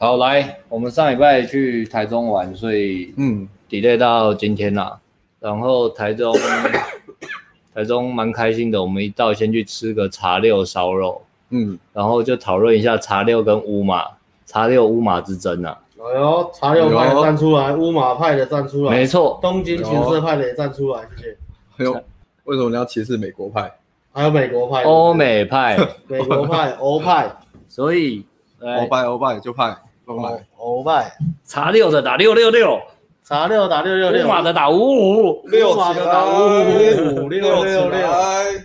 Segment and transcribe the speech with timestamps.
[0.00, 4.96] 好，来，我们上礼拜去台中玩，所以嗯，delay 到今天啦。
[5.40, 6.32] 然后台中，
[7.74, 11.20] 台中蛮开心的，我们一到先去吃个茶六烧肉，
[11.50, 14.04] 嗯，然后就讨论一下茶六跟乌马，
[14.46, 15.76] 茶六乌马之争啊。
[15.96, 21.36] 哎呦，茶六派的站出来，乌马派的站出来，没错，东京情色派的也站出来，谢谢。
[21.78, 21.92] 哎呦，
[22.44, 23.68] 为什么你要歧视美国派？
[24.12, 27.28] 还有美国派、欧美派、美国派、欧派，
[27.68, 28.24] 所以
[28.60, 29.76] 欧派欧派就派。
[30.56, 31.12] 欧拜，
[31.44, 32.80] 查六的打六六六，
[33.22, 35.42] 查六打六六六，五马的打五五。
[35.42, 38.08] 五，六马的打五五五六六六，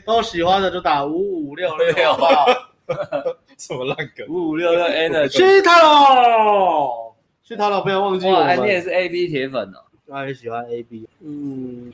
[0.06, 2.46] 都喜欢的就打五五六六，好不好？
[3.58, 4.26] 什么烂梗？
[4.30, 7.14] 五五六六 N 去他喽，
[7.44, 8.62] 去他喽，不要忘记我们。
[8.62, 11.08] 你也是 A B 铁粉哦，他也喜欢 A B。
[11.22, 11.92] 嗯，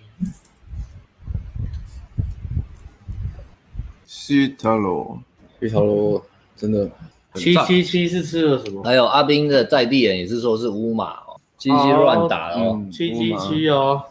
[4.05, 5.19] 去他喽，
[5.59, 6.21] 去他喽，
[6.55, 6.89] 真的。
[7.35, 8.81] 七七七是吃了什么？
[8.83, 14.01] 还有阿兵的在地人也是说是乌马哦，七七乱打哦，七七七哦。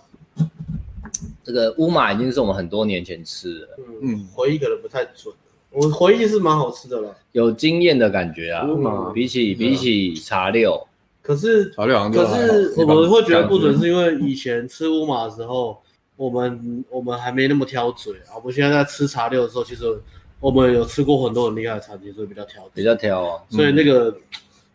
[1.42, 3.68] 这个乌马已经是我们很多年前吃的，
[4.02, 5.34] 嗯，回忆可能不太准，
[5.70, 8.64] 我回忆是蛮好吃的了，有经验的感觉啊。
[8.66, 10.86] 乌马比起比起茶六，
[11.20, 15.76] 可是茶六好像可是我们会觉得不准，是因为以前吃乌马的时候，
[16.16, 18.36] 我们我们还没那么挑嘴啊。
[18.36, 20.00] 我们现在在吃茶六的时候，其实。
[20.40, 23.42] 我们有吃过很多很厉害的餐厅，所以比较挑，比较挑啊。
[23.50, 24.16] 所以那个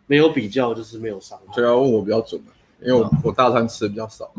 [0.08, 1.53] 没有比较就是没有伤害。
[1.55, 2.42] 对啊问我比较准，
[2.81, 4.30] 因为我我大餐吃的比较少，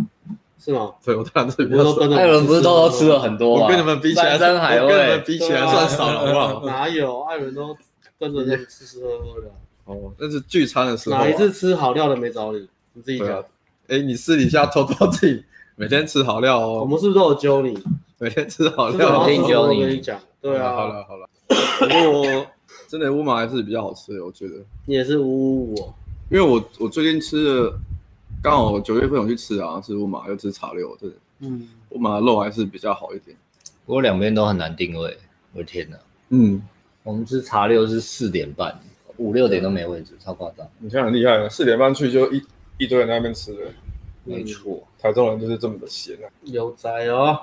[0.59, 0.93] 是吗？
[1.05, 2.15] 对，我大餐吃的比较少。
[2.15, 6.67] 艾伦不是都都吃了很多，我跟你们比起来，山海味，跟你们比起来算少了，好不好？
[6.67, 7.77] 哪有艾伦都
[8.19, 9.51] 跟着你吃吃喝喝的。
[9.87, 11.17] 哦，那是聚餐的时候。
[11.17, 12.69] 哪一次吃好料的没找你？
[12.93, 13.45] 你自己讲。
[13.89, 15.45] 哎，你私底下偷偷自己
[15.77, 16.81] 每天吃好料哦。
[16.81, 17.79] 我们是不是都有揪你？
[18.19, 19.81] 每天吃好料，我揪你。
[19.81, 20.75] 跟你讲，对啊。
[20.75, 21.29] 好了好了。
[21.49, 22.47] 不过
[22.87, 24.55] 真的乌马还是比较好吃的，我觉得。
[24.85, 25.95] 你也是乌五哦，
[26.31, 27.73] 因为我我最近吃的，
[28.43, 31.11] 刚好九月份我去吃啊，吃乌马又吃茶六，对，
[31.41, 33.37] 嗯，乌马的肉还是比较好一点。
[33.87, 35.17] 不过两边都很难定位，
[35.53, 35.97] 我的天哪！
[36.29, 36.63] 嗯，
[37.03, 38.79] 我们吃茶六是四点半，
[39.17, 40.67] 五六点都没位置，超夸张。
[40.79, 42.43] 你现在很厉害了，四点半去就一
[42.79, 43.71] 一堆人在那边吃了。
[44.25, 47.39] 没错，台中人就是这么的闲啊，悠哉哦，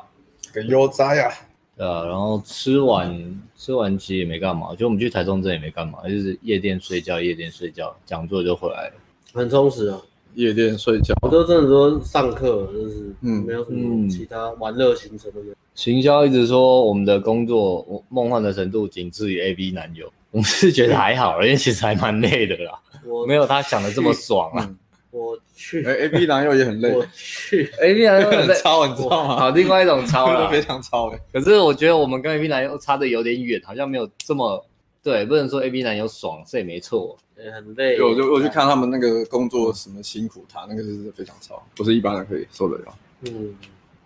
[0.54, 1.34] 个悠哉啊。
[1.82, 8.94] 对啊，然后吃完吃完其实也没干嘛，就我们去台中这也没干嘛，就是夜店睡觉，夜店睡觉，讲座就回来了，
[9.34, 10.00] 很充实啊。
[10.36, 15.56] 夜店睡觉，我都真的说上课就是嗯，没有什么其他玩乐行程都有。
[15.74, 24.72] 行销一直说我们的工作梦幻的程度仅次于 A B 男友，我们是觉得还好，因为其实还蛮累的啦，我没有他想的这么爽啊。
[25.12, 26.92] 我去，哎，A B 男优也很累。
[26.92, 29.36] 我去，A B 男优很 超，你知道吗？
[29.38, 31.20] 好，另外一种超了 非常超哎。
[31.34, 34.66] 可是我觉得我们跟 A B 男优差的有点远，好像没有这么
[35.04, 37.18] 对，不能说 A B 男优爽，这也没错。
[37.36, 38.00] 对，很累。
[38.02, 42.94] 我就我去看他们那个工作什么辛苦，他那个是非常超，不是一般人可以受得了。
[43.26, 43.56] 嗯，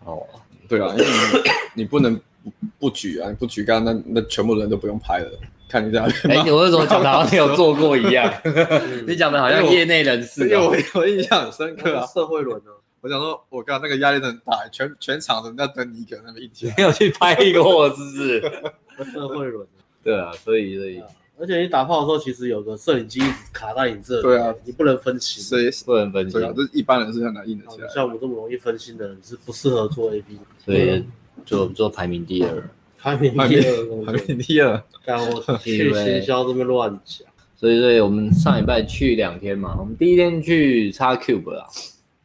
[0.05, 0.25] 哦，
[0.67, 1.05] 对啊，因为
[1.73, 2.19] 你你不能
[2.79, 5.29] 不举啊，你不举杆，那那全部人都不用拍了。
[5.75, 8.31] 看你这样，哎，你为什么讲的好像你有做过一样？
[9.05, 12.05] 你讲的好像业内人士，因为我我印象很深刻啊。
[12.05, 18.39] 社会轮哦，我想说，我刚刚那个压力很大，全全场人在等你一个那么一天， 没有去拍一个货，是不是？
[19.11, 19.67] 社会轮，
[20.01, 21.03] 对啊，所以所以，
[21.37, 23.19] 而且你打炮的时候，其实有个摄影机
[23.51, 27.87] 卡在你这里，对啊，你不能分心，所以不能分心，这一般人是很难硬得起来。
[27.89, 31.03] 像我这么容易分心的人，是不适合做 A P，所以
[31.45, 32.63] 做做排名第二。
[33.00, 34.81] 排名第二，排名第二。
[35.03, 35.25] 然后
[35.61, 41.67] 去行销这边乱讲，所以所以我们上礼拜去两天嘛，我们第一天去叉 Cube 啦，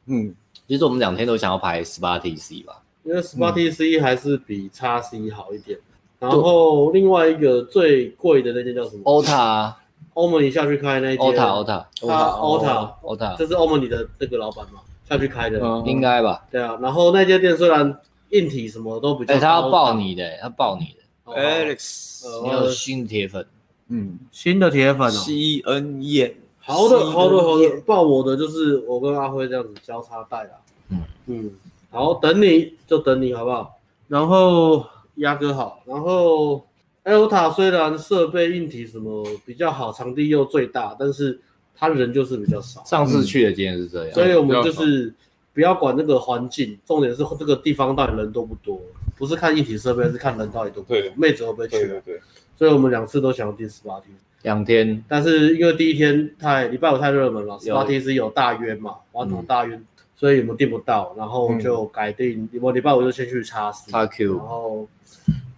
[0.07, 0.35] 嗯，
[0.67, 5.79] 其实我们两天都想要排十八 TC 吧，因为十八 TC 还是比叉 C 好一点。
[6.19, 9.73] 然后另外一个最贵的那间叫什么？OTA，
[10.13, 16.45] 欧盟你下去开那间，OTA，OTA，OTA，OTA，这是欧盟你的那个老板嘛下去开的，应该吧？
[16.51, 17.99] 对啊，然后那间店虽然
[18.31, 21.01] 硬体什么都比较，哎，他要爆你的，他爆你的。
[21.33, 23.47] Alex，你有新铁粉，
[23.89, 30.51] 嗯，新的铁粉哦，C N 燕，好的，好的，好的，爆我的就是我跟阿辉这样子交叉带啦，
[30.89, 31.03] 嗯。
[31.27, 31.51] 嗯，
[31.91, 33.79] 好，等你就等你好不好？
[34.09, 34.85] 然后
[35.17, 36.67] 鸭哥好，然后
[37.05, 41.41] Elta 虽然设备硬体什么比较好，场地又最大，但是
[41.77, 42.83] 他人就是比较少。
[42.85, 45.15] 上次去的经验是这样，所以我们就是
[45.53, 48.81] 不要管那个环境，重点是这个地方到底人多不多。
[49.17, 51.77] 不是看硬体设备，是看人到底多不多，对妹子会不会去？
[51.77, 52.21] 对对对。
[52.57, 54.07] 所以我们两次都想要订十八 T，
[54.43, 55.05] 两天。
[55.09, 59.79] 但是因为第一天太礼拜五太热门了，十八 T 是有大约嘛，玩童大约，
[60.17, 62.49] 所以我们订不到，然后就改订。
[62.61, 64.89] 我礼拜五就先去叉 C，叉 Q，然后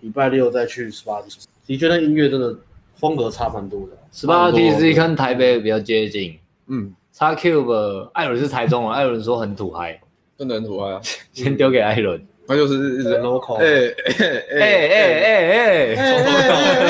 [0.00, 1.30] 礼拜六再去十八 T。
[1.66, 2.56] 的确，那音乐真的
[2.94, 3.96] 风格差蛮多的。
[4.12, 10.00] 十八 T 是跟台北比较接近，嗯，X Cube，艾伦是台中啊， 艾伦说很土嗨，
[10.36, 11.00] 真的很土嗨啊，
[11.32, 13.64] 先丢给艾伦，他就是一直 local，哎
[14.06, 14.14] 哎
[14.50, 15.94] 哎哎哎哎哎哎。
[15.94, 16.06] 哎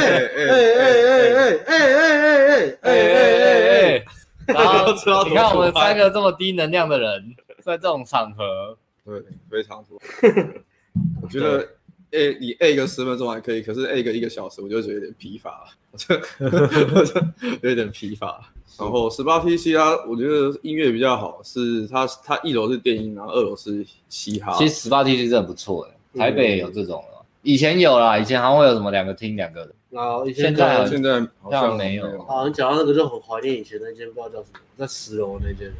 [0.02, 0.88] 哎哎
[1.66, 1.74] 哎哎
[2.80, 4.04] 哎哎哎，
[4.46, 4.92] 然后
[5.28, 10.00] 你看我们三个这么低能量的人，在这种场合，对，非常土，
[11.22, 11.66] 我觉得。
[12.12, 15.98] A 你 A 个十分钟还可以，可是 A 个一个小时我就觉得有点疲乏了，我
[17.04, 17.20] 就
[17.68, 18.50] 有点疲乏。
[18.78, 24.54] 然后十八 TC 它，我觉得音乐比较好，是它它一楼是电音，然后二楼是嘻哈。
[24.56, 32.06] 其实十八 TC 真的不错哎，台北也有这种了，以前有啦，以前还会有什么两个厅两个的，然后现在现在好像没有。
[32.22, 35.70] 啊，你讲到那个就很怀念以前那间，不知道叫什么，在十楼那间，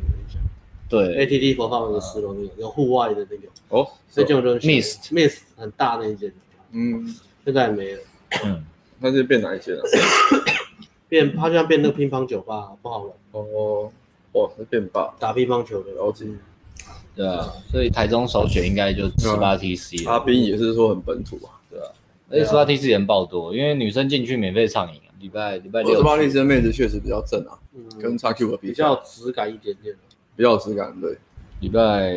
[0.92, 3.48] 对，ATT 播放那个十楼那个有户外的那个。
[3.70, 6.30] 哦，那间我就 Mist Mist 很大那一间，
[6.72, 7.02] 嗯，
[7.46, 8.00] 现在也没了，
[8.44, 8.62] 嗯，
[9.00, 9.82] 那是变哪一间了？
[11.08, 13.12] 变，他就像变那个乒乓酒吧，不好玩。
[13.30, 13.90] 哦，
[14.32, 16.26] 哇，是变吧，打乒乓球的，了解，
[17.16, 21.86] 对啊，所以台中首选应该就十八 TC 阿斌也是说很本土啊，对啊，
[22.28, 27.56] 而且十八 TC 人爆多，因为女生进去免费畅饮啊，礼拜礼拜六十八 TC 的妹子确实比较正啊，
[27.98, 29.96] 跟叉 Q 比比较质感一点点。
[30.36, 31.16] 比较有质感，对。
[31.60, 32.10] 礼拜，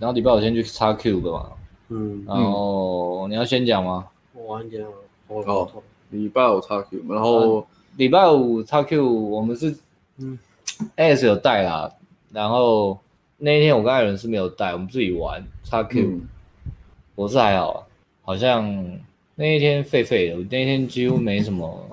[0.00, 1.52] 然后礼拜我先去插 Cube 嘛，
[1.90, 4.04] 嗯，然后你要先讲吗？
[4.34, 4.88] 我晚点哦。
[5.28, 5.70] 哦，
[6.10, 7.64] 礼拜五插 Cube，然后
[7.96, 9.76] 礼拜五插 Cube，我们是，
[10.18, 10.36] 嗯
[10.96, 11.88] ，AS 有带啦，
[12.32, 12.98] 然后
[13.38, 16.20] 那一天我跟艾伦是没有带，我们自己玩 X Cube，
[17.14, 17.86] 我是还好，
[18.22, 18.98] 好像
[19.36, 21.86] 那一天废废的，我那一天几乎没什么，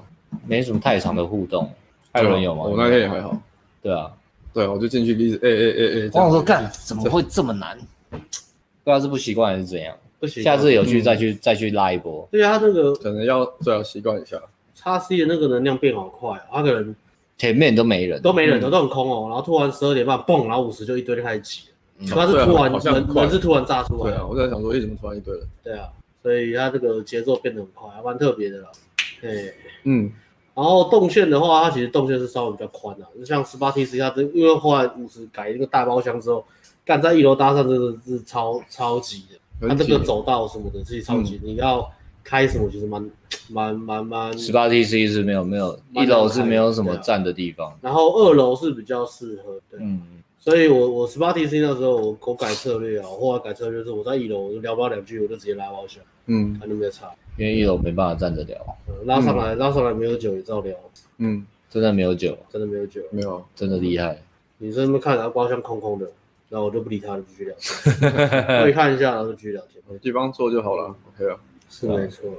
[0.48, 1.70] 没什么太长的互动。
[2.14, 2.64] 艾伦有吗？
[2.64, 3.38] 我那天也还好。
[3.84, 4.12] 对啊。
[4.58, 7.78] 对，我就进去一直哎哎哎哎，我想说干怎么会这么难？
[8.10, 8.42] 不知
[8.86, 9.96] 道是不习惯还是怎样。
[10.20, 12.28] 不习惯，下次有去再去再去拉一波。
[12.32, 14.42] 对啊，那个可能要最好习惯一下。
[14.74, 16.96] 叉 C 的那个能量变好快，他可能
[17.38, 19.28] 前面都没人，都没人，都都很空哦。
[19.30, 21.68] 然后突然十二点半蹦，然后五十就一堆就开始挤
[22.00, 22.08] 了。
[22.16, 24.10] 他是突然人人是突然炸出来。
[24.10, 25.48] 对啊，我在想说为什么突然一堆人？
[25.64, 25.88] 对啊，
[26.24, 28.70] 所以他这个节奏变得很快，还蛮特别的啦。
[29.22, 29.54] 对，
[29.84, 30.12] 嗯。
[30.58, 36.44] 然后动线的话，它其实动线是稍微比较宽的，就像十八 TC，它这因为后来五十改一个大包厢之后，
[36.84, 39.26] 干在一楼搭上真的是超超级
[39.62, 41.88] 的，它这个走道什么的其实超级，你要
[42.24, 43.08] 开什么其实蛮
[43.50, 44.36] 蛮蛮蛮。
[44.36, 50.02] 十八 TC 是没有没有，一楼是没有什么站的地方，然后二楼是比较适合，对，嗯，
[50.40, 57.12] 所以我我十八 TC 那时候我我改策略啊，后来改策略是我在一楼我就聊不了两句，我就直接拉包厢，嗯，反正没有差。
[57.38, 58.58] 因为一楼没办法站着聊，
[59.06, 60.76] 拉上来拉上来没有酒也照聊，
[61.18, 64.22] 嗯，真的没有酒，真的没有酒，没有，真的厉害。
[64.58, 66.12] 女生们看然后包厢空空的，
[66.50, 67.56] 然后我就不理他，了继续聊。
[68.00, 71.38] 天，可以看一下，然后就继续聊天，有地方坐就好了，OK 啊，
[71.70, 72.38] 是没错了。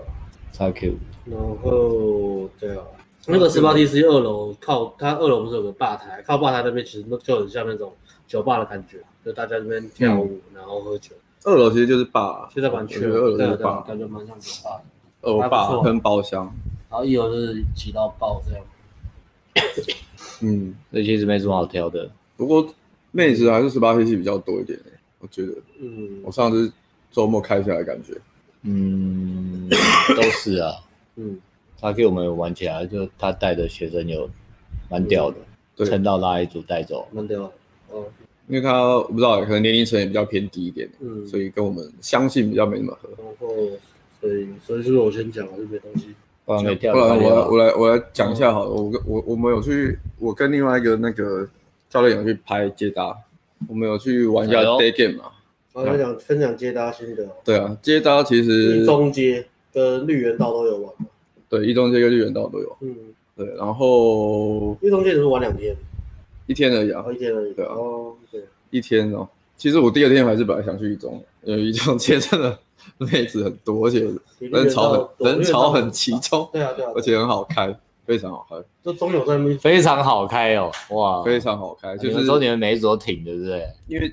[0.53, 0.95] 超 Q。
[1.27, 2.83] 然后对啊，
[3.29, 7.93] 那个十八 TC 二楼靠它二楼不是有个吧台，靠吧台那边其实就很像那种
[8.27, 11.15] 酒吧的感觉，就大家这边跳舞然后喝酒。
[11.45, 13.09] 二楼其实就是吧，现在蛮缺的。
[13.09, 15.29] 二楼是吧，感觉蛮像酒吧的。
[15.29, 16.45] 二楼吧跟包厢，
[16.91, 18.65] 然后一楼是挤到爆这样。
[20.43, 22.11] 嗯，那其实没什么好挑的。
[22.37, 22.67] 不过
[23.11, 24.79] 妹子还是十八 TC 比较多一点，
[25.19, 25.53] 我觉得。
[25.81, 26.21] 嗯。
[26.25, 26.73] 我上次
[27.11, 28.13] 周末开下来感觉，
[28.63, 29.69] 嗯，
[30.17, 30.73] 都是啊。
[31.17, 31.41] 嗯。
[31.81, 34.29] 他给我们玩起来，就他带的学生有
[34.89, 35.31] 蛮屌
[35.77, 37.07] 的，撑到拉一组带走。
[37.13, 37.51] 蛮屌。
[37.91, 38.05] 哦。
[38.49, 43.11] 因为他我不知道，可能年龄层也比较偏低一点，嗯，所以跟我们相信比较没那么合。
[43.19, 43.55] 然后，
[44.21, 46.15] 所以所以是我先讲了这些东西，
[46.45, 48.71] 不然不然我我来我来讲一下好了。
[48.71, 51.47] 我跟我我们有去，我跟另外一个那个
[51.91, 53.15] 教练有去拍接搭，
[53.69, 55.31] 我们有去玩一下 day game 嘛。
[55.75, 57.29] 我来讲分享接搭心得。
[57.45, 60.93] 对啊，接搭其实一中街跟绿园道都有玩。
[61.49, 62.77] 对，一中街跟绿园道都有。
[62.81, 62.97] 嗯，
[63.37, 65.77] 对，然后一中街只是玩两天。
[66.47, 67.53] 一天而已啊，一天而已。
[67.53, 68.18] 对啊，对，
[68.71, 69.29] 一天哦。
[69.57, 72.57] 其实我第二天还是本来想去一中，因为一中街真的
[72.99, 74.09] 妹子很多，而且
[74.39, 76.49] 人潮很人潮很集中。
[76.53, 78.57] 对啊对啊，而且很好开，非常好开。
[78.85, 81.97] 就中友在那边非常好开哦，哇，非常好开。
[81.97, 83.67] 就是说你们每一组停的，对不对？
[83.89, 84.13] 因为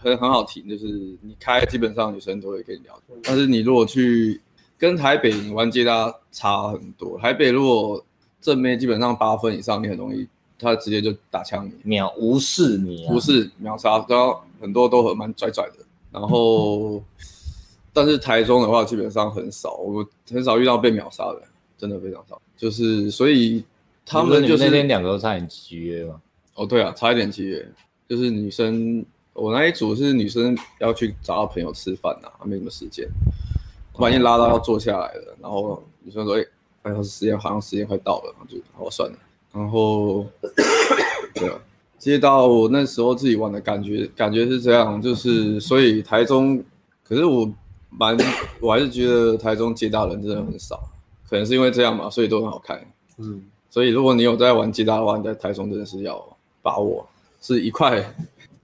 [0.00, 2.98] 很很好停，就是你开，基本上女生都会跟你聊。
[3.24, 4.40] 但是你如果去
[4.78, 8.02] 跟台北玩街搭差很多，台北如果
[8.40, 10.26] 正妹基本上八分以上，你很容易。
[10.58, 15.76] 他直接就打枪你，秒无视你，无视秒杀，然后很多都很蛮拽拽的。
[16.10, 17.02] 然后，
[17.92, 21.42] 但是台中的话基本上很少，我很少遇到被秒杀的，
[21.76, 22.40] 真的非常少。
[22.56, 23.64] 就是所以
[24.04, 26.20] 他们就是那天两个都差点集约嘛。
[26.54, 27.66] 哦，对啊，差一点集约。
[28.08, 33.06] 就是女生，我那一组是女生要去找到朋友吃饭呐，还没什么时间，
[33.98, 36.34] 万一拉到要坐下来了，然后女生说
[36.82, 39.18] ：“哎，好像时间好像时间快到了。”然后就好算了。
[39.52, 40.26] 然后，
[41.34, 41.58] 对啊，
[41.98, 46.62] 接到我那时候自己玩的感觉，感觉是这样，就是 所以台中，
[47.02, 47.50] 可是我
[47.90, 48.16] 蛮，
[48.60, 50.80] 我还是觉得台中接大人真的很少，
[51.28, 52.80] 可能是因为这样嘛，所以都很好看。
[53.18, 56.22] 嗯，所以如果你有在玩接大的话，你在台中真的是要
[56.62, 57.06] 把握，
[57.40, 58.14] 是一块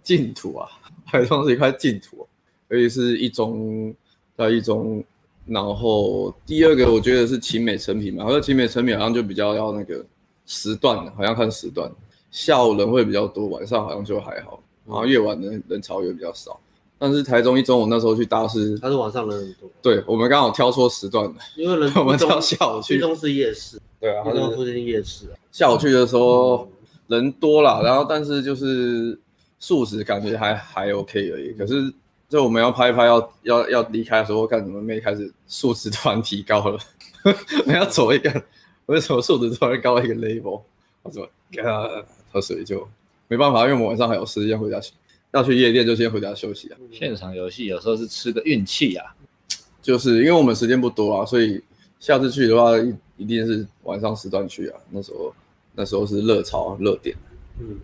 [0.02, 0.68] 净土啊，
[1.06, 2.26] 台中是一块净土，
[2.68, 3.92] 尤其是一中
[4.36, 5.02] 在一中，
[5.46, 10.04] 然后第二个我觉得是勤美成品嘛，好像勤美成品好像就比较要那个
[10.46, 11.90] 时段，好像看时段。
[12.30, 16.58] 下午人会比较多，晚上好像就还好，然后夜晚人人潮也比较少。
[16.98, 19.70] 但是台中一中，我那时候去搭是，他是晚上人很多。
[19.82, 22.96] 对，我们刚好挑错时段了，因为人 我们挑下午去。
[22.96, 25.34] 一中是夜市，对啊，一中附近夜市啊。
[25.52, 26.68] 下午去的时候
[27.08, 29.18] 人多了，然后但是就是
[29.58, 31.52] 素质感觉还还 OK 而已。
[31.52, 31.92] 可是
[32.28, 36.78] 就我们要拍一拍要要要离开的时候，看怎么没开始素质突然提高了，
[37.24, 38.30] 我们要走一个，
[38.86, 40.62] 为什么素质突然高了一个 level？
[41.02, 41.24] 我说
[41.62, 42.04] 啊。
[42.34, 42.84] 喝水就
[43.28, 44.92] 没办法，因为我们晚上还有时间回家去，
[45.30, 46.76] 要去夜店就先回家休息啊。
[46.90, 49.14] 现场游戏有时候是吃个运气啊，
[49.80, 51.62] 就是因为我们时间不多啊，所以
[52.00, 54.80] 下次去的话一一定是晚上时段去啊。
[54.90, 55.32] 那时候
[55.76, 57.16] 那时候是热潮热点。
[57.60, 57.78] 嗯，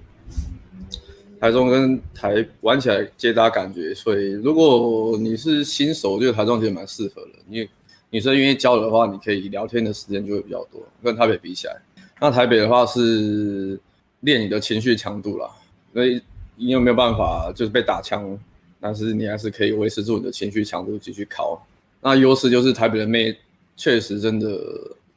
[1.38, 7.38] 台中跟台玩起来接搭感觉，所以如果你是新手，我觉得台中其实蛮适合的。
[7.48, 7.70] 因为
[8.10, 11.76] 女生愿意交流的话，你可以聊天的时间就会比较多，跟台北比起来。
[12.20, 13.80] 那台北的话是。
[14.22, 15.48] 练你的情绪强度啦，
[15.94, 16.20] 所以
[16.56, 18.38] 你有没有办法就是被打枪，
[18.78, 21.66] 但是你还是可以维持住你的情绪强度继续考。
[22.02, 23.34] 那优势就是台北的妹
[23.78, 24.46] 确实真的，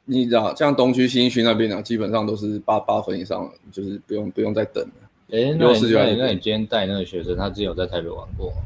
[0.05, 4.93] 你知道像东区新区那边啊，基本上都是八八分以上，就是不用不用再等了。
[5.31, 8.57] 哎、欸，优势就在那你今天带那个学生，他之前有在台北玩过吗？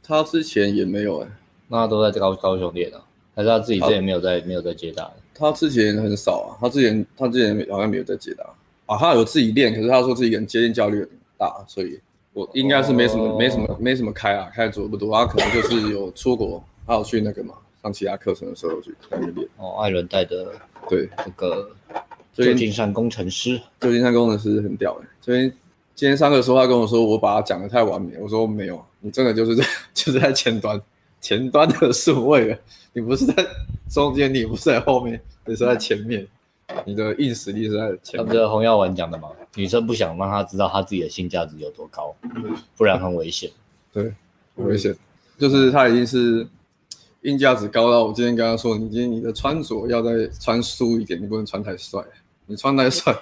[0.00, 1.32] 他之前也没有哎、欸，
[1.66, 3.02] 那他都在高高雄练啊，
[3.36, 5.08] 还是他自己之前没有在没有在接打？
[5.34, 8.44] 他之前很少啊，他之前他之前好像没有在接打。
[8.86, 12.00] 啊，他有自己练，可是他说自己人接近焦虑很大，所以
[12.32, 13.38] 我应该是没什么、oh.
[13.38, 15.12] 没什么、没什么开啊，开的足不多。
[15.12, 19.48] 他可能就是有出国，他有去那个嘛，上其他课程的时候去在那边练。
[19.58, 20.52] 哦，艾伦带的，
[20.88, 21.68] 对，那个
[22.32, 25.08] 旧金山工程师，旧金山工程师很屌哎。
[25.20, 25.50] 所以
[25.96, 30.80] 今天上课的时候，他跟我说我把他讲的太完美，我说没有，你真的就是在 就是在前端，
[31.26, 32.58] 前端的顺位了，
[32.94, 33.34] 你不是在
[33.90, 36.24] 中间，你不是在后面，你是在前面。
[36.84, 38.18] 你的硬实力是在前面。
[38.18, 39.28] 他不是洪耀文讲的吗？
[39.56, 42.14] 女生不想让他知道他自己的性价值有多高，
[42.76, 43.50] 不然很危险。
[43.92, 44.14] 对，
[44.54, 44.94] 很危险。
[45.36, 46.46] 就是他已经是
[47.22, 52.00] 硬价值高到我今天跟他说，你今天你的穿着要再穿素一点，你不能穿太帅。
[52.46, 53.12] 你穿太帅，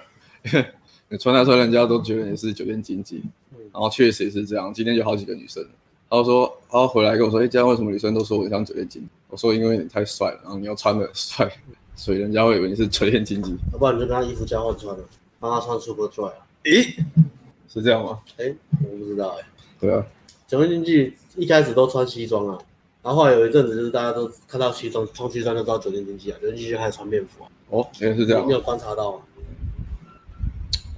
[1.09, 3.23] 你穿太帅，人家都觉得你是酒店经济。
[3.73, 4.73] 然后确实也是这样。
[4.75, 5.67] 今天有好几个女生，
[6.11, 9.09] 他说，他回来跟我说，哎，今天为什么女生都说我像酒店经济？
[9.29, 11.51] 我说，因为你太帅了，然后你要穿的很帅。
[11.97, 15.05] 所以人家会以为你是酒店经济，要不然你就跟他衣服交换穿了，
[15.39, 16.35] 帮他穿 Superdry 啊？
[16.65, 16.97] 诶，
[17.69, 18.19] 是这样吗？
[18.39, 19.45] 诶，我不知道诶。
[19.81, 20.05] 对啊，
[20.49, 22.59] 酒店经济一开始都穿西装啊，
[23.01, 27.51] 然后后来有一阵子就是大家都看到西装穿西装就知道酒店经济啊，酒店经济就开始穿便服啊。
[27.71, 28.45] 哦，原来是这样。
[28.45, 29.23] 你有观察到吗？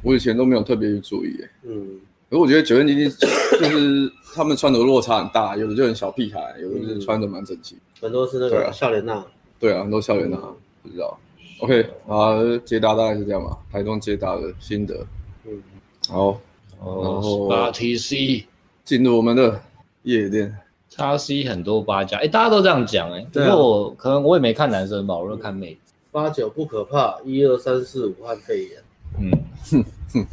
[0.03, 1.51] 我以前都没有特别去注意诶。
[1.65, 9.25] 嗯，可是我觉得酒店经济就是 他们穿的落差很大，有的就很小屁孩，有的就是穿的蛮整齐，很多是那个笑脸娜。
[9.59, 10.37] 对啊，很多笑脸娜。
[10.83, 11.19] 不知道
[11.59, 15.05] ，OK，啊，捷达大概是这样吧，台中捷达的心得，
[15.45, 15.61] 嗯，
[16.09, 16.41] 好，
[16.79, 18.45] 然后八 TC
[18.85, 19.61] 进入我们的
[20.03, 20.57] 夜店，
[20.89, 28.83] 叉 C 很多八加，哎，大家都这样讲，哎，不过我可能我也没看男生吧，我都看妹子，八九不可怕，一二三四五汉肺炎，
[29.19, 29.33] 嗯，
[29.73, 30.27] 哼哼，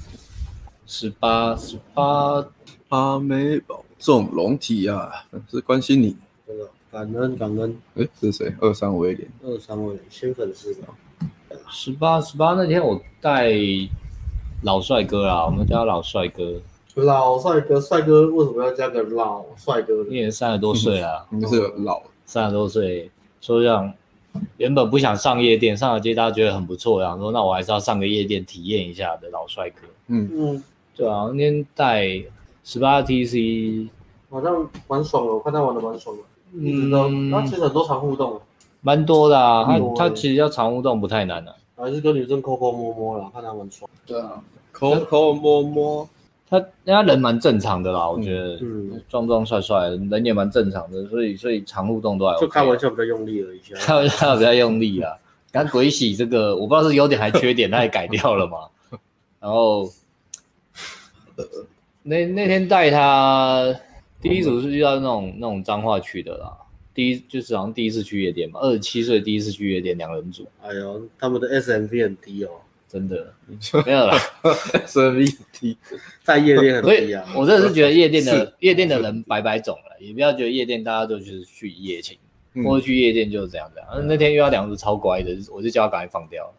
[0.86, 2.46] 十八十八
[2.90, 5.12] 阿美保重龙体啊，
[5.50, 6.16] 是关心你。
[6.46, 8.54] 真的感恩感恩，哎，这是谁？
[8.60, 10.94] 二三威廉，二三威廉，新粉丝吧。
[11.70, 13.52] 十八十八那天我带
[14.62, 16.60] 老帅哥啦，我们叫他老帅哥。
[16.96, 20.04] 老帅哥，帅哥为什么要加个老帅哥？
[20.10, 23.10] 因为三十多岁了， 你是老三十多岁，
[23.42, 23.92] 说这样
[24.58, 29.78] 原本不想上夜店，上了街大家觉得很不错，然后说那我还是要上个夜店体验一下的老帅哥。
[30.08, 30.64] 嗯嗯，
[30.96, 32.22] 对啊，那天带
[32.64, 33.88] 十八 TC，
[34.30, 36.22] 好像蛮爽的，我看他玩的蛮爽的。
[36.56, 38.40] 嗯，他其实很多常互动，
[38.82, 39.66] 蛮多的啊。
[39.66, 43.90] 他他其实要常互动不太难的，还是跟女生抠抠摸摸啦，看他蛮爽。
[44.06, 46.08] 对啊，抠抠摸摸，
[46.50, 52.40] 他人家人蛮正常的啦，我觉得，嗯，壮壮帅帅，人也蛮正常的，所以所以常互动都还。
[52.40, 55.12] 就开玩笑比较用力而已，开玩笑比较用力啊。
[55.52, 58.60] 刚鬼洗这个，我不知道是优点还缺点，他也改掉了嘛。
[59.40, 59.88] 然后，
[62.04, 63.76] 那那天带他。
[64.22, 66.50] 第一组是遇到那种那种脏话去的啦，
[66.94, 70.48] 第一就是好像第一次去夜店嘛，二十七岁第一次去夜店两人组。
[70.62, 72.52] 哎呦，他们的 SMV 很低哦，
[72.88, 73.34] 真的
[73.86, 74.16] 没有了。
[74.88, 75.76] SMT
[76.24, 77.26] 在夜店很低啊。
[77.36, 82.18] 我真的是觉得夜店的夜店的人白白种了，也不要觉得夜店大家都就是去一夜情，
[82.64, 84.08] 或者去夜店就是这样这样。
[84.08, 86.50] 那天遇到两个超乖的，我就叫他赶快放掉。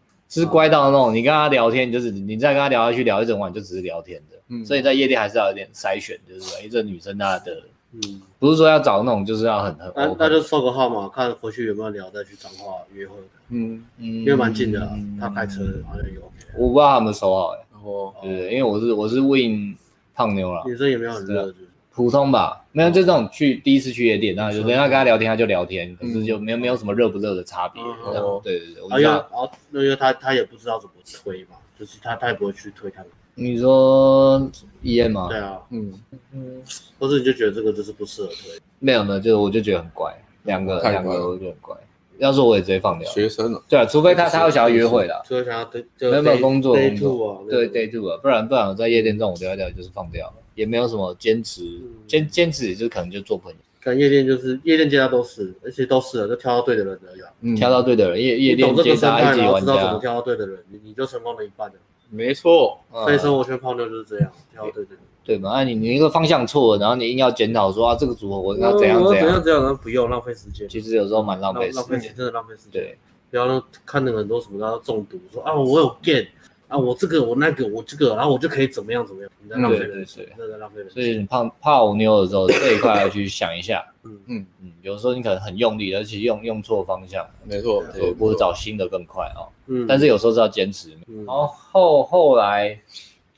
[0.41, 4.37] 是乖到那种，你跟他聊天，就是你再跟他聊下去聊一整晚，就只是聊天的。
[4.49, 7.63] 嗯，所以在夜店还是要有点筛选，就是说，哎，这女生她的，
[7.93, 9.93] 嗯，不是说要找那种，就是要很很。
[9.95, 13.15] 那那就收个号码，看回去有没有聊，再去彰化约会。
[13.51, 16.21] 嗯嗯，因为蛮近的，他开车好像有。
[16.59, 17.59] 我不知道他们收好哎。
[17.83, 19.77] 哦，对，因为我是我是 Win
[20.15, 20.63] 胖妞了。
[20.67, 21.55] 女生有没有很热，
[21.95, 27.81] 普通吧，没有就这种去第一次去夜店，然后就人家跟他聊天，他就聊天，可是就没有没有什么热不热的差别。
[27.83, 33.11] 哦，对对对，而且然后因为他他也不知道怎么推嘛，就是他他也不会去推他们。
[33.37, 34.41] 你说
[34.83, 35.29] EM 吗？
[35.29, 35.93] 对啊，嗯
[36.33, 36.63] 嗯，
[36.99, 38.59] 或者你就觉得这个就是不适合推？
[38.81, 40.13] 没有呢，就是我就觉得很怪，
[40.45, 41.77] 两个两个我就很怪。
[42.19, 43.11] 要是我也直接放掉。
[43.11, 51.63] 学生了，对啊，除非他他有想要约会的，除非想要对没有没有工作工作，对 day two 啊，不然不然我在夜店这种我掉掉就是放掉了，也没有什么坚持
[52.07, 53.59] 坚坚持，也就可能就做朋友。
[53.81, 57.21] 看夜店就是夜店，接他都是，而且都是了，就挑到对的人而已。
[57.43, 61.75] 嗯，挑到对的人，夜夜店接他一级玩家，知道怎么挑到对的人，你你就成功了一半了。
[62.09, 64.99] 没错，所以生活圈泡妞就是这样，挑对的人。
[65.25, 65.53] 对嘛？
[65.55, 70.69] 那你你一个方向错了，然后你硬要检讨说啊，这个组合我应该怎样怎样怎样怎样，不用浪费时间。
[70.69, 72.73] 其实有时候蛮浪费时间，浪费钱真的浪费时间。
[72.73, 72.99] 对，
[73.31, 76.27] 不要看那个很多什么叫中毒，说啊我有 get
[76.69, 80.95] 啊我这个我那个我这个，然后我就可以怎么样怎么样，你在浪费人生，真的浪费人生。
[80.95, 83.85] 所以你泡泡妞的时候这一块要去想一下。
[84.05, 87.27] 嗯嗯嗯，有时候你可能很用力，而且用用错方向。
[87.45, 89.49] 没错，对，或者找新的更快啊。
[89.67, 90.91] 嗯，但是有时候是要坚持。
[91.27, 92.79] 然后后后来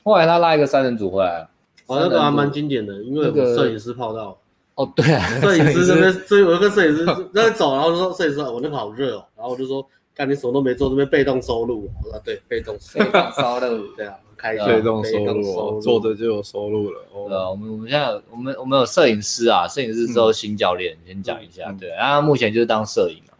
[0.03, 1.47] 后来他拉一个三人组回来。
[1.85, 4.37] 哦，那个还蛮经典的，因为摄影师泡到。
[4.75, 9.83] 哦，对啊，摄影师这边，所以我跟摄影师在走，然后说摄影师，我那个好热哦，然后我就说，
[10.17, 11.87] 干你什么都没做，这边被动收入。
[12.11, 14.65] 啊对，被动收入，对啊，开心。
[14.65, 17.01] 被动收入，做的就有收入了。
[17.29, 23.37] 对啊，我们我们现在我们我们有摄影师啊，摄影师之后新教练，先讲一下，对，然后目前就是当摄影啊，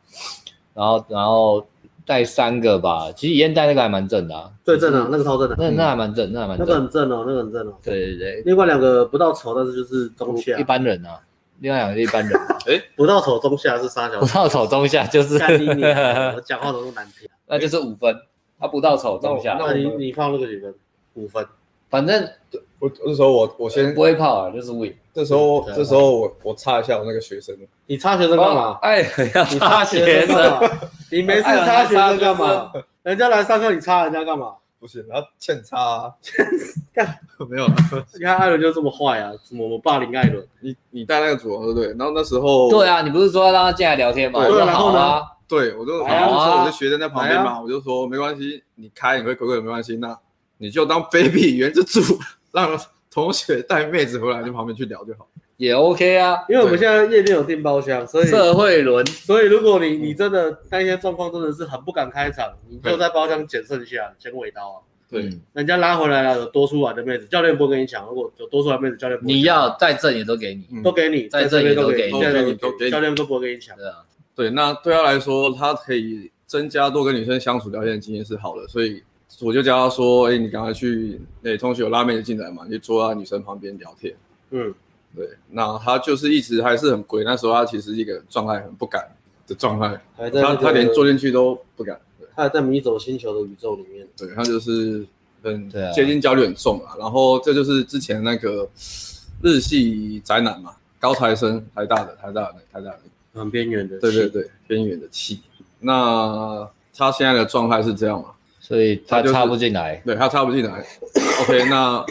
[0.75, 1.65] 然后然后。
[2.07, 7.73] 带三个吧，其实以前带那个还蛮正的啊，对正的，那个超正的，那那还蛮正，那还蛮正，那个很正哦，那个很正哦。
[7.83, 11.19] 对对对，另外两个不到丑，但是就是中下，一般人啊。
[11.59, 15.35] 另外两个是一般人， 哎，不到丑中下是三小，不到丑中下就是，
[16.35, 18.15] 我 讲话都是难听， 那就是五分，
[18.59, 20.73] 他不到丑中下，那你你放那个几分？
[21.15, 21.45] 五分，
[21.89, 22.27] 反正
[22.79, 24.93] 我那时候我我先不会泡啊，就是 win。
[25.13, 28.77] 这时候这时候我我插一下我那个学生，你插学生干嘛？
[28.83, 29.01] 哎，
[29.51, 30.69] 你插学生。
[31.09, 32.71] 你没事插学生干嘛？
[33.01, 34.53] 人家来上课，你插人家干嘛？
[34.79, 36.13] 不是，然后欠插，
[36.93, 37.67] 干 没有。
[38.13, 40.45] 你看艾伦就这么坏啊，什么我霸凌艾伦？
[40.59, 41.87] 你你带那个组合对不对？
[41.97, 44.45] 然后那时候对啊，你不是说要让他进来聊天吗？
[44.45, 45.21] 对，然后呢？
[45.47, 50.17] 对，我就然后我的学生在旁边嘛，我就说没关系，你开你会口口没关系，那
[50.57, 52.01] 你就当 baby 原之主，
[52.51, 52.77] 让
[53.09, 55.27] 同学带妹子回来，就旁边去聊就好。
[55.57, 64.77] 也 OK 啊，因为我们现在夜店有订包厢，所以社会轮，所以如果你你真的那些状况真的是很不敢开场，你就在包厢捡剩下，捡尾刀啊。
[65.09, 68.05] 对，人家拉回来了，有多出来的妹子，教练不会跟你抢。
[68.05, 73.75] 如果有多出来妹子，教练你要再挣也都给你，都给你，再挣也都给你，教练都不会跟你抢。
[73.77, 74.03] 对啊，
[74.35, 79.01] 对，那对他来说，他可以增加多跟女生相处聊天的经验是好的，所以
[79.41, 84.13] 我就教他说，哎，你赶快去，那同学有拉妹子进来嘛，你就坐在女生旁边聊天。
[84.51, 84.71] 嗯。
[85.17, 87.23] 对，那他就是一直还是很鬼。
[87.23, 89.03] 那时候他其实一个状态很不敢
[89.47, 91.99] 的状态，他他连坐进去都不敢。
[92.35, 94.07] 他还在迷走星球的宇宙里面。
[94.15, 95.03] 对，他就是
[95.41, 96.93] 很接近焦虑很重啊。
[96.99, 98.69] 然后这就是之前那个
[99.41, 102.99] 日系宅男嘛，高材生，台大的，台大的，台大的，
[103.33, 103.99] 很边缘的。
[103.99, 105.41] 对对对，边缘的气。
[105.79, 108.29] 那他现在的状态是这样嘛？
[108.59, 109.95] 所以他插不进来。
[110.05, 110.85] 对，他插不进来。
[111.41, 112.05] OK，那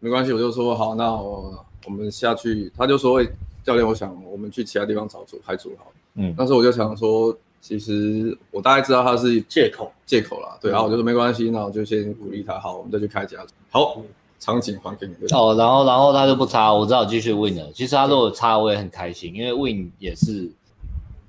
[0.00, 1.64] 没关系，我就说好，那我。
[1.84, 3.22] 我们下去，他就说
[3.64, 10.58] ：“教练，我想我们去其他地方找组，还组好。”嗯，当时我就想说，其实我大概知道他是借口，借口啦。
[10.60, 13.54] 对，然后我就说没关系，那我就先鼓励他，好，我们再去开家组。
[13.70, 14.02] 好，
[14.38, 15.14] 场景还给你。
[15.30, 17.70] 哦，然后然后他就不插，我只好继续 win 了。
[17.72, 20.50] 其实他如果插，我也很开心，因为 win 也是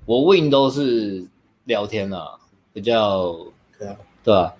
[0.04, 1.24] 我 win 都是
[1.64, 2.32] 聊天啊，
[2.72, 3.34] 比较
[3.78, 4.54] 对啊，对吧？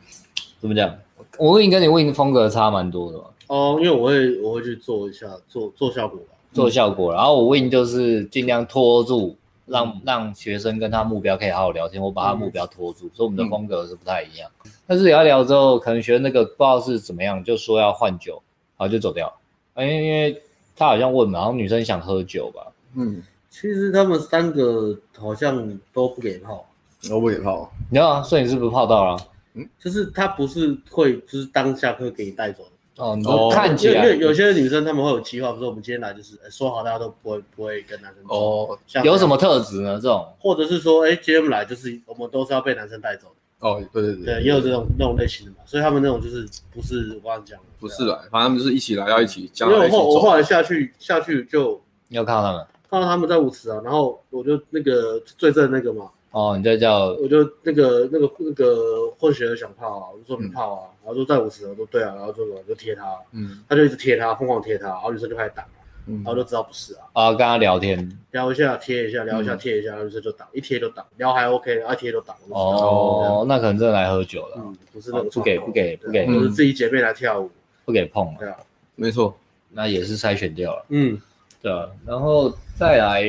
[0.60, 0.96] 怎么讲？
[1.36, 3.24] 我 win 跟你 win 风格差蛮多的嘛。
[3.46, 7.12] 哦，因为我会我会去做一下做做效果吧，做效果。
[7.12, 12.02] 然后我 win 就是尽量拖住，让让学生跟他目标可以好好聊天。
[12.02, 14.50] 我把他目标拖住，所以我们的风格是不太一样。
[14.86, 18.42] 但是聊一聊之后，可能学生那个不知道是怎么样，就说要换酒，
[18.76, 19.32] 然后就走掉。
[19.76, 20.42] 因为因为
[20.76, 22.66] 他好像问嘛，然后女生想喝酒吧。
[22.94, 26.64] 嗯，其实他们三个好像都不给泡，
[27.08, 27.70] 都不给泡。
[27.90, 29.16] 你知道啊，摄影师不是泡到了？
[29.54, 32.70] 嗯，就是他不是会就是当下会给你带走的。
[32.96, 38.34] 哦，你都看起来，因为有些女生她们会有计划，比如说我们今天来就是说好大家都不会不会跟男生走。
[38.34, 39.96] 哦，有什么特质呢？
[39.96, 43.68] 这种，或者是说，哎，今天来就是我们都是要被男生带走的。
[43.68, 49.50] 哦，对对对，对，也有这种那种类型的嘛，所以他们那种就是不是我刚讲的，不是来，反正就是一起来要一起。
[49.60, 52.66] 因为我后我后来下去下去就，你有看到他们？
[52.90, 56.08] 看到他们在舞池啊，然后我就那个最正那个嘛。
[56.34, 65.64] 哦，你在叫，我就那个那个那个混血的想泡啊，我就说你泡啊，然后就在舞池，我说对啊，然后就就贴他，嗯，他就一直贴他，疯狂贴他，然后女生就开始挡，
[66.06, 72.34] 然后就知道不是啊，啊，跟他聊天，聊一下贴一下，聊一下贴一下，然后女生就打，一贴就打，聊还 OK，然后贴就挡。
[72.48, 77.48] 哦，那可能真的来喝酒了，嗯，不是那种不给不给不给，就是自己姐妹来跳舞，
[77.84, 78.56] 不给碰，对啊，
[78.96, 79.32] 没错，
[79.70, 81.16] 那也是筛选掉了，嗯，
[81.62, 83.22] 对啊，然后再来，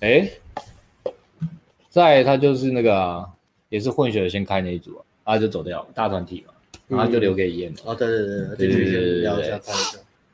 [0.00, 0.30] 哎。
[1.90, 3.28] 再他就是那个，
[3.68, 4.92] 也是混血先开那一组，
[5.24, 6.54] 然后就走掉了，大团体嘛，
[6.86, 7.82] 然后就留给嫣然。
[7.84, 9.60] 哦，对对对，对对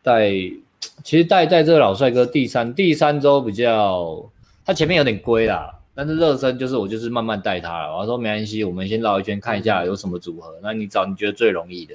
[0.05, 0.62] 对。
[1.03, 4.23] 其实带带这个老帅哥第三第三周比较，
[4.64, 7.97] 他前面有点龟啦，但是热身就是我就是慢慢带他了。
[7.97, 11.95] 我说没关系，我们先绕一圈看一下有什么组合，那你找你觉得最容易的。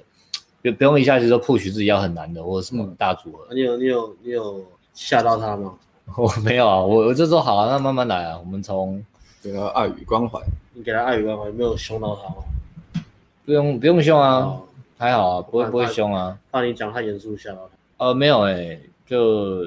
[0.63, 3.53] 就不用一下就说 push 自己要很难的，或什么大组合。
[3.53, 5.75] 你有你有你有吓到他吗？
[6.17, 9.03] 我没有啊，我我就说好啊，那慢慢来啊，我们从。
[9.41, 10.39] 给他爱与关怀，
[10.73, 13.03] 你给他爱与关怀，有没有凶到他吗？
[13.45, 14.57] 不用不用凶啊，
[14.97, 16.37] 还好啊，不会不会凶啊。
[16.51, 18.05] 怕你讲太严肃吓到他。
[18.05, 19.63] 呃，没有哎，就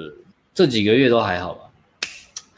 [0.54, 1.60] 这几个月都还好吧。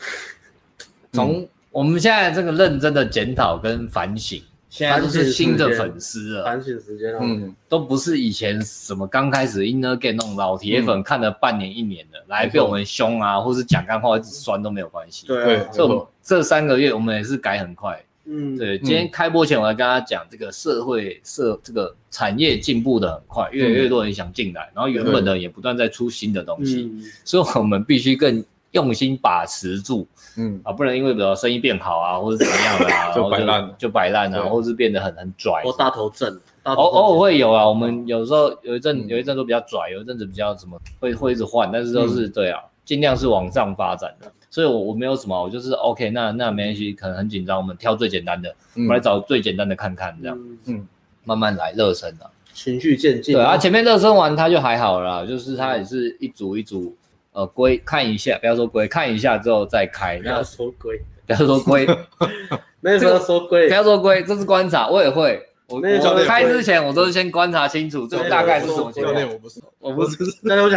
[1.12, 4.42] 从我们现在这个认真的检讨跟反省。
[4.76, 15.26] 现在都是新的粉丝了，反省时间嗯，都不是以前什么刚开始 Inner Game 那种老铁粉看了半年一年的，来被我们凶啊，或是讲干话一直酸都没有关系。
[15.28, 17.98] 对，这种这三个月我们也是改很快。
[18.26, 26.92] 嗯，对，今天开播前我还跟他讲，这个社会社这个产业进步的很快，越来越多人想进来，然后原本的也不断在出新的东西，
[27.24, 30.06] 所以我们必须更用心把持住。
[30.38, 37.66] 嗯啊，不能因为比如生意变好啊，或者怎么样的啊， 就摆烂，就摆烂啊，或是变得很很拽，或大头症，偶偶尔会有啊。
[37.66, 44.30] 我们有时候有一阵有一阵都比较拽，有一阵子比较什么会会一直换，但是都是对啊，尽量是往上发展的。
[44.50, 50.86] 所以，我我没有什么，我就是 OK，那那没关系，可能很紧张，我们挑最简单的，我们来找最简单的看看，这样，嗯，
[51.24, 53.34] 慢慢来热身啊，循序渐进。
[53.34, 56.94] 对啊，前面热身完他就还好了，就是他也是一组一组。
[57.36, 60.18] 呃，归看一下，不要说归，看一下之后再开。
[60.20, 61.86] 不要说归，不要说归，
[62.80, 65.38] 没有说说归，不要说归，这是观察，我也会。
[65.68, 69.14] 我我开之前，我都是先观察清楚，这个大概是什么情况。
[69.28, 70.16] 我不是，我不是。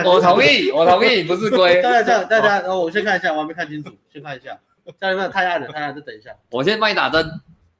[0.06, 1.80] 我同意，我同意，不是龟。
[1.82, 4.60] 大家这样， 大家，然后我先看一下，我还没看清楚，先看一下。
[5.00, 6.32] 家人们太暗了，太暗，就等一下。
[6.52, 7.26] 我先帮你打灯。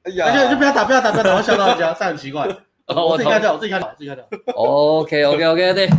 [0.04, 2.48] 哎呀，就就不要打，不要打，不要打，我吓到人家，这样很奇怪。
[2.88, 4.26] 我自己开掉，我自己开掉，自己开掉。
[4.56, 5.90] OK，OK，OK，对。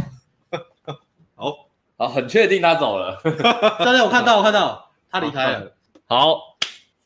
[2.00, 2.06] 好。
[2.06, 3.20] 啊，很确定他走了。
[3.84, 5.70] 教练，我看到，我看到他离开了。
[6.06, 6.40] 好，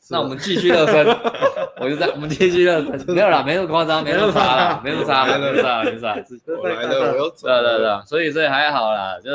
[0.09, 1.04] 那我们继续热身。
[1.80, 3.04] 我就在，我们继续热身。
[3.12, 6.14] 没有啦，没那么夸张，没那么差啦，没那么差，没那么差，没差。
[6.62, 7.61] 我来了，我又走了。
[7.61, 9.30] 对对对，所以所以还好啦，就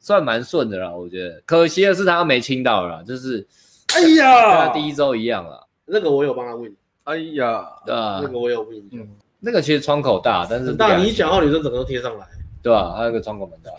[0.00, 1.40] 算蛮顺的啦，我觉得。
[1.46, 3.46] 可惜的是他没亲到啦，就是，
[3.94, 5.62] 哎呀，跟他第一周一样啦。
[5.86, 6.74] 那个我有帮他问。
[7.04, 8.76] 哎呀，对啊，那个我有问。
[8.90, 12.26] 嗯，那个其实窗口大，但是大，你一讲话，女生整个都贴上来。
[12.68, 12.92] 对吧？
[12.94, 13.72] 他那个窗口门的。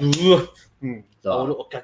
[0.81, 1.37] 嗯，对吧？
[1.37, 1.83] 我我感，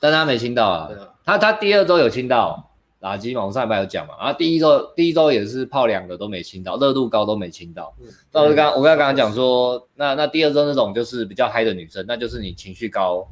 [0.00, 0.90] 但他没亲到啊。
[1.24, 3.46] 他他第二周有亲到垃圾嘛？
[3.46, 4.14] 我上礼拜有讲嘛。
[4.18, 7.94] 然后第一周第一周也是泡两个都没亲到，热度高都没亲到。
[8.32, 13.24] 那我刚我刚刚讲说，那那第二周那种就是比较嗨的女生，那就是你情绪高，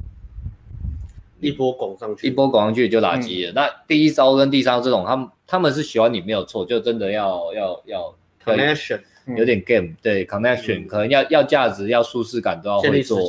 [1.41, 3.51] 一波拱上去，一波拱上去就垃圾了。
[3.53, 9.01] 那第一周跟第三周这种，他们他们是喜欢你没有错，就真的要要要 connection。
[9.37, 13.19] 有点 game，对 connection，可能要要价值，要舒适感都要会做，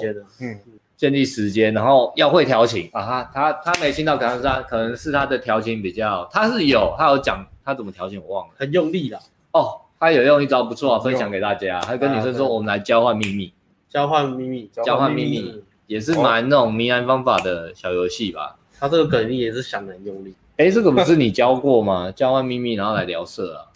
[0.41, 0.59] 嗯，
[0.97, 2.89] 建立时间，然后要会调情。
[2.93, 9.19] 啊，他他他没听到，可能是他可能是他的调情比较，他是有，他有讲他怎么调情，我忘了，很用力的，
[9.53, 13.53] 哦，他有用一招不错，分享给大家，他跟女生说我们来交换秘密，
[13.89, 22.11] 交换秘密，交换秘密，也是蛮那种迷人方法的小游戏吧，他这个梗你也是想的很用力，哎，这个不是你教过吗？
[22.17, 23.67] 交换秘密，然后来聊色啊，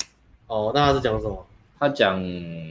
[0.48, 1.45] 哦，那他是讲什么？
[1.78, 2.22] 他讲，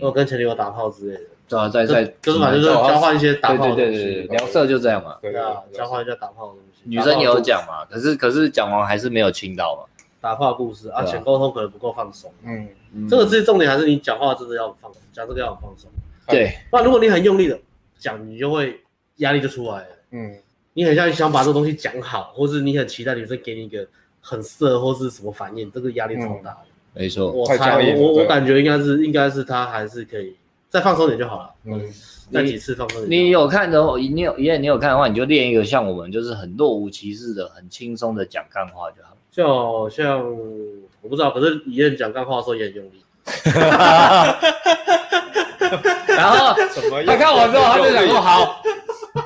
[0.02, 6.82] 我跟前女友打炮之类的，对啊，在在就是反正，就是交换一些打炮的东西，对对对，聊色就这样嘛，对啊，交换一下打炮的东西。
[6.90, 9.92] 女生也有讲嘛，可是可是讲完还是没有亲到嘛。
[10.22, 12.68] 打炮故事啊，前沟通可能不够放松，嗯，
[13.08, 15.88] 这个最重点还是你讲话真的要放，讲这个要放松，
[16.28, 17.60] 对，不然如果你很用力的
[18.00, 18.82] 讲，你就会
[19.18, 20.36] 压力就出来了，嗯，
[20.74, 23.88] 你很像想把这个东西讲好，或是你很期待女生给你一个
[24.20, 26.60] 很色或是什么反应，这个压力超大的。
[26.96, 27.32] 没错。
[27.32, 30.36] 我猜我我我感觉应该是应该是他还是可以
[30.70, 31.50] 再放松点就好了。
[31.66, 31.82] 嗯，
[32.32, 33.12] 再几次放松点。
[33.12, 39.16] 你有看的话，你有因为你有看的话，你就练一个像我们就是很若无其事的、很轻松的讲干话就好。
[39.32, 40.24] 就像
[41.02, 43.04] 我不知道，可是李艳讲干话的时候也很用力。
[46.08, 46.56] 然后
[47.06, 48.62] 他看完之后，他就想说：“好，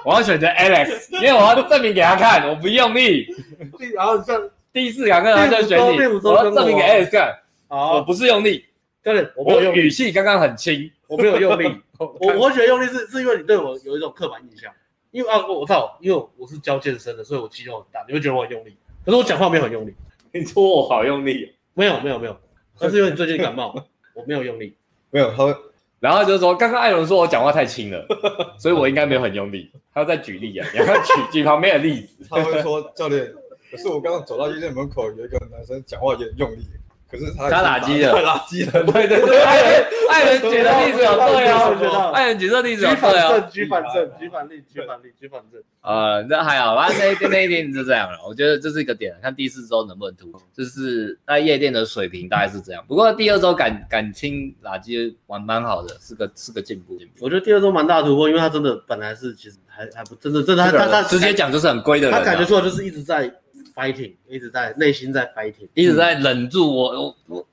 [0.04, 3.28] 我要选择 Alex，因为我要证明给他看，我不用力。
[3.96, 4.42] ”然后像
[4.74, 7.36] 第一次两个人就选你，我要证明给 Alex 看，
[7.70, 8.66] 我不是用力，
[9.04, 11.82] 教练，我没有用语气刚刚很轻，我没有用力。
[11.98, 14.74] 我我觉得用力是是因为你对我有一种刻板印象，
[15.12, 18.76] 因为啊，我操，因为我是教健身的，所以我肌肉很大，你会觉得我很用力。
[19.06, 19.94] 可是我讲话没有很用力。
[20.32, 21.54] 你说我好用力？
[21.74, 22.38] 没有没有没有，
[22.80, 23.74] 那是因为你最近感冒，
[24.14, 24.76] 我没有用力，
[25.12, 25.56] 没有他。
[26.00, 28.06] 然后就是说，刚刚艾伦说我讲话太轻了，
[28.58, 29.70] 所以我应该没有很用力。
[29.94, 32.26] 他要再举例啊，你要举举旁边的例子。
[32.30, 33.34] 他会说，教练，
[33.70, 36.66] 可是我刚刚走到医院门口，有一个男生讲话有点用力。
[37.10, 48.20] 可是他他打击了，他打击了，对对对，艾伦艾伦举的例子有对哦，艾伦举的例子有对哦，举反正举反例举反例举反证，呃，那还好，反正那一天那一天就这样了。
[48.28, 52.86] 我觉得这是一个点，看第四周能不能突破，就是在夜店的水平大概是这样。
[52.88, 56.96] 不过第二周感感亲垃圾玩蛮好的，是个是个进步。
[57.20, 63.34] 我觉得第二周蛮大突破，因为他真的本来是其实还还不真的真的他他他直接讲就是很龟的人，他感觉出来就是一直在
[63.80, 67.48] fighting，一直在内心在 fighting，一直在忍住我我我。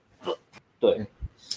[0.81, 1.07] 对，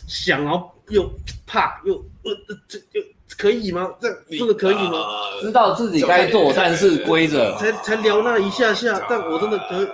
[0.07, 1.11] 想然后又
[1.47, 2.31] 怕又呃
[2.67, 3.03] 这又
[3.37, 3.89] 可以吗？
[3.99, 4.97] 这这个可以吗？
[5.41, 9.87] 知道自己该做，但是规则才才聊那一下下，但我真的可以，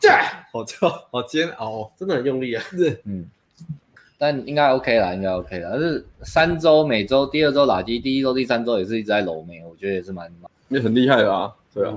[0.00, 0.08] 这
[0.52, 2.62] 好跳好煎熬，真的很用力啊！
[2.70, 3.26] 是嗯，
[4.18, 5.70] 但应该 OK 啦，应该 OK 啦。
[5.72, 10.30] 但是三周每周第二周打击，第一周第三周也是一直在揉眉，我觉得也是蛮
[10.68, 11.52] 也很厉害的啊。
[11.72, 11.94] 对啊，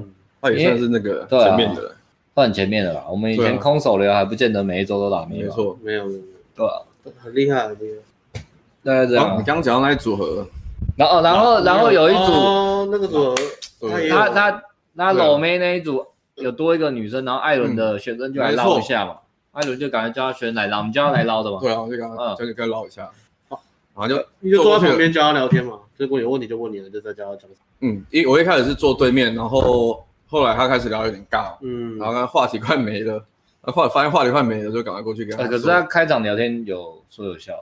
[0.50, 1.96] 他也算是那个前面的。
[2.36, 6.20] 换前面的啦，我们以前空手流还不见得每一周都打没错，没有没有，
[6.54, 6.82] 对啊，
[7.18, 7.94] 很厉害很厉
[8.34, 8.42] 害。
[8.84, 9.40] 大概这样。
[9.40, 10.46] 你刚刚讲到那组合，
[10.98, 13.34] 然后然后然后有一组，那个组
[13.80, 14.64] 合，他他
[14.98, 16.06] 他老妹那一组
[16.36, 19.16] 有多一个女生，然后艾伦的学生就来捞一下嘛，
[19.54, 21.60] 艾伦就赶快叫他学生来捞，我们叫他来捞的嘛。
[21.62, 23.10] 对啊，我就刚刚叫你跟捞一下，
[23.48, 23.64] 好，
[23.96, 27.50] 然后就你就坐在旁边教他聊天嘛，结果有问题就问你了，就在教他讲。
[27.80, 30.05] 嗯，一我一开始是坐对面，然后。
[30.28, 33.24] 后来他开始聊有点尬，嗯，然后他话题快没了，
[33.62, 35.48] 后来发现话题快没了，就赶快过去跟他。
[35.48, 37.54] 可是他开场聊天有说有笑，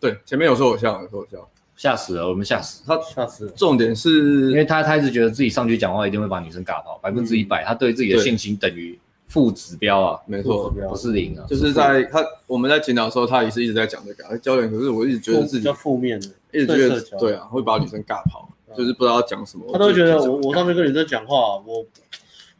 [0.00, 3.52] 对，前面有说有笑，有说有笑，吓死了，我们吓死，他吓死了。
[3.52, 18.48] 重点是，因为他他一直觉得自己上去讲话一定会把女生尬跑，百分之一百，他对自己的信心等于负指标啊，没错，不是零啊，就是在他我们在检讨的时候，他也是一直在讲这个教练，可是我一直觉得自己比较负面的，一直觉得对啊，会把女生尬跑。
[18.76, 21.84] 就是不知道要讲什么，他都觉得我我上去跟你在讲话，我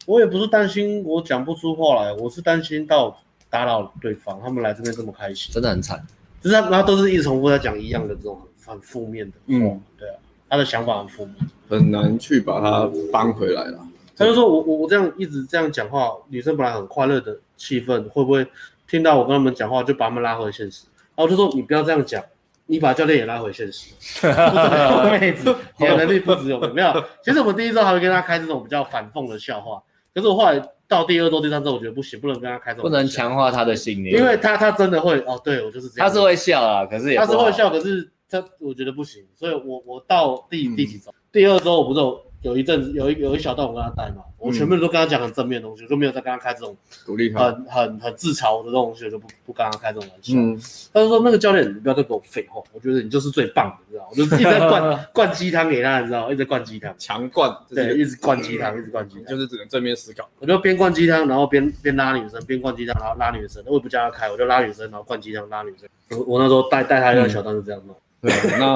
[0.05, 3.17] 我也不是担心我讲不出话来，我是担心到
[3.49, 6.05] 打扰对方，他们来这边这么开心，真的很惨。
[6.41, 10.15] 就是他他都是一直重复在讲一样的这种很负面的，嗯，对啊，
[10.49, 11.35] 他的想法很负面，
[11.69, 13.79] 很难去把他扳回来了。
[14.17, 18.45] 他就说我我我这样一直这样讲话，女生本来很快乐的气氛，会不会
[18.87, 20.85] 听到我跟他们讲话就把他们拉回现实？
[21.15, 22.23] 然后我就说你不要这样讲。
[22.71, 23.93] 你把教练也拉回现实，
[25.11, 27.03] 妹子，你的能力不只有没有。
[27.21, 29.83] 其实我们第一周还会跟他开这种比较反讽的笑话，
[30.15, 30.57] 可是我后来
[30.87, 42.30] 到第二周、第三周，我觉得不行，不能跟他开这种，不能强化他的信念，因为他他真的会哦，对我就是这样，他是会笑啊，可是也他是会笑，可是他我觉得不行，所以我我到第、嗯、第几周，第二周我不是有。
[42.41, 46.75] 有一阵子，有一有一小段我跟他带嘛，我全部都跟他讲很正面的东西，就没有再跟他开这种
[47.05, 50.33] 鼓励很很很自嘲的东西，就不不跟他开这种玩笑。
[50.35, 50.59] 嗯，
[50.91, 54.09] 他就说那个教练，你不要再跟我废话，我觉得你就是最棒的，你知道吗？
[54.11, 56.33] 我就一直在灌 灌鸡汤给他，你知道吗？
[56.33, 60.27] 一直灌鸡汤，强灌，对，一直灌鸡汤，一直灌鸡汤，就是只能正面思考。
[60.39, 63.63] 我就边灌鸡汤，然后边边拉女生，边灌鸡汤，然后拉女生。
[63.67, 65.87] 我也不叫他开，我就拉女生，然后灌鸡汤拉女生。
[66.09, 67.95] 我我那时候带带他一个小段是这样弄。
[68.21, 68.75] 对，那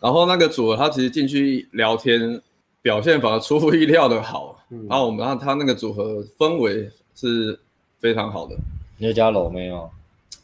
[0.00, 2.42] 然后那个组合他其实进去聊天。
[2.82, 7.58] 表现反而出乎意料的好，嗯、然后我们让他那个组合氛围是
[8.00, 8.56] 非常好的。
[8.98, 9.88] 你有加楼没有？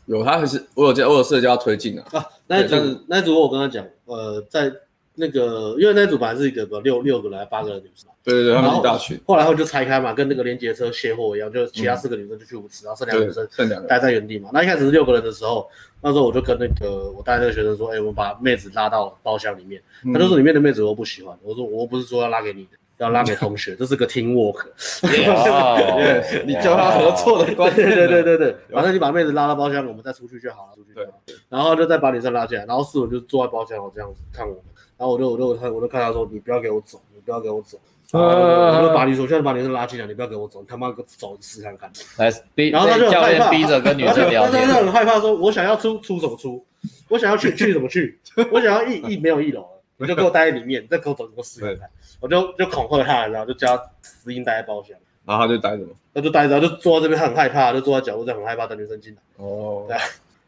[0.07, 2.05] 有，他还是我有加，我有试着叫他推进啊。
[2.13, 2.77] 啊，那一组
[3.09, 4.73] 那一组我跟他讲，呃，在
[5.19, 8.09] 那个因为那组本来是一个六六个来八个人女生。
[8.25, 9.19] 对对对，他们一大群。
[9.27, 14.51] 后来后就拆开嘛，跟那个连接车卸货一样，就其他四个女生就去舞池，然后剩两个女生剩两个待在原地嘛。
[14.53, 15.67] 那一开始是六个人的时候，
[16.03, 19.83] 那时候我就跟那个我带那个学生说，哎，我们把妹子拉到包厢里面。
[20.13, 24.67] 他就说里面的妹子我不喜欢，我说我不是说要拉给你的，要拉给同学， 这是个 team work。
[26.45, 27.77] 你教他合作的关系。
[27.83, 31.19] 对对对对对， 反正你把妹子拉到包厢，我们再出去就好了，出去就好。
[31.49, 34.63] 然后就再把女生拉进来，然后四文就坐在包厢，我这样子看我们，
[34.99, 37.79] 然后我就我就看我就看他说，你不要给我走，你不要给我走。
[38.11, 41.93] 我就把你手，现在把女生拉进来，你不要给我走，你他妈走试看看。
[42.17, 46.65] 来，逼，然后他就教很害怕，练逼着跟女生聊天，他就很害怕说，我想要出出怎么出，
[47.09, 48.19] 我想要去去怎么去，
[48.51, 51.91] 我想要一一没有一楼了，你就给我待在里面，再给我走怎么试看看。
[52.19, 54.97] 我就就恐吓他，然后就叫他死硬待在包厢。
[55.27, 59.21] 然后他就待着嘛，他就待着，就坐在这边，他很害怕，就坐在角落这样很害怕等女生进来。
[59.37, 60.03] 哦，对啊，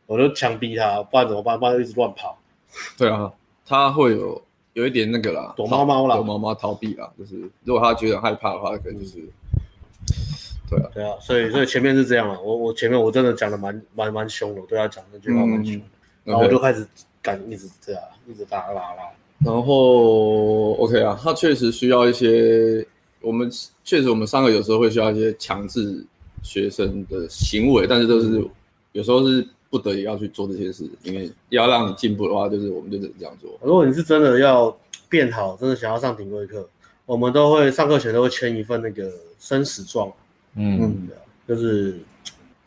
[0.06, 1.60] 我就强逼他，不然怎么办？
[1.60, 2.38] 不然就一直乱跑。
[2.96, 3.30] 对啊，
[3.70, 9.18] 他会有有一点那个啦，躲猫猫啦，躲猫猫逃避啦，就是如果他觉得害怕的话，可能就是，
[10.68, 15.82] 对啊，对啊，所以所以前面是这样啊，我我前面我真的讲的蛮蛮蛮凶的，我对他讲那句话蛮凶，嗯、
[16.24, 16.86] 然后我就开始
[17.22, 19.02] 敢一直这样，一直拉拉拉。
[19.38, 22.86] 然后 OK 啊，他确实需要一些。
[23.22, 23.50] 我们
[23.84, 26.02] 确实，我们三个有时候会需要一些强制
[26.42, 28.42] 学生的行为，但是都是
[28.92, 33.56] 有时候是不得已要去做这些事，因为要让你进步的话，就是我们就只能这样做。
[33.62, 34.76] 如果你是真的要
[35.08, 36.68] 变好，真的想要上顶规课，
[37.06, 40.12] 我们都会上课前都会签一份那个生死状。
[40.56, 41.08] 嗯，
[41.46, 41.98] 就是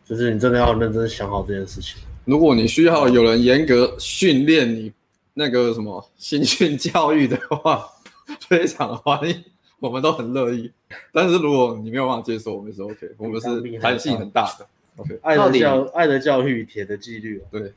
[0.05, 2.01] 就是你真的要认真想好这件事情。
[2.25, 4.91] 如果你需要有人严格训练你
[5.33, 7.85] 那个什么新训教育的话，
[8.47, 9.43] 非常欢迎。
[9.79, 10.71] 我们都很乐意，
[11.11, 14.65] 但是如果你没有办法接受，我们是 OK，我们是弹性很大的。
[14.97, 17.41] OK，爱的教爱的教育，铁的纪律。
[17.51, 17.73] 对，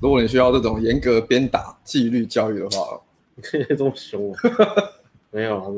[0.00, 3.00] 如果你需要这种严格鞭打纪律教育的话，
[3.76, 4.34] 这么凶，
[5.30, 5.68] 没有啊，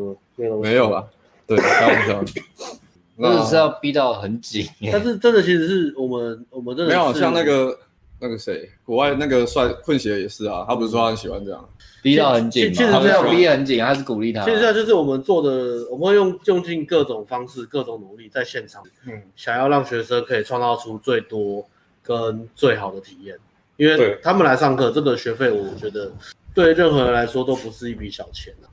[0.60, 1.06] 没有啊，
[1.46, 2.24] 对，开玩笑，
[3.16, 4.66] 那是要逼到很紧。
[4.92, 7.78] 但是真的，其实是我们我们真的没有像那个
[8.20, 11.68] 那个谁，国外那个帅混血也是啊，他不是说他很喜欢这样。
[12.02, 14.44] 逼到很紧，其实这样逼很紧，他是鼓励他。
[14.44, 21.66] 其实这就是我们做的，我们会用用尽各种方式、各种努力，在现场，嗯，想要让学生可以创造出最多
[22.02, 23.36] 跟最好的体验。
[23.76, 26.12] 因为他们来上课，这个学费我觉得
[26.54, 28.68] 对任何人来说都不是一笔小钱啊。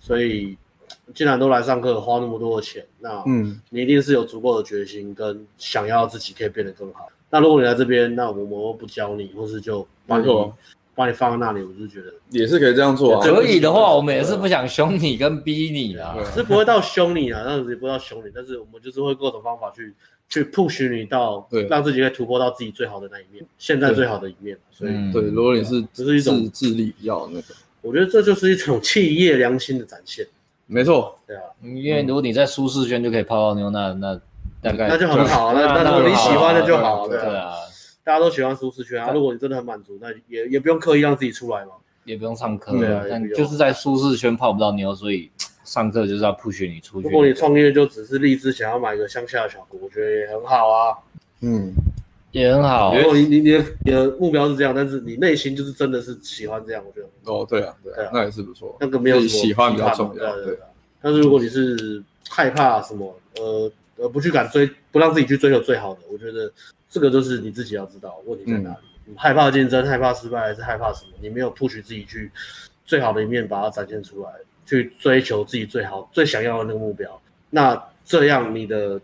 [0.00, 0.56] 所以
[1.14, 7.08] 既然都来上课，花那么多的钱，那嗯，你一定是有足够的决心跟想要自己可以变得更好。
[7.30, 10.26] 那如果你来这边，那我们不教你，或是就把你。
[10.96, 13.20] 把你放在那里，我就觉得也是可以这样做啊。
[13.22, 19.94] 可以的话，我们也是不想凶你跟逼你啦，是不会到凶你啊，那也不会到凶你，但是我们就是会各种方法去
[20.26, 24.56] 去 push 你到，对，让自己可以突破到自己最好的那一面，现在最好的一面。
[24.70, 30.26] 所以，对，如果你是这是一种智力比较那个，我觉得这就是一种企业良心的展现。
[30.64, 34.18] 没错，对啊，因为如果你在舒适圈就可以泡泡妞，那那
[34.62, 37.52] 大概那就很好，那那如果你喜欢的就好，对啊。
[38.04, 41.72] 大家都喜欢舒适圈啊，如果你真的很满足，那也也不用刻意让自己出来嘛，
[42.04, 45.28] 也不用上课，对啊，但就是在舒适圈泡不到妞，所以
[45.64, 47.08] 上课就是要 push 你出去。
[47.08, 50.96] 如果你创业就只是立志想要买一个乡下的小屋，我觉得也很好啊，
[51.40, 51.72] 嗯，
[52.30, 52.96] 也很好。
[52.96, 58.76] 如果你你你的你的目标是这样，但是你内心就是真的是喜欢这样，我觉得哦，对啊，对啊，那也是不错。
[58.78, 60.66] 那个没有喜欢比较重要，对啊。
[61.02, 66.52] 但是如果你是害怕什么，呃呃，不去敢追，不让自己去追求最好的，我觉得。
[66.88, 68.76] 这个就是你自己要知道问题在哪里。
[69.06, 71.10] 你害怕竞争，害怕失败，还是害怕什么？
[71.20, 72.30] 你没有 push 自己去
[72.86, 74.30] 最好的一面把它展现出来，
[74.64, 77.20] 去追求自己最好、最想要的那个目标。
[77.50, 78.98] 那这样你的，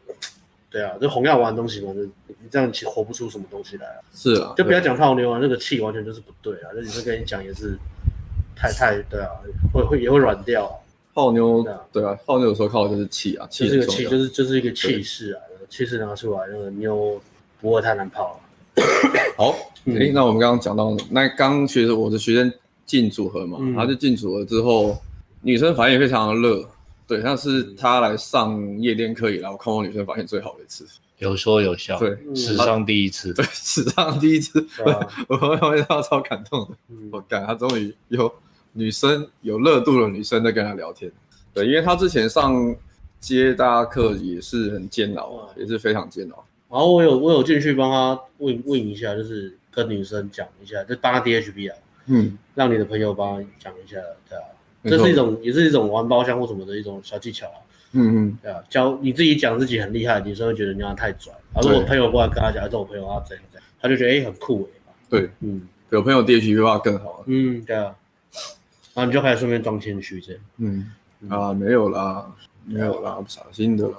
[0.70, 3.98] 对啊，就红药丸东西嘛，就你这样其实活不出什么东西来啊。
[4.14, 6.70] 是啊，就不要讲泡妞啊，那个气完全就是不对啊。
[6.72, 7.76] 那女生跟你讲也是
[8.54, 9.28] 太太对啊，
[9.74, 10.74] 会会也会软掉啊。
[11.14, 17.20] 泡妞对啊，泡妞有时候靠的就是气啊，气是个气，就是就是一个气势啊，气势拿出来那个妞。
[17.62, 18.40] 不会太难泡
[18.76, 18.82] 了。
[19.38, 19.54] 好，
[19.86, 22.52] 哎，那我们刚刚讲到，那刚学我的学生
[22.84, 25.00] 进组合嘛，然后就进组合之后，
[25.42, 26.68] 女生反应非常的热，
[27.06, 30.84] 对，那是他来上夜店课以来，我看过女生反应最好的一次，
[31.18, 34.66] 有说有笑，对，史上第一次，对，史上第一次，
[35.28, 36.76] 我我我超超感动的，
[37.12, 38.26] 我感他终于有
[38.72, 41.10] 女生有热度的女生在跟他聊天，
[41.52, 42.74] 对，因为他之前上
[43.20, 46.44] 接搭课也是很煎熬啊，也是非常煎熬。
[46.70, 53.98] 然后我有我有进去帮他问问一下，就是跟女生讲一下，就帮他 DHB 啊，嗯，让你的朋友帮他讲一下，
[54.28, 54.44] 对啊，
[54.84, 57.60] 这是一种也是一种玩包厢或什么的一种小技巧啊，
[57.92, 67.94] 嗯嗯，对啊，教你自己讲自己很厉害，女生会觉得你让他太拽，然后如果朋友过来跟他讲，这种朋友他怎样怎样，他就觉得哎很酷哎，对，嗯，有朋友 DHB 的话更好，嗯，对啊，
[68.94, 70.92] 然后你就开始顺便装谦虚这样，嗯
[71.28, 72.26] 啊没有啦，
[72.64, 73.96] 没有啦，不小心的啦。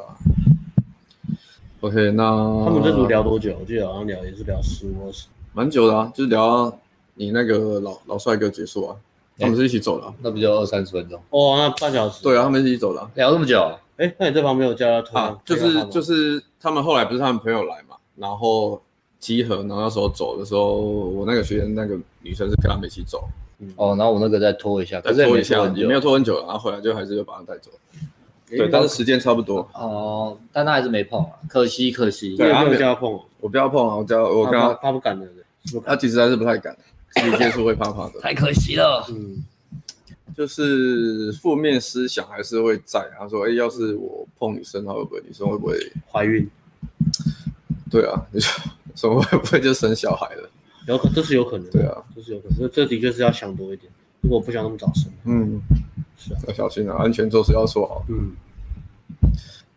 [1.82, 2.24] OK，那
[2.66, 3.58] 他们这组聊多久？
[3.60, 6.78] 我记得好像聊也是聊十五二十，蛮久的啊，就是聊
[7.16, 8.96] 你那个老老帅哥结束啊，
[9.38, 11.20] 他们是一起走了，那不就二三十分钟？
[11.30, 12.24] 哦，那半小时。
[12.24, 13.60] 对啊，他们一起走了，聊这么久。
[13.98, 15.40] 哎，那你这旁边有叫他啊？
[15.46, 18.82] 就是就是他们后来不是他们朋友来嘛，然后
[19.20, 23.28] 集合，然后那时候走的时候，我那个学生那个女生是跟他们一起走，
[23.76, 27.72] 哦，然后我那个再拖一下，再拖一下，也没有拖很久了，然后回来就还是又把它带走。
[28.50, 29.68] 对，但是时间差不多。
[29.74, 32.36] 哦，但他还是没碰啊，可惜可惜。
[32.36, 35.28] 对，他没有叫他碰，我不要碰啊，我叫我刚他，他不敢的，
[35.86, 36.76] 他其实还是不太敢，
[37.12, 38.20] 自己接触会怕怕的。
[38.22, 39.44] 太可惜了， 嗯。
[40.36, 43.08] 就是负面思想还是会在。
[43.20, 45.78] 他说：“哎，要是我碰女生，他会不会女生会不会
[46.12, 46.50] 怀孕？
[47.92, 48.42] 对啊，你
[48.96, 50.50] 说 会不会就生小孩了？
[50.88, 51.70] 有可，这是有可能。
[51.72, 52.58] 对啊，这是有可能。
[52.58, 53.92] 这这的确是要想多一点。
[54.22, 55.62] 如果不想那么早生，嗯，
[56.18, 58.06] 是啊，要小心啊，安全措施要做好。
[58.08, 58.32] 嗯，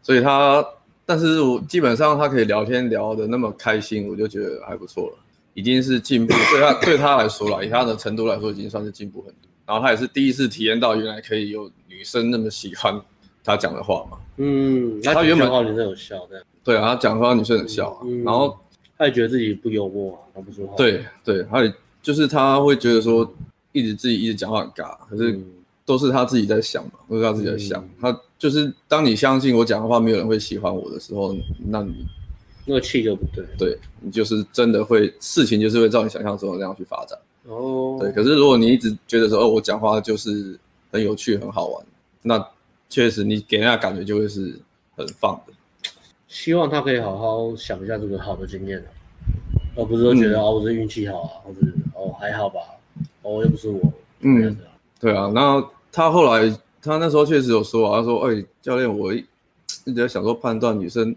[0.02, 0.64] 所以他，
[1.04, 5.18] 但是我基本上他可以聊天聊得那么开心，我就觉得还不错了，
[5.54, 6.32] 已经是进步。
[6.32, 13.00] 对他对他来说了，以他的程度来说，已经算是进步很多。”然后他也是第一次体验到，原来可以有女生那么喜欢
[13.42, 14.16] 他讲的话嘛。
[14.36, 16.40] 嗯，他原本女生有笑的。
[16.62, 17.98] 对啊，他讲的话女生很笑啊。
[18.04, 18.56] 嗯、然后
[18.98, 20.74] 他也觉得自己不幽默啊，他不说话。
[20.76, 21.72] 对对，他也
[22.02, 23.30] 就是他会觉得说，
[23.72, 25.38] 一直自己一直讲话很尬，可是
[25.84, 27.82] 都是他自己在想嘛，都是他自己在想。
[27.84, 31.36] 嗯、他就是当你相信我讲的话没有人会喜欢我的时候，
[31.68, 32.06] 那你
[32.64, 33.44] 那个气就不对。
[33.58, 37.18] 对，你就是真的会事情就是会照你想象中的那样去发展。
[37.44, 40.58] 哦，对，可是如果你一直觉得说，哦，我讲话就是
[40.90, 41.86] 很有趣、很好玩，
[42.22, 42.44] 那
[42.88, 44.58] 确实你给人家感觉就会是
[44.96, 45.52] 很放的。
[46.28, 48.88] 希望他可以好好想一下这个好的经验啊，
[49.76, 51.60] 而不是说觉得、嗯、哦，我是运气好啊，或者
[51.94, 52.60] 哦还好吧，
[53.22, 53.80] 哦又不是我。
[54.20, 54.56] 嗯，
[55.00, 56.48] 对啊，然后他后来
[56.82, 59.24] 他那时候确实有说啊，他说，哎，教练，我一
[59.84, 61.14] 直在想说判断女生。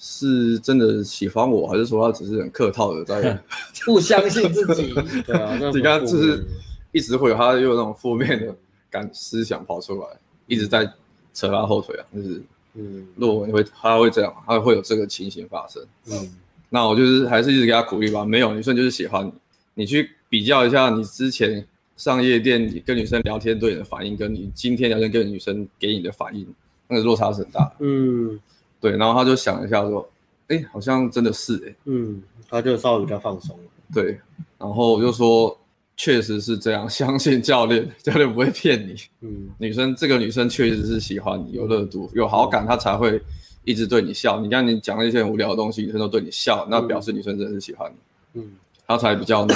[0.00, 3.36] 是真的喜欢我，还是说他只是很客套的在
[3.84, 4.94] 不相信自己？
[5.26, 6.46] 对啊， 你看，就是
[6.92, 8.54] 一直会有他有那种负面的
[8.88, 10.06] 感思想跑出来，
[10.46, 10.88] 一直在
[11.34, 12.06] 扯他后腿啊。
[12.14, 12.40] 就是，
[12.74, 15.82] 嗯，若文会他会这样，他会有这个情形发生。
[16.10, 16.36] 嗯，
[16.68, 18.24] 那我就是还是一直给他鼓励吧。
[18.24, 19.32] 没有女生就是喜欢你，
[19.74, 21.66] 你去比较一下你之前
[21.96, 26.46] 上夜店跟女生聊天对你的反应，跟你今天聊天跟女生给你的反应，
[26.86, 27.76] 那个落差是很大的。
[27.80, 28.38] 嗯。
[28.80, 30.08] 对，然后他就想一下说，
[30.46, 33.64] 哎，好像真的是哎，嗯，他就稍微比较放松了。
[33.92, 34.20] 对，
[34.56, 35.58] 然后我就说，
[35.98, 38.94] 确实是这样，相信教练，教练不会骗你。
[39.20, 43.20] 嗯，女生这个女生确实是喜欢你，有热度，有好感，她才会
[43.64, 44.40] 一直对你笑。
[44.40, 48.40] 你看你讲一些很无聊的东西，女生都对你笑，那表示女生真的是喜欢你。
[48.40, 48.52] 嗯，
[48.86, 49.46] 她才比较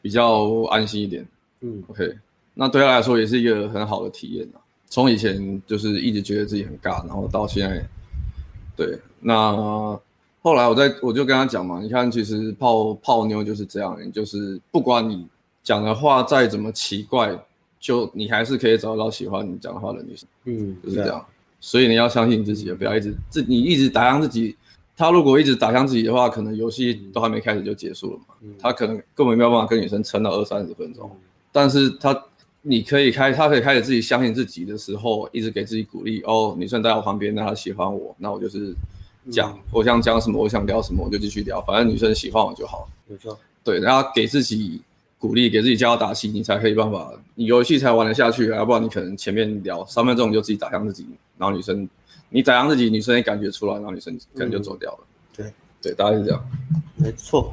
[0.00, 1.26] 比较安心一点。
[1.62, 2.16] 嗯，OK，
[2.54, 4.62] 那对她来说也是一个很好的体验啊。
[4.88, 7.84] 从以前就是一直觉得自己很尬，然后到现在。
[8.76, 9.98] 对，那
[10.44, 15.26] 后来我在我就跟他讲嘛，你看，其实泡泡妞就是这样，就是不管你
[15.62, 17.34] 讲的话再怎么奇怪，
[17.80, 21.24] 就你还是可以找到喜欢你讲的话的女生，嗯，就是这样。
[21.60, 24.54] 所以你要相信你自己，不要一直自你一直打向自己。
[24.96, 28.34] 他如果一直打向自己的话，可能游戏都还没开始就结束了嘛。
[28.58, 31.10] 他可能根本没有办法跟女生撑到二三十分钟，
[31.50, 32.22] 但是他。
[32.66, 36.54] 你可以开，他可以开始自己相信自己的时候，一直给自己鼓励哦。
[36.56, 38.74] 女生在我旁边，那她喜欢我，那我就是
[39.30, 42.88] 讲，嗯、我想讲什么，我想聊什么，我就继续聊，反正女生喜欢我就好。
[43.06, 44.80] 没错，对，然后给自己
[45.18, 48.48] 鼓励，给自己加油打气，你才可以办法，你游戏才玩得下去。
[48.48, 51.06] 要不然你可能前面聊三分钟你就自己打向自己，
[51.38, 51.88] 然后女生
[52.30, 54.98] 你打向自己，女生也感觉出来，然后女生可能就走掉了。
[55.38, 56.44] 嗯、对对，大概是这样。
[56.96, 57.52] 没错。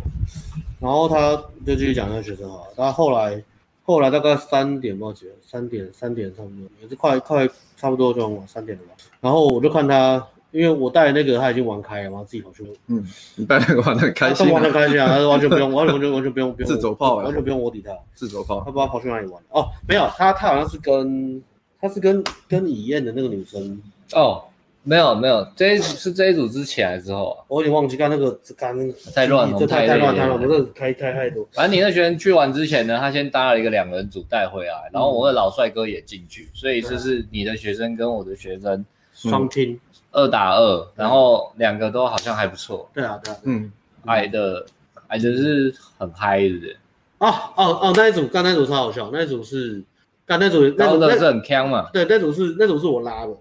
[0.80, 3.44] 然后他就继续讲那个学生啊，他后来。
[3.84, 8.92] 后来大概三点多几，三点三点差不多，也是快快差不多就晚三点了吧。
[9.20, 12.64] 然后我就看他，因为我带那个他已经玩开了，然后自己跑去。
[12.88, 14.49] 嗯，你带那个玩的很开心、啊。
[14.49, 16.68] 他玩的开心啊， 他完全不用，完全完全完全不用不用。
[16.68, 17.91] 自走炮，完全不用我抵他。
[18.14, 19.41] 自走炮，他不知道跑去哪里玩。
[19.49, 21.41] 哦，没有，他他好像是跟
[21.80, 23.82] 他是跟跟李燕的那个女生
[24.14, 24.43] 哦。
[24.84, 27.45] 没有没有，这一组是这一组之前还是之后啊？
[27.47, 28.76] 我有点忘记，刚那个刚
[29.14, 31.47] 太乱了，这太太乱太乱，我这开开太多。
[31.54, 38.84] 反正你那学生去玩之前呢，他先搭了一个两人组带回来，然后我的老帅哥也进去，所以这是你的学生跟我的学生
[39.14, 39.80] 双拼
[40.12, 42.89] 二打二，然后两个都好像还不错。
[42.93, 43.72] 对啊对啊，嗯，
[44.05, 44.66] 矮的
[45.07, 46.76] 矮的是很嗨的。
[47.20, 49.84] 哦哦哦，那一组刚那组超好笑，那一组是
[50.26, 51.89] 刚那组那组是很锵嘛？
[51.93, 53.34] 对，那组是那组是我拉的。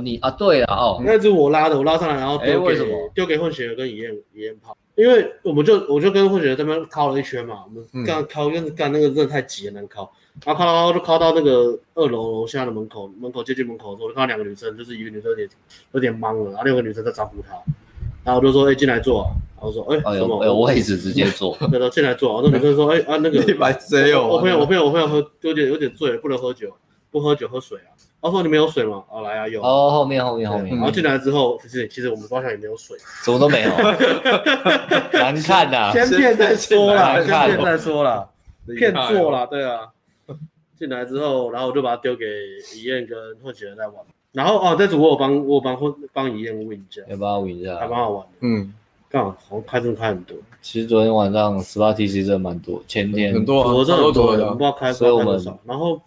[0.00, 2.78] 你啊，对啊，哦，那组我拉的，我拉上来，然后丢给
[3.14, 10.12] 丢给混血儿跟乙燕乙燕跑，因为我们就我就跟混血儿这边靠了一圈嘛，我们刚靠，因为干那个真的太急了，难靠，
[10.44, 15.48] 然后靠到就靠到那个二楼楼下的门口，门口接近门口的时候，我就看到两个女生，就是一个女生有点
[15.92, 17.54] 有点懵了，然后另一个女生在招呼他，
[18.24, 19.24] 然后我就说，哎，进来坐，
[19.56, 24.26] 然后说，哎，有有位置直接坐， 对的，进来坐，然后女生说，哎啊那个， 你买谁哦？
[24.26, 26.72] 我朋友我朋友我朋友喝有点有点醉，不能喝酒，
[27.10, 27.92] 不喝酒喝水啊。
[28.20, 29.04] 他说：“你没有水吗？
[29.08, 29.62] 哦，来啊，有。
[29.62, 30.74] 哦，后面后面后面。
[30.74, 33.70] 然后进来之后，其实其实我们包厢也没有水，什么都没有，
[35.16, 35.92] 难看呐。
[35.92, 38.28] 先骗再说啦，先骗再说啦，
[38.76, 39.82] 骗做啦，对啊。
[40.78, 42.24] 进来之后，然后我就把它丢给
[42.74, 43.96] 李燕跟混血儿在玩。
[44.32, 48.32] 然后哦，这组我有帮我帮混帮李燕 win 一下，要帮他 win 一下，还蛮好玩的。
[48.40, 48.72] 嗯，
[49.08, 50.36] 刚好好像开真的开很多。
[50.60, 55.58] 其实昨天晚上十八 TC 真的蛮多，前天很多，我真的很多，我，不知道开所以我们少。
[55.64, 56.00] 然后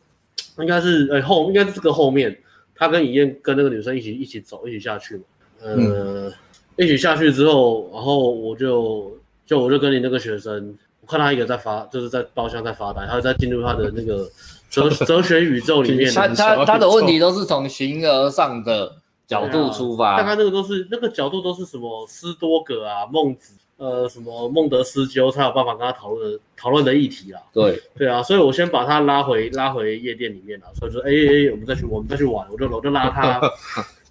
[0.60, 2.38] 应该是哎后应该是这个后面，
[2.76, 5.24] 他跟李燕跟那个女生一起一起走一起下去嘛。
[5.62, 6.34] 呃，嗯、
[6.78, 9.12] 一起下去之后，然后我就
[9.46, 14.30] 就我就跟你那个学生，我看他一个在发，就是在包厢在发呆，他在进入他的那个
[14.72, 16.12] 哲 哲学宇宙里面。
[16.12, 18.96] 他他他的问题都是从形而上的
[19.28, 27.40] 角度出发，啊、大概那个都是那个角度都是什么斯多葛啊、孟子，呃，什么孟德斯鸠才有办法跟他讨论的讨论的议题啦。
[27.54, 33.40] 对对啊，所以我先把他拉回拉回夜店里面了，所以说哎哎，我们再去我们再去玩，我就我就拉他。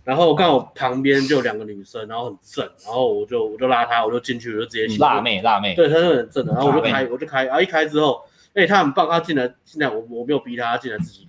[0.03, 8.21] 然后我看我旁边就两个女生，然后很正，然后我就我就拉她，我就进去，我就直接辣妹辣妹，对，她是很正的，然后我就开我就开，然后一开之后，
[8.55, 11.27] 哎，他很棒，他进来进来，我我没有逼他，他进来自己。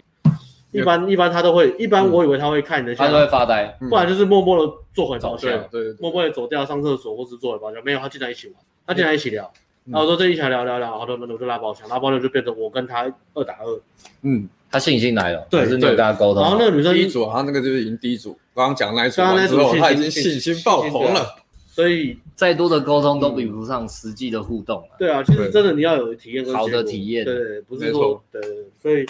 [0.71, 8.55] 一般一般他都会，一般我以为他会看你的，他都会发呆，不然就是默默的坐回包厢，对对，默默的走掉上厕所或是坐回包厢，没有，他进来一起玩，
[8.87, 9.51] 他进来一起聊，
[9.85, 13.03] 然后我说这一起来聊聊聊，好的，那我就拉包厢，拉包厢就变成我跟他
[13.33, 13.81] 二打二，
[14.21, 14.47] 嗯。
[14.73, 16.41] 他信心来了，对，是你跟他沟通。
[16.41, 18.39] 然后那个女生第一组，他那个就是赢第一组。
[18.55, 21.35] 刚刚讲那一组之后，他已经信心爆棚了。
[21.81, 24.83] 所以再多的沟通都比不上实际的互动。
[24.99, 27.25] 对啊，其实真的你要有体验，好的体验。
[27.25, 28.41] 对，不是说对。
[28.81, 29.03] 所以，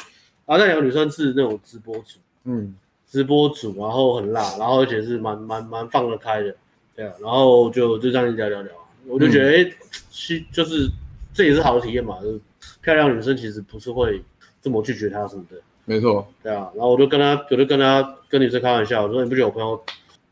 [0.45, 2.73] 啊那两个女生是那种直播主，嗯，
[3.07, 6.55] 直播主，然后很辣，然后而且是蛮蛮蛮放得开的，
[6.95, 7.13] 对啊。
[7.21, 8.71] 然后就就这样聊聊聊，
[9.07, 9.71] 我就觉得哎，
[10.09, 10.89] 其就是
[11.33, 12.39] 这也是好的体验嘛，就是
[12.81, 14.21] 漂亮女生其实不是会。
[14.63, 19.83] 这么拒绝他什么的，没错，对啊，然后我就跟她，我就跟她跟女生开玩笑，我说你不觉得我朋友，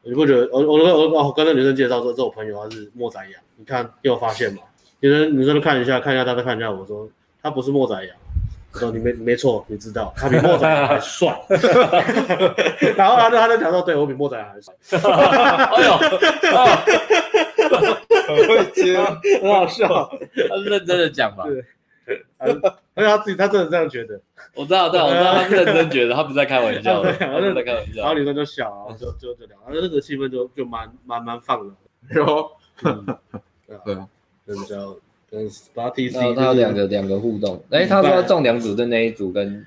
[0.03, 4.61] 你不觉得我我我我跟那女生介绍说，这我朋友他是莫宰羊，你看你有发现吗？
[5.01, 7.07] 女生女生都看一下，看一下他再看一下，我说
[7.41, 8.15] 他不是莫宰羊，
[8.73, 11.37] 我说你没没错，你知道他比莫宰羊还帅，
[12.97, 15.97] 然后他就他就讲说，对我比莫宰羊还帅， 哎呦，
[18.27, 18.97] 很会接，
[19.41, 19.87] 很好笑，
[20.49, 21.45] 他是认真的讲吧？
[22.39, 24.19] 而且他自己，他真的这样觉得。
[24.55, 27.01] 我知道，对， 我知道，他认真觉得，他不是在开玩笑。
[27.01, 28.01] 对，他是在开玩笑。
[28.01, 31.73] 然后女生就笑，然后就就就聊，然后那个气氛就就蛮蛮蛮放的。
[32.15, 32.51] 有，
[33.85, 34.07] 对啊，
[34.45, 34.95] 跟叫
[35.29, 37.61] 跟 SPA-TC，他有两个两个互动。
[37.69, 39.65] 哎，他说中两组的那一组跟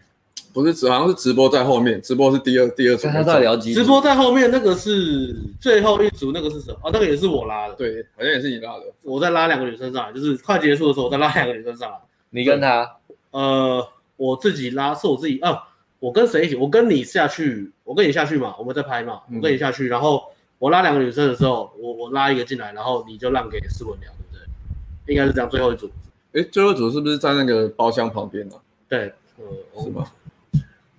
[0.53, 3.09] 不是直，好像是直播在后面，直播是第二第二组。
[3.09, 3.72] 他在聊几？
[3.72, 6.78] 直播在后面那个是最后一组，那个是什么？
[6.82, 7.74] 哦，那个也是我拉的。
[7.74, 8.84] 对，好像也是你拉的。
[9.03, 11.97] 我在拉两个女生上来，就是快结束的时候，我再拉两个女生上来。
[12.35, 12.97] 你跟他，
[13.30, 15.68] 呃，我自己拉，是我自己啊，
[15.99, 16.57] 我跟谁一起？
[16.57, 20.24] 我跟你下去，我跟你下去嘛，我们在拍嘛，我跟你下去，然后
[20.59, 25.14] 我拉两个女生的时候，我我拉一个进来，然后你就让给斯文聊，对不对？
[25.14, 25.91] 应该是这样，最后一组。
[26.33, 28.57] 哎，最后一组是不是在那个包厢旁边呢？
[28.89, 30.07] 对，呃是吗？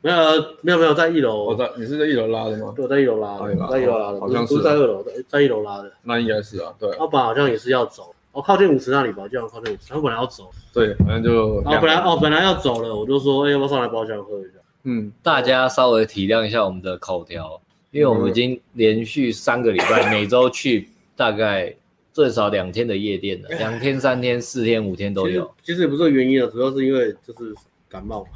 [0.01, 0.17] 没有，
[0.61, 1.45] 没有，没有，在一楼。
[1.45, 2.75] 我在，你是在一楼拉的吗？
[2.77, 5.91] 我在一楼拉的，在一楼拉的，好像是在二楼，在在一楼拉的。
[6.03, 6.91] 那应该是啊，对。
[6.97, 8.12] 老板好像也是要走。
[8.33, 9.83] 哦，靠近舞池那里吧，就要靠近舞池。
[9.89, 14.59] 他本来要走，对，反正就哦，本来哦，本来要走了，我就说，哎，要不要上来包厢喝一下？
[14.85, 17.61] 嗯，大家稍微体谅一下我们的口条，
[17.91, 21.73] 因为我们已经连续三个礼拜每周去大概
[22.11, 25.49] 最少两天的夜店了，两天、三天、四天、五天都有。
[25.61, 27.55] 其实也不是原因啊，主要是因为就是
[27.87, 28.31] 感冒嘛，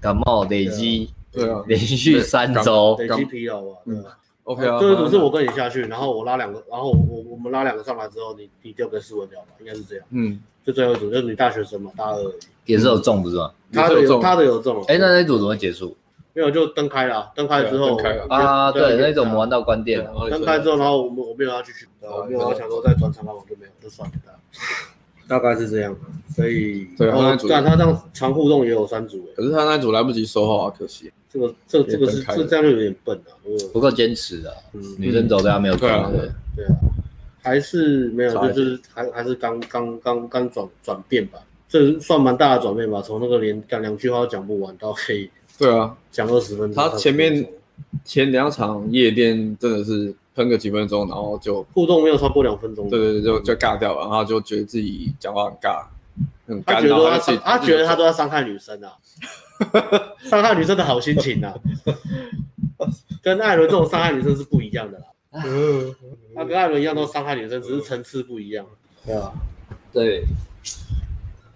[0.00, 4.02] 感冒累积，对啊，连续三周累积疲劳啊，嗯。
[4.44, 10.04] OK 啊，就是是我跟你下去，然后我拉两个，然后我我们拉两个上来之后，你你丢给斯文聊吧，应该是这样。
[10.10, 12.18] 嗯，就最后一组就是你大学生嘛，大二
[12.66, 13.52] 也是有中不是吗？
[13.72, 14.82] 他的有他的有中。
[14.88, 15.96] 哎，那那组怎么结束？
[16.34, 17.96] 没有，就灯开了，灯开之后
[18.28, 20.30] 啊，对，那种我们玩到关店了。
[20.30, 24.14] 灯开之后，然后我们我没有要继续，我没有要想说再转场，那我就没有，就算了。
[25.28, 25.96] 大概是这样，
[26.34, 31.10] 所以对啊，但他这样长互动也有三组，可是他那组来不及收号啊，可惜。
[31.30, 33.34] 这个这这个是这这样就有点笨了，
[33.72, 34.52] 不够坚持啊。
[34.74, 36.10] 嗯，女生走的没有对啊，
[36.54, 36.76] 对啊，
[37.42, 41.38] 还是没有，就就是还还是刚刚刚刚转转变吧，
[41.70, 46.74] 这算蛮大的转变吧，从那个连讲两句话都讲不完到可以，对啊，讲二十分钟。
[46.74, 47.48] 他前面
[48.04, 55.84] 前两场夜店真的是喷个几分钟，然后就互动没有超过两分钟，对对对，就就尬掉了，然后就觉得自己讲话很尬，
[56.46, 58.96] 很他觉得他他觉得他都在伤害女生啊。
[60.24, 61.54] 伤害女生的好心情啊，
[63.22, 65.04] 跟艾伦这种伤害女生是不一样的啦。
[66.34, 68.66] 他跟艾伦一样都伤害女生，只是层次不一样。
[69.06, 69.32] 对啊，
[69.92, 70.24] 对，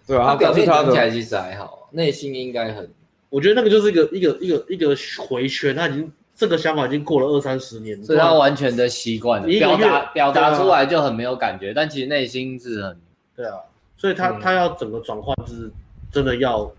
[0.07, 0.27] 对啊。
[0.29, 2.89] 他表面看起来其实还好，内心应该很……
[3.29, 4.97] 我觉得那个就是一个一个一个一个
[5.27, 12.97] 回圈，他已经这个想法已经过了二三十年，所以他完全的习惯了，表达表达出来就很没有感觉，但其实内心是很……
[13.35, 13.57] 对啊，
[13.97, 15.71] 所以他他要整个转换，就是
[16.13, 16.71] 真的要。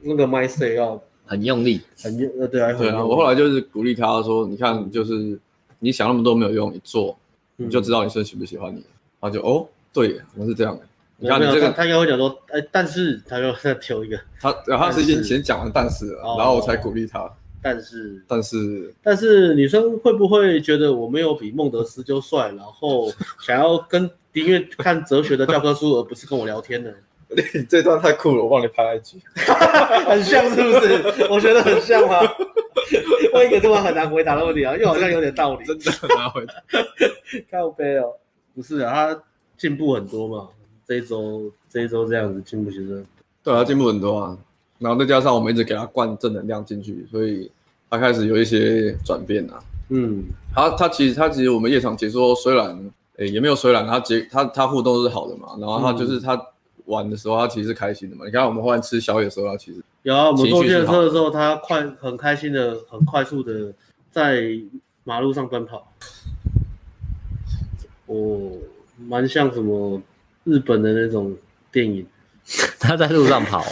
[0.00, 3.04] 那个 mindset 要很用力，很用呃对啊对啊。
[3.04, 5.36] 我后来就是鼓励他说：“你看，就是
[5.80, 7.18] 你想那么多没有用，你做
[7.56, 8.78] 你就知道你是喜不喜欢你。”
[9.18, 10.84] 然后就哦，对，我是这样的。
[11.16, 17.28] 你看你这个，他应该会讲说：“哎，但是他又再挑一个。”他他是已经先讲完但是了，然后我才鼓励他。
[17.60, 26.90] 但是但是但是女生会不会觉得我没有比孟德斯鸠帅，然后 想要跟宁愿看哲学的教科书，而不是跟我聊天呢？
[27.54, 29.18] 你 这段太酷了，我帮你拍一句，
[30.06, 31.26] 很像是不是？
[31.30, 32.20] 我觉得很像吗？
[33.34, 36.54] 问一个这么很难回答的问题啊，又好像有点道理，真的很难回答。
[37.50, 38.14] 靠背哦，
[38.54, 39.22] 不是啊，他
[39.58, 40.48] 进步很多嘛，
[40.86, 43.04] 这一周这一周这样子进步其实
[43.42, 44.38] 对啊进步很多啊。
[44.78, 47.50] 然后再加上我们一直给他灌正能量进去，所以
[47.90, 49.58] 他开始有一些转变啊。
[49.90, 50.24] 嗯，
[50.54, 52.78] 他他其实他其实我们夜场解说虽然
[53.16, 56.40] 诶也没有虽然他结他他互动是好的嘛，然后他就是他
[56.84, 58.24] 玩的时候他其实是开心的嘛。
[58.26, 63.72] 你看我们后来吃宵夜的时候，他其实有啊，我们坐电车的时候，他快很开心的很快速的
[64.10, 64.42] 在
[65.04, 65.92] 马路上奔跑。
[68.06, 68.52] 哦，
[69.06, 70.00] 蛮像什么
[70.44, 71.34] 日本的那种
[71.72, 72.06] 电影，
[72.78, 73.64] 他在路上跑。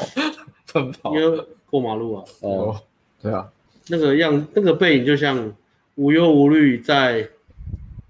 [0.82, 2.80] 跑因为过马路啊，哦，
[3.20, 3.48] 对啊，
[3.88, 5.52] 那个样，那个背影就像
[5.96, 7.28] 无忧无虑在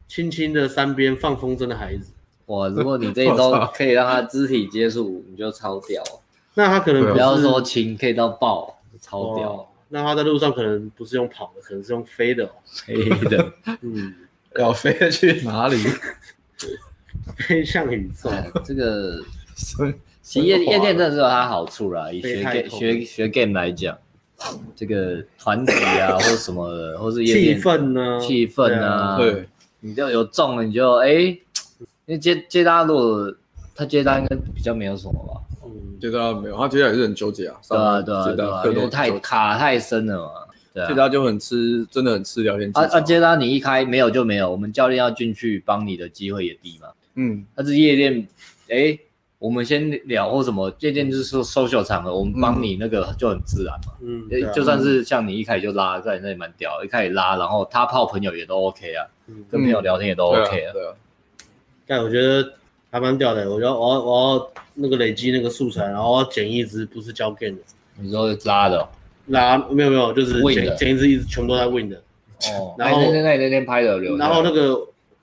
[0.09, 2.13] 青青的山边放风筝的孩子。
[2.47, 6.03] 哇，如果你这一周可以让他肢体接触，你就超屌。
[6.55, 9.69] 那他可能不要说亲，可以到抱，超屌。
[9.89, 13.53] 那他在路上可能不是用跑的，可能是用飞的，飞的，
[13.83, 14.15] 嗯，
[14.57, 15.77] 要飞去哪里？
[17.39, 18.31] 飞向宇宙。
[18.65, 19.21] 这个。
[20.27, 23.97] 其实夜夜店真的是有它好处啦，以学 game 学学 game 来讲，
[24.75, 29.49] 这个团体啊 或什么的，或是夜店气氛呢，气氛啊，对，
[29.79, 31.39] 你就有中了，你就哎，因
[32.07, 33.33] 为接接搭如果
[33.73, 40.31] 他接搭应该比较没有什么吧，嗯，接搭没有，他接搭也是很纠结啊，对啊对啊对啊，因为太卡太深了嘛，
[40.75, 42.81] 对啊，接搭就很吃，真的很吃聊天技巧。
[42.81, 48.27] 啊啊，接搭你一开没有就没有，我们教练要进去帮你的机会也低嘛，嗯，他是夜店，
[48.71, 48.99] 哎。
[49.39, 53.93] 我们先聊或什么，这件就是说 social 场合，我们帮你那个就很自然嘛。
[54.01, 59.05] 嗯，就算是像你一开始就拉，在你那里蛮屌，一开始拉，然后他泡朋友也都 OK 啊，
[59.51, 60.73] 跟朋友聊天也都 OK 啊。
[60.73, 60.95] 对啊。
[61.87, 62.55] 但我觉得
[62.91, 67.63] 还蛮屌的，我觉得我要我要那个累积那个素材，然后我要剪一支不是交 game 的。
[68.01, 68.89] 你说拉的？
[69.27, 71.97] 拉没有没有，就是剪剪一支一直全部都在 win 的。
[72.53, 72.75] 哦。
[72.79, 74.17] 然后那天那天拍的留。
[74.17, 74.73] 然后那个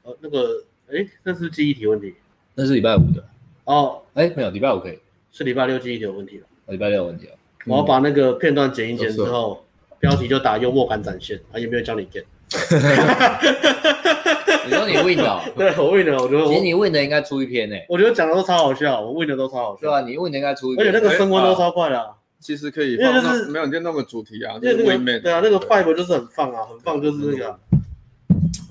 [0.03, 2.14] 呃那个哎，那是记忆体问题。
[2.53, 3.24] 那是礼拜五的。
[3.66, 4.99] 哦，哎，没有，礼拜五可以，
[5.32, 6.45] 是礼拜六记忆体有问题了。
[6.68, 7.34] 礼拜六有问题了。
[7.66, 9.64] 我要把那个片段剪一剪之后，
[9.99, 11.39] 标题就打幽默感展现。
[11.51, 12.24] 啊，有没有教你 get？
[14.66, 15.41] 你说你 win 的？
[15.57, 16.45] 对，我 win 的，我觉得。
[16.45, 17.86] 其实你 win 的应该出一篇诶。
[17.89, 19.82] 我觉得讲的都超好笑，我 win 的都超好笑。
[19.82, 20.88] 对啊，你 win 的应该出一篇。
[20.88, 22.09] 而且那个升温都超快的。
[22.39, 27.57] 其实可以，因为就是没有你就弄个主题啊，因为那个对啊，那个 five 就是很放啊，很放就是那个。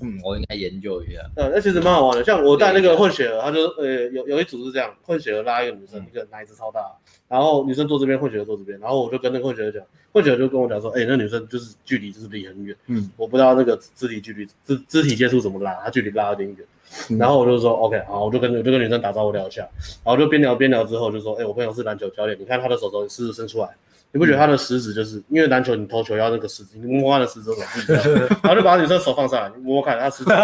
[0.03, 1.21] 嗯，我应该研究一下。
[1.37, 6.81] 嗯，那其实蛮好玩的，像我带那个混血儿，他就呃有有一组是这样，混血儿拉一个女生，一个奶子超大，
[7.29, 9.81] 然后女生坐这边，混血儿坐这边，然后我就跟那个混血儿讲，
[10.11, 19.61] 混血儿就跟我讲说，哎，那女生就是距离就是离很远，嗯，我不知道那个肢体距离肢肢体接触怎么拉，她距离拉有点远，然后我就说 OK，好，我就跟我就跟女生打招呼聊一下，
[20.03, 23.69] 然后就边聊边聊之后就说，哎，我朋友是篮球教练，你看他的手肘食指伸出来。
[24.13, 28.03] 你不觉得他的食指就是因为篮球你投球要那个食指，你摸摸他的食指怎么不一样？
[28.43, 30.29] 然后就把女生手放上来，你摸摸看他食指。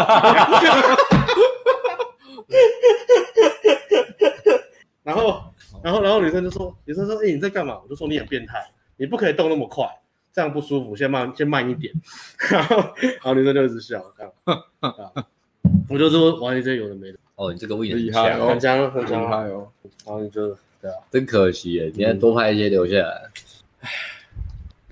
[5.03, 5.41] 然后，
[5.83, 8.59] 然后，然后女生就说：“女生说，哎、欸，你在干嘛？”我就说：“你很变态，
[8.97, 9.87] 你不可以动那么快，
[10.33, 11.93] 这样不舒服，先慢，先慢一点。
[12.51, 14.31] ”然后，然后女生就一直笑，这样。
[15.89, 19.67] 我就说：“玩一些有的没的。”哦，你这个位置厉害哦，很强，很强，厉害哦。
[20.05, 20.49] 然后你就
[20.81, 23.21] 对啊，真可惜耶，今天多拍一些留下来。
[23.81, 23.89] 唉，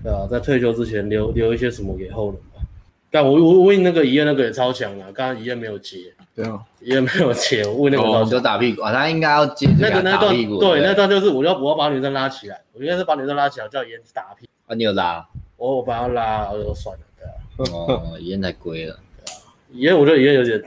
[0.02, 2.62] 对啊，在退休之前留留一些什么给后人吧。
[3.10, 6.12] 但我我问那个医院那个也超强啊，刚刚医院没有接。
[6.34, 15.26] 对啊，医院没有接，我问那个老师就打屁股啊，他应该要接那个那段，对，那段就是我要我要把女生拉起来，我应该是把女生拉起来叫医院打屁股啊，你有拉？
[15.56, 17.70] 我我把他拉，我就算了，对啊。
[17.72, 19.38] 哦，医院太贵了，对啊。
[19.72, 20.62] 医院我觉得医院有点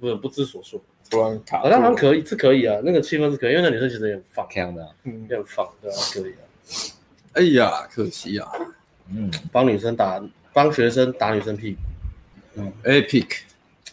[0.00, 1.60] 不不知所措，突然卡。
[1.60, 6.42] 好像还可以，是可以啊，那个气氛是可以，因为那女生其实也很放，这样的，嗯，也很放，对啊，可以啊。
[7.34, 8.48] 哎呀，可惜啊，
[9.08, 10.22] 嗯，帮女生打，
[10.52, 11.78] 帮学生打女生屁股，
[12.56, 13.38] 嗯，epic，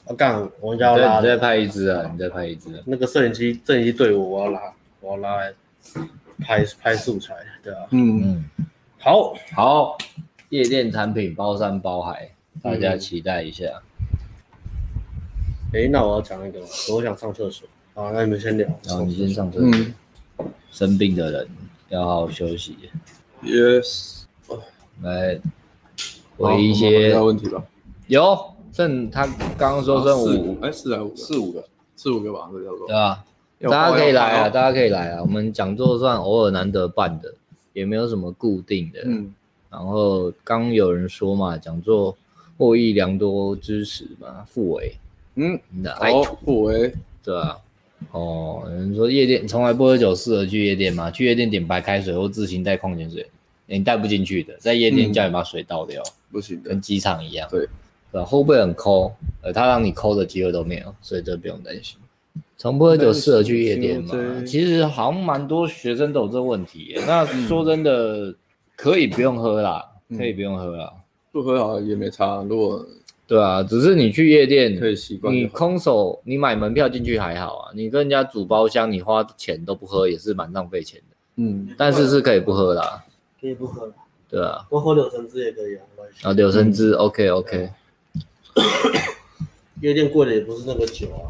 [0.05, 5.53] 我干，我应该要拉，你再拍一支啊，你再拍一支，那个摄影机，摄影机对我，我要拉，我要拉来
[6.39, 7.33] 拍拍素材，
[7.63, 8.43] 对啊，嗯。
[8.57, 8.67] 嗯，
[8.99, 9.97] 好，好，
[10.49, 12.29] 夜店产品包山包海，
[12.61, 13.65] 大家期待一下。
[15.73, 16.59] 哎，那我要讲一个，
[16.91, 21.47] 我想上厕所，好，那你们先聊，然后你先上厕所，生病的人
[21.87, 22.75] 要好好休息。
[23.43, 24.23] Yes，
[25.01, 25.39] 来
[26.37, 27.63] 回一些问题吧。
[28.07, 28.37] 有，
[28.73, 29.25] 剩他
[29.57, 31.63] 刚刚说剩五，哎，四来五，四五个，
[31.95, 32.87] 四五个吧，这叫做。
[32.87, 33.25] 对啊，
[33.61, 35.21] 大家可以来啊，大家可以来啊。
[35.21, 37.33] 我们讲座算偶尔难得办的，
[37.71, 39.01] 也没有什么固定的。
[39.05, 39.33] 嗯。
[39.69, 42.17] 然后刚有人说嘛，讲座
[42.57, 44.97] 获益良多，支持嘛，互为。
[45.35, 47.57] 嗯，你的爱徒付委，对啊。
[48.11, 51.11] 哦，有人说夜店从来不喝酒，适合去夜店吗？
[51.11, 53.25] 去夜店点白开水或自行带矿泉水，
[53.67, 57.47] 你带不进去的，在夜店叫你把水倒掉，嗯、不行的，跟机场一样。
[57.51, 57.67] 对，
[58.11, 58.25] 对吧？
[58.25, 59.11] 会不会很抠？
[59.41, 61.97] 呃，他让你抠的机会都没有，所以这不用担心。
[62.57, 64.13] 从不喝酒适合去夜店吗？
[64.45, 66.95] 其实好像蛮多学生都有这个问题。
[67.07, 68.35] 那说真的，
[68.75, 69.85] 可以不用喝啦，
[70.17, 70.91] 可以不用喝啦，
[71.31, 72.43] 不喝好像也没差。
[72.49, 72.85] 如果
[73.29, 75.31] 对啊，只是你去夜店可以习惯。
[75.31, 77.71] 你空手，你买门票进去还好啊。
[77.75, 81.15] 你跟人家组包厢，你花钱都不喝，也是蛮浪费钱的。
[81.35, 83.05] 嗯，但是是可以不喝啦。
[83.39, 83.93] 可以不喝。
[84.27, 84.65] 对啊。
[84.67, 85.85] 多喝柳橙汁也可以啊。
[86.23, 87.69] 啊，柳橙汁，OK OK。
[89.81, 91.29] 夜店贵的也不是那个酒啊，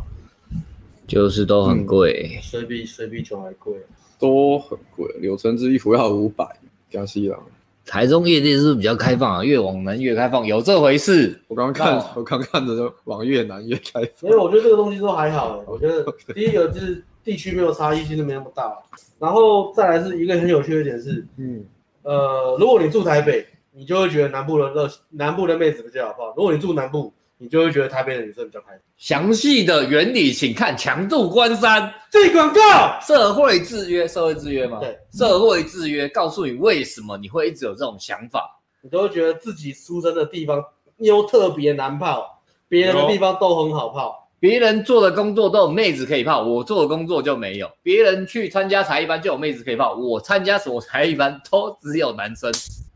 [1.05, 2.39] 就是都很贵。
[2.41, 3.75] 水比水比酒还贵，
[4.17, 5.13] 都很贵。
[5.19, 6.47] 柳橙汁一壶要五百，
[6.89, 7.43] 江西郎。
[7.89, 9.43] 台中夜店是不是比较开放啊？
[9.43, 11.41] 越往南越开放，有这回事？
[11.47, 14.29] 我刚看，我刚看着就往越南越开放。
[14.29, 15.59] 所以我觉得这个东西都还好。
[15.65, 18.71] 我觉得 第一个就是地区没有差异性，就没那么大。
[19.17, 21.65] 然后再来是一个很有趣的点是，嗯，
[22.03, 26.33] 呃，如果你住台北，你就会觉得南部的热，南部的妹子比较好泡。
[26.37, 27.11] 如果你住南部，
[27.41, 28.81] 你就会觉得台北的女生比较开心。
[28.97, 31.89] 详细的原理，请看强度关山。
[32.11, 34.77] 这广告，社会制约，社会制约吗？
[34.81, 38.61] 对，社会制约，告诉你为什么你会一直有这种想法。
[38.81, 40.61] 你都会觉得自己出生的地方
[40.97, 44.29] 又特别难泡，别人的地方都很好泡。
[44.41, 47.69] 别人做的工作都有妹子可以泡，我做的工作就没有。
[47.81, 52.51] 别人去参加才艺班就有妹子可以泡，我参加什么才艺班都只有男生。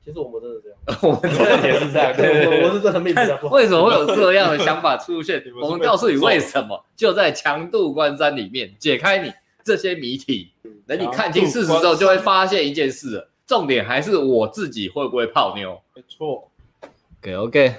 [0.06, 2.14] 其实我们真的这样， 我们真的也是这样。
[2.16, 3.56] 对，我我是真的命比较不好。
[3.56, 5.42] 为什么会有这样的想法出现？
[5.62, 9.32] 我们告诉你为什么，就在强度关山里面解开你
[9.64, 10.52] 这些谜题。
[10.86, 13.30] 等你看清事实之后，就会发现一件事了。
[13.48, 15.80] 重点还是我自己会不会泡妞？
[15.96, 16.50] 没错。
[17.22, 17.76] OK OK。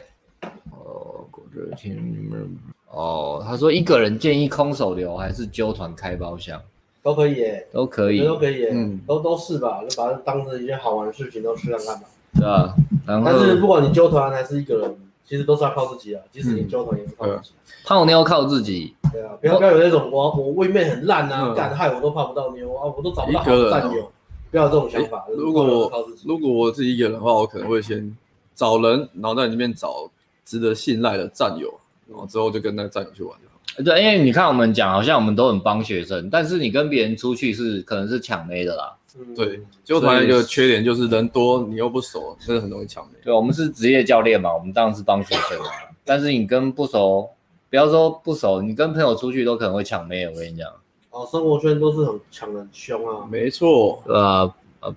[0.71, 2.57] 哦，果热情你们
[2.91, 6.59] 哦，他说一个人建议空手流还是揪团开包厢？
[7.03, 12.09] 都可以耶，都可以，都可以耶，嗯，都都是吧，就把它当成一件好玩的事情，都试看看吧。
[12.37, 12.75] 对啊，
[13.07, 16.23] 然后但是不管你揪团还是一个人，其实都是要靠自己啊。
[16.31, 17.51] 即使你揪团也是靠自己。
[17.85, 18.95] 泡妞靠自己。
[19.13, 24.11] 对啊，不要不要有那种我我位面很烂啊，干害我都泡不到妞啊，我都找不到好战友。
[24.51, 25.25] 不要有这种想法。
[25.37, 28.17] 如果我如果我自己一个人的话，我可能会先
[28.55, 30.09] 找人，然后在里面找
[30.45, 31.73] 值得信赖的战友，
[32.09, 33.37] 然后之后就跟那个战友去玩。
[33.85, 38.95] 对，因为你看我们讲，好像我们都很帮学生，但是你跟别人出去是可能是抢妹的啦。
[39.37, 43.13] 对，揪团一个缺点就是人多，你又不熟，真的很容易抢妹。
[43.23, 45.67] 对，我们是职业教练嘛，我们当然是帮学生嘛。
[46.05, 47.31] 但是你跟不熟，
[47.71, 50.27] 不要说不熟，你跟朋友出去都可能会抢妹。
[50.27, 50.69] 我跟你讲，
[51.11, 53.25] 哦，生活圈都是很抢的很凶啊。
[53.31, 54.95] 没错，对啊，呃，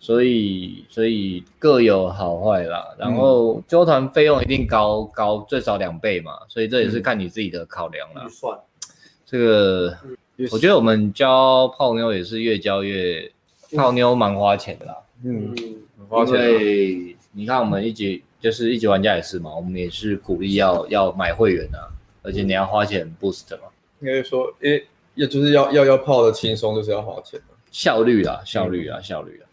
[0.00, 2.84] 所以所以各有好坏啦。
[2.98, 8.24] 然后纠团费用一定高高最少两倍嘛，所以这也是看你自己的考量啦。
[8.26, 8.58] 预算，
[9.24, 9.96] 这个
[10.50, 13.30] 我觉得我们教泡妞也是越教越。
[13.74, 15.54] 泡妞蛮花钱的啦，嗯，
[16.08, 16.34] 花钱。
[16.34, 21.90] 因为你看我们一级就是一级玩家也是嘛，我们也是鼓励要要买会员啊，
[22.22, 23.68] 而且你要花钱 boost 嘛。
[24.00, 27.46] 应该说，诶，也就是要要要泡的轻松，就是要花钱的。
[27.70, 29.44] 效率啊，效率啊，效率啊。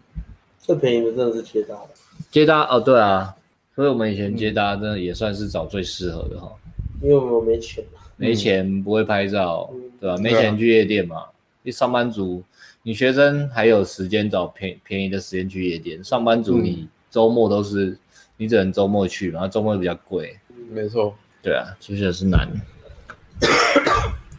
[0.59, 1.89] 最便宜的真的是接搭的。
[2.29, 3.35] 接搭哦，对啊，
[3.75, 6.51] 所以我们以前接搭真的也算是找最适合的哈。
[7.01, 9.69] 因为我们没钱嘛，没钱不会拍照，
[9.99, 10.15] 对吧？
[10.17, 11.25] 没钱去夜店嘛，
[11.63, 12.43] 你上班族。
[12.83, 17.99] 你学生还有时间找便便宜的时间去夜店，上班族你周末都是、嗯、
[18.37, 20.35] 你只能周末去，然后周末比较贵。
[20.71, 21.13] 没错，
[21.43, 22.49] 对啊，其实也是难。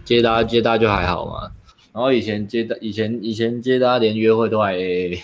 [0.05, 1.53] 接搭接搭就还好嘛，
[1.93, 5.23] 然后以前接搭以前以前接搭连约会都还 A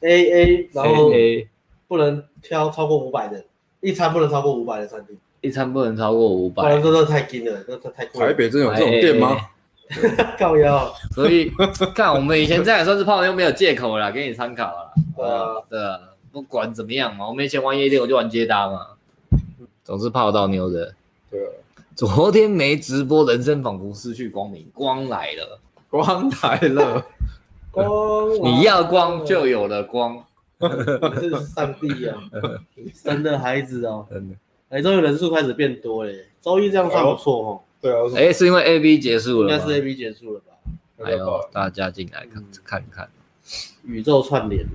[0.00, 1.48] A A A，然后 A
[1.88, 3.42] 不能挑超过五百的，
[3.80, 6.78] 一餐不能超过五百的餐厅，一餐不能超过五百。
[6.78, 8.20] 这这太贵了，这这太贵。
[8.20, 9.34] 台北真有这种店吗？
[10.38, 11.50] 靠腰，所以
[11.94, 14.92] 看我们以前这样算是泡妞没有借口了，给你参考了。
[15.16, 15.98] 对啊，对啊，
[16.30, 18.86] 不管怎么样嘛，我们以前玩夜店，我就玩接搭嘛，
[19.82, 20.94] 总是泡到妞的。
[21.30, 21.50] 对啊，
[21.96, 25.58] 昨天没直播，人生仿佛失去光明，光来了，
[25.90, 27.04] 光来了，
[27.72, 27.86] 光，
[28.44, 30.24] 你要光就有了光，
[31.20, 32.16] 是上帝啊，
[32.94, 34.36] 神的孩子哦，真的，
[34.68, 37.60] 哎，终于人数开始变多嘞，周一这样算不错哦。
[37.80, 40.46] 对啊，哎，是因为 A B 结束了，应该是 A B 结束了吧？
[41.02, 43.08] 还有大家进来看看看，
[43.84, 44.66] 宇宙串联，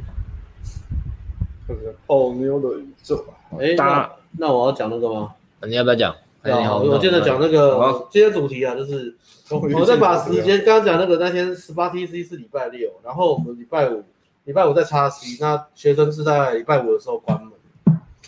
[2.07, 3.25] 泡妞的宇宙。
[3.59, 5.35] 哎，那那我要讲那个吗？
[5.63, 6.15] 你要不要讲？
[6.63, 9.15] 好，我接着讲那个今天主题啊，就是
[9.49, 14.03] 我再把时间刚刚讲那个那天十八 TC 是礼拜六，然后我们礼拜五
[14.43, 17.51] 礼拜五在叉 C，那学生是在礼拜五的时候关门。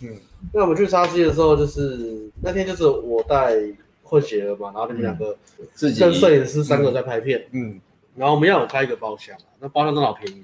[0.01, 0.15] 嗯，
[0.51, 3.53] 那我们去叉 C 的时候，就是那天就是我带
[4.07, 5.37] 混血儿嘛，然后你们两个
[5.73, 7.45] 自己跟摄影师三个在拍片。
[7.51, 7.79] 嗯，
[8.15, 10.43] 然后我们要有开一个包厢，那包厢真的好便宜。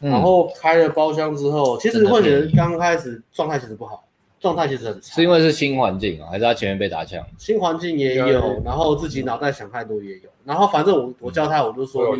[0.00, 4.04] 然后开了包厢之后，其实混血儿刚开始状态其实不好。
[4.40, 7.20] 状态其实很差，是因为是新环境啊，还是他前面被打枪？
[7.36, 12.16] 新环境也有，然后自己脑袋想太多也有，然后反正我我教他，我就说，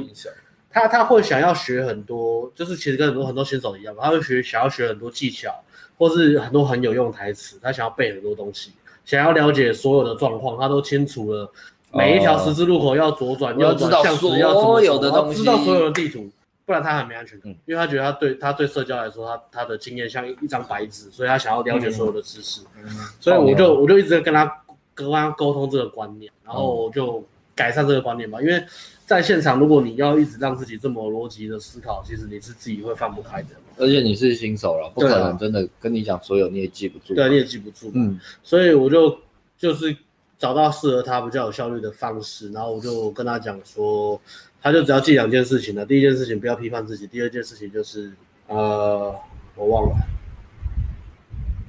[0.69, 5.55] 他他会想要学很多，就是其实跟很多很多新手一样，他会学想要学很多技巧，
[5.97, 8.73] 或是很多很有用的台词，他想要背很多东西，
[9.09, 11.51] 想要了解所有的状况，他都清楚了
[11.95, 14.37] 每一条十字路口要左转，要知道所
[14.83, 16.29] 有的东西，知道所有的地图。
[16.67, 22.61] 不然他很没安全感，因为他觉得他对他对社交来说，他他的经验像一张白纸，所以他想要了解所有的知识。
[22.77, 22.87] 嗯，
[23.19, 28.39] 所以我就我就一直跟他跟他沟通这个观念，然后我就改善这个观念吧。
[28.43, 28.63] 因为
[29.07, 33.49] 在现场，如果你要一直让自己这么逻辑的思考，其实你是自己会放不开的。
[33.79, 37.15] 而且你是新手了，不可能真的跟你讲所有你也记不住。
[37.15, 37.91] 对，你也记不住。
[37.95, 39.19] 嗯，所以我就
[39.57, 39.97] 就是
[40.39, 44.21] 找到适合他比较有效率的方式，然后我就跟他讲说。
[44.61, 45.87] 他就只要记两件事情了。
[45.87, 48.11] 第一件事情不要批判自己，第二件事情就是
[48.49, 49.15] 呃，
[49.55, 49.97] 我忘了，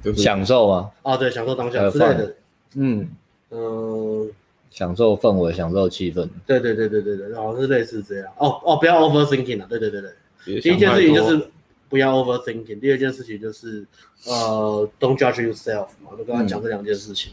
[0.02, 0.90] 就是享受吗？
[1.02, 2.34] 啊，对，享受当下之类的。
[2.74, 3.08] 嗯
[3.50, 4.26] 嗯、呃，
[4.72, 6.28] 享受氛围，享受气氛。
[6.44, 8.26] 对对对对对对，好像是类似这样。
[8.38, 9.66] 哦哦，不要 overthinking 啊。
[9.70, 10.02] 对对对
[10.44, 11.48] 对，第一件事情就是
[11.90, 13.84] 不要 overthinking，第二件事情就是
[14.26, 17.32] 呃，don't judge yourself 嘛，我就跟他讲这两件事情。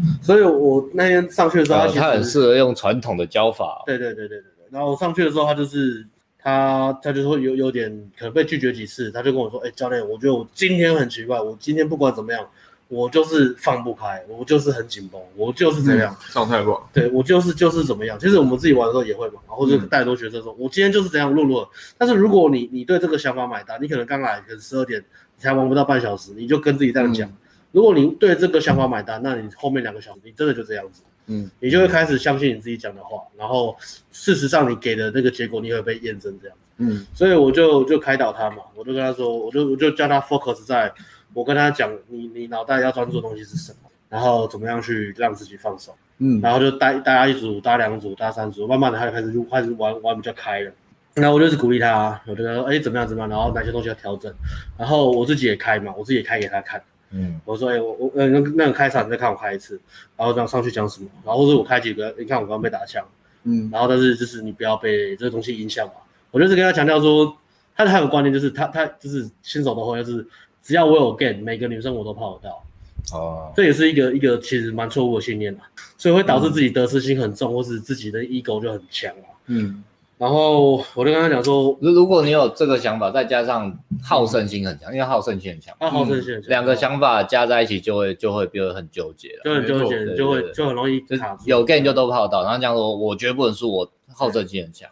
[0.00, 3.82] 嗯、所以我那天上去的时候，他很适合用传统的教法。
[3.86, 4.44] 对对对对对。
[4.70, 6.04] 然后我上去的时候，他就是
[6.38, 7.88] 他，他就会有有点
[8.18, 12.44] 可能被拒绝几次，他就跟我说：“哎，教练，我觉得我今天很奇怪，我今天不管怎么样，
[12.92, 16.90] 我就是放不开，我就是很紧绷，我就是这样，状态不好。
[16.92, 18.18] 对，我就是就是怎么样。
[18.18, 21.66] 其实我们自己玩的时候也会嘛，然后就带很多学生说，我今天就是这样弱弱。
[21.96, 27.32] 但是如果你你对这个想法买单，你可能刚来，可能十二点你才玩不到半小时，你就跟自己这样讲。
[27.70, 33.74] 如果你对这个想法买单，那你后面两个小时你真的就这样子。”嗯，你就会开始相信你自己讲的话，然后
[34.10, 36.56] 事实上你给的那个结果你会被验证这样。
[36.78, 40.92] 嗯，所以我就就开导他嘛，我就跟他说，我就我就叫他 focus 在，
[41.34, 45.94] 我跟他讲，你你脑袋要专注的东西是什么，然后怎么样去让自己放手。
[46.18, 50.72] 嗯，然后就带大家一组，搭两组，搭三组，慢慢的他就开始就开始玩玩比较开了。
[51.14, 54.32] 然后我就是鼓励他，我就说，哎，怎么样怎么样，然后哪些东西要调整，
[54.78, 56.80] 然后我自己也开嘛，我自己也开给他看。
[57.10, 59.78] 嗯，我说，哎、欸，我我呃那那个开场你再看我开一次，
[60.16, 63.04] 然后这样上去讲什么，然后或者我开几个，你看我刚刚被打枪，
[63.44, 65.94] 嗯，然后但是就是你不要被这个东西影响嘛。
[66.30, 67.36] 我就是跟他强调说，
[67.76, 70.26] 他还有观念就是他他就是新手的话就是
[70.62, 72.64] 只要我有 game，每个女生我都泡得到。
[73.12, 75.60] 哦，这也是一个一个其实蛮错误的信念嘛，
[75.98, 79.26] 所以会导致自己得失心很重，嗯、或是自己的 ego 就很强啊。
[79.46, 79.82] 嗯。
[80.18, 91.42] 然后我就跟他讲说，如如果你有这个想法，再加上好胜心很强，因为好胜心很强，啊，好胜心很强，两个想法加在一起就会就会变得很纠结了，就很纠结，就会就很容易卡住。
[91.46, 94.88] 有 game 就都泡到，然后讲说，我绝对不能输，我好胜心很强。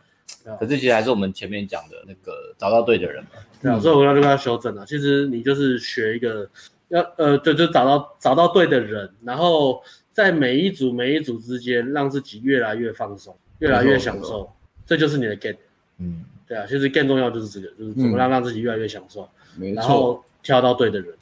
[0.59, 3.31] 可是其实还是我们前面讲的那个找到对的人嘛。
[3.63, 4.87] 对啊，所以我要就跟他修正了。
[4.87, 6.49] 其实你就是学一个，
[6.89, 9.83] 要呃，对就找到找到对的人，然后
[10.13, 14.51] 在每一组每一组之间，让自己越来越放松，越来越享受。
[14.87, 15.57] 这就是你的 game，
[15.99, 21.15] 嗯，对啊，其实更重要就是这个，就是怎么让让自己越来越享受，嗯、然后挑到对的人。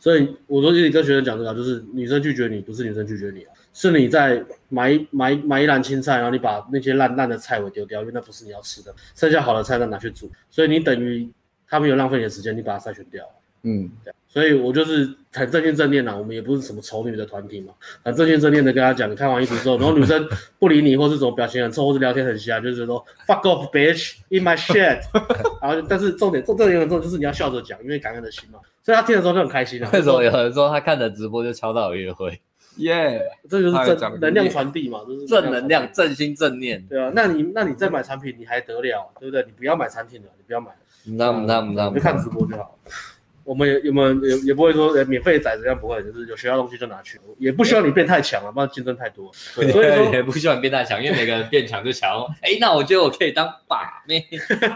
[0.00, 11.28] 所以我说，你跟学生讲这个，就是女生拒绝你，不是女生拒绝你啊，是你在买买买一篮青菜，然后你把那些烂烂的菜尾丢掉，因为那不是你要吃的，剩下好的菜再拿去煮，所以你等于
[11.68, 13.24] 他没有浪费你的时间，你把它筛选掉。
[13.62, 17.72] 嗯，对，所以我就是很正心正念呐，我们也不是什么丑女的团体嘛，
[18.04, 20.24] 很正心正念的跟他讲，你看完衣服之后，然后女生
[20.60, 25.00] 不理你，或是什么表情很臭，或是聊天很瞎，就是说 fuck off bitch in my shit，
[25.60, 29.90] 然后但是重点重重点很重，就是你要笑着讲，因为感恩的心嘛，所以他听的时候就很开心啊。
[29.92, 32.40] 为什么有人说他看着直播就敲到有约会？
[32.76, 36.80] 耶，这就是正能量传递嘛，就是正能量，正心正念。
[36.86, 39.42] 对啊，那你那你再买产品你还得了，对不对？
[39.44, 40.70] 你不要买产品了，你不要买，
[41.06, 42.78] 那那那就看直播就好。
[43.44, 49.30] 我们也有没有也也不会说免费宰这样不会，就是有学到东西就拿去，也不需要你变太强了，不然竞争太多。
[49.32, 52.26] 所以说 也不需要你变太强，因为每个人变强就强。
[52.42, 54.26] 哎，那我觉得我可以当把妹。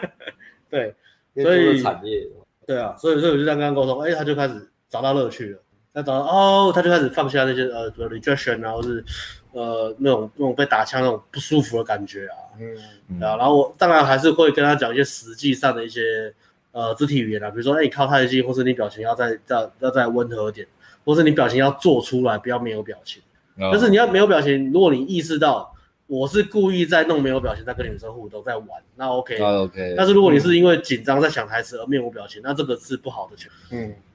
[0.70, 0.94] 对，
[1.34, 2.28] 所以产业。
[2.64, 5.58] 对啊，所以所以我就这样跟他沟通，哎，他就开始找到乐趣了。
[5.92, 9.04] 他找到哦，他就开始放下那些呃 rejection 然后是
[9.52, 12.36] 呃那种那种被打枪那种不舒服的感觉啊。
[12.58, 13.20] 嗯。
[13.20, 16.34] 啊，然后我当然还是会跟他讲一些实际上的一些。
[16.72, 20.64] 呃肢体语言啊，比如说哎、欸、靠太近，或是你表情要再再要再温和一点，
[21.04, 23.20] 或是你表情要做出来，不要没有表情。
[23.58, 25.74] 但是你要没有表情，如果你意识到
[26.06, 29.94] 我是故意在弄没有表情，在跟女生互动，在玩，那 OK，那 OK。
[29.96, 33.50] 但是如果你是因为紧张在想台词而面无表情，那这个是不好的情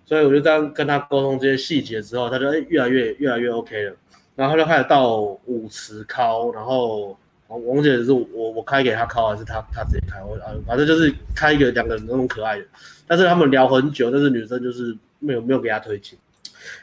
[0.06, 3.96] 所以我就这样跟他沟通这些细节之后，他就哎越来越越来越 OK 了。
[4.36, 10.22] 然后他就开始到舞池敲，然后王姐是我我开给他敲还是他他自己开？
[10.24, 10.38] 我
[10.68, 12.66] 反正就是开一个两个人那种可爱的。
[13.08, 16.18] 但是他们聊很久，但是女生就是没有没有给他推进。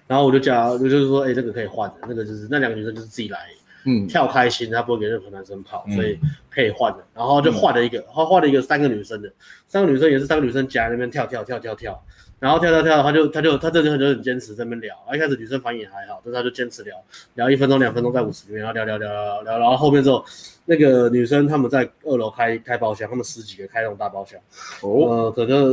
[0.07, 3.39] 然后我就讲，我就是说，哎、欸，这个可以换的，那个就是那两个女生就是自己来，
[3.85, 6.19] 嗯，跳开心，她不会给任何男生跑，所以
[6.49, 7.05] 可以换的。
[7.15, 9.31] 然后就换了一个，他换了一个三个女生的，
[9.67, 12.05] 三个女生也是三个女生夹在那边跳跳跳跳跳，
[12.43, 14.97] 然后跳跳跳，他就他就他这个就很坚持在那边聊。
[15.15, 16.97] 一开始女生反应也还好，但是他就坚持聊
[17.37, 20.25] 聊一分钟两分钟在舞池里面，然后聊聊聊聊聊，然后后面之后，
[20.65, 24.41] 那个女生他们在二楼开开包厢，他们十几个开那种大包厢，
[24.81, 25.71] 哦，呃，可能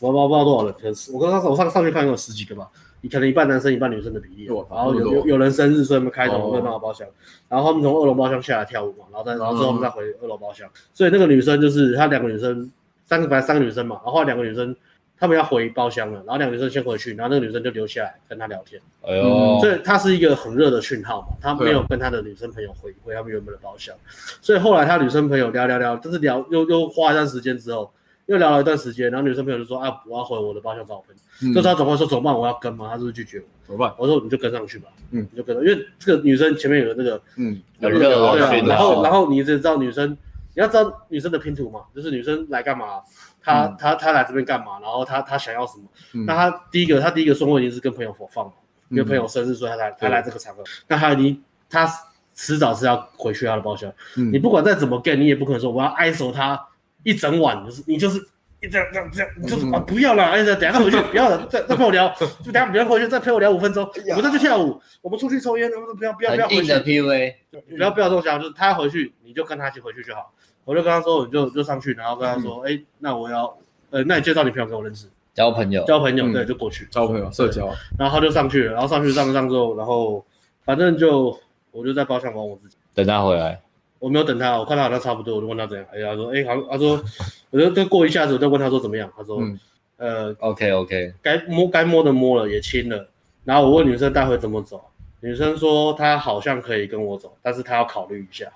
[0.00, 2.68] 我不知道多少人，可是我刚刚我上上去看有十几个吧。
[3.08, 7.06] 可能一半男生一半女生的比例，然后有有有人生日，所以他们开头热闹的包厢，
[7.48, 12.68] 然后他们从二楼包厢下来跳舞嘛，然后再然后之后我们再回二楼包厢，所以那个女生就是她两个女生，
[13.04, 14.74] 三个本来三个女生嘛，然后两个女生
[15.18, 23.94] 他们要回包厢了，然后两个女生先回去，然后那个女生就留下来跟他聊天，哎呦，所以他是一个很热的讯号嘛，他没有跟他的女生朋友回回他们原本的包厢，
[24.40, 27.90] 所以后来他女生朋友聊聊聊，就是聊又又花一段时间之后。
[28.26, 32.36] 又聊了一段时间，然后女生朋友就说：“啊，我要回我的包厢找我朋友。”就是他总会说：“怎么办？
[32.36, 33.44] 我要跟吗？”他是不是拒绝我？
[33.64, 33.94] 怎么办？
[33.96, 38.66] 我说：“你就跟上去吧。”嗯，你就跟上，因为这个女生前面有那个嗯很热的，对啊。
[38.66, 40.16] 然后然后你只知道女生，你
[40.60, 43.00] 要知道女生的拼图嘛，就是女生来干嘛？
[43.46, 44.80] 她她她来这边干嘛？
[44.82, 45.84] 然后他他想要什么？
[46.26, 48.52] 那他第一个他第一个送货一定是跟朋友放嘛，
[48.90, 50.64] 因为朋友生日，所以他来他来这个场合。
[50.88, 51.40] 那她你
[51.70, 51.88] 他
[52.34, 53.90] 迟早是要回去他的包厢。
[54.32, 56.60] 你不管再怎么 get，你也不可能说我要挨守他。
[57.04, 58.18] 一整晚就是你就是
[58.60, 62.08] 一这样这样这样，你就是啊不要了，哎呀，等下回去不要了，再再陪我聊，
[62.42, 66.72] 就等下不要回去，再陪我聊五分钟，我们再去跳舞，我们出去抽烟，不要不要不要回去。
[66.72, 67.34] PUA，
[67.76, 70.32] 不要不要这么想，就是他要回去，你就跟他一起回去就好。
[70.66, 73.56] 我就跟他说，我就就上去，然后跟他说，哎，那我要，
[73.90, 77.72] 呃，那你介绍你朋友给我认识，交朋友，交朋友，对，就过去交朋友，社交。
[77.96, 80.22] 然后他就上去了，然后上去上上之后，然后
[80.64, 81.38] 反正就
[81.70, 83.62] 我就在包厢玩我自己，等他回来。
[83.98, 85.86] 我没有等他，我看他好像差不多，我就问他怎样。
[85.90, 87.02] 哎呀，他说，哎，好，他说，
[87.50, 89.10] 我就再过一下子，我再问他说怎么样。
[89.16, 89.58] 他说，嗯
[89.98, 93.08] 呃，OK OK，该摸该摸的摸了，也亲了。
[93.44, 94.84] 然后我问女生待会怎么走，
[95.20, 98.46] 女生说她好像可以跟我走，但是她要考虑一下，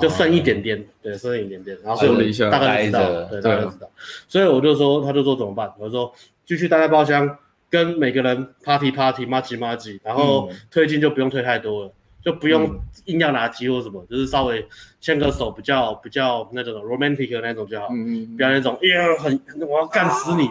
[0.00, 1.76] 就剩一点点，对，剩一点点。
[1.82, 3.90] 然后所以大概知道，对，大概知道。
[4.28, 5.72] 所以我就说，他就说怎么办？
[5.78, 6.12] 我说
[6.44, 7.38] 继续待在包厢，
[7.70, 11.92] 跟每个人 party party，麻吉麻吉，然后推进就不用推太多了。
[12.20, 14.66] 就不用硬要拿鸡或什么，就是稍微
[15.00, 17.86] 牵个手，比较比较那种 romantic 的那种就好。
[17.90, 18.36] 嗯嗯。
[18.36, 20.42] 不要那种，哎呀，很我要干死你，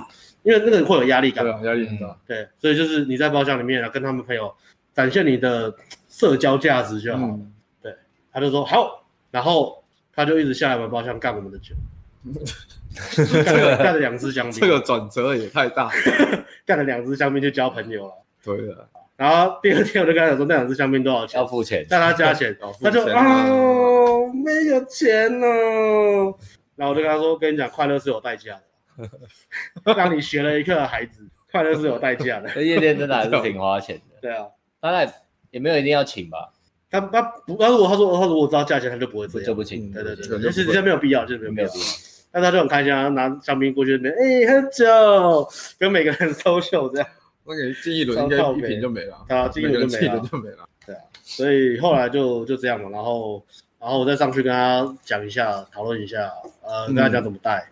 [0.43, 1.43] 因为那个人会有压力感。
[1.43, 2.17] 对，压力很大。
[2.25, 4.51] 对，所以就是你在包厢里面啊，跟他们朋友
[4.93, 5.71] 展现你的
[6.07, 7.39] 社交价值就好了。
[7.83, 7.93] 对，
[8.31, 11.75] 他就说好，然后他就一直下来玩包厢干我们的酒，
[13.45, 14.59] 干干了两支香槟。
[14.59, 15.91] 这个转折也太大，了
[16.65, 18.13] 干了两支香槟就交朋友了。
[18.43, 18.89] 对的。
[19.15, 21.39] 然后第二天我就跟他讲说，那两支香槟多少钱？
[21.39, 22.55] 要付钱，让他加钱。
[22.81, 26.35] 他就哦，没有钱哦。
[26.75, 28.59] 然后我就跟他说，跟你讲，快乐是有代价
[29.83, 32.49] 的， 让你学了一课的孩子，快乐是有代价的。
[32.53, 34.17] 这夜店真的还是挺花钱的。
[34.21, 34.45] 对啊，
[34.79, 35.11] 当然
[35.49, 36.53] 也没有一定要请吧。
[36.89, 39.91] 他他不，他如果他说他如果知道价钱，他就不会这样，就不请。
[39.91, 41.85] 对对对，其实这没有必要，就是没有必要。
[42.33, 47.07] 那他就很开心啊，拿香槟过去那边，哎，喝酒，跟每个人 social 这样。
[47.43, 53.41] 我感觉进一轮应该一瓶就没了，啊，进一轮就没了，就没了对啊，所以后来就就这样嘛，然后
[53.79, 56.29] 然后我再上去跟他讲一下，讨论一下，
[56.61, 57.69] 呃，跟他讲怎么带，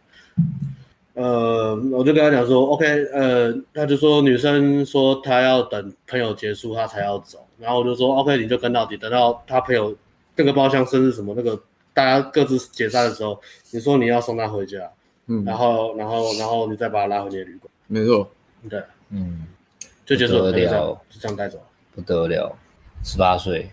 [1.14, 9.96] 呃，我就跟他讲说，OK，呃，他就说女生说她要等朋友结束她才要走，然后我就说 OK，你就跟到底，等到他朋友
[10.36, 11.62] 那个包厢生日什么那个
[11.94, 13.40] 大家各自解散的时候，
[13.72, 14.92] 你说你要送他回家，
[15.28, 18.30] 嗯，然后然后然后你再把他拉回你的旅馆，没错，
[18.70, 19.46] 对，嗯。
[20.08, 21.60] 就结束了，就这样带走，
[21.96, 22.56] 不得了，
[23.04, 23.68] 十八岁，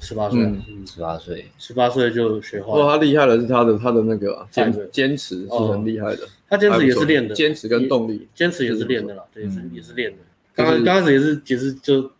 [0.00, 0.38] 十八岁，
[0.86, 2.66] 十八岁，十八岁就学画。
[2.66, 10.18] 不过他厉害的是他的他的那个坚坚持是很厉害的，他坚持也是练的，坚持跟动力，坚持也是练的啦，也是也是练的。
[10.54, 12.10] 刚刚刚开始也是也是就就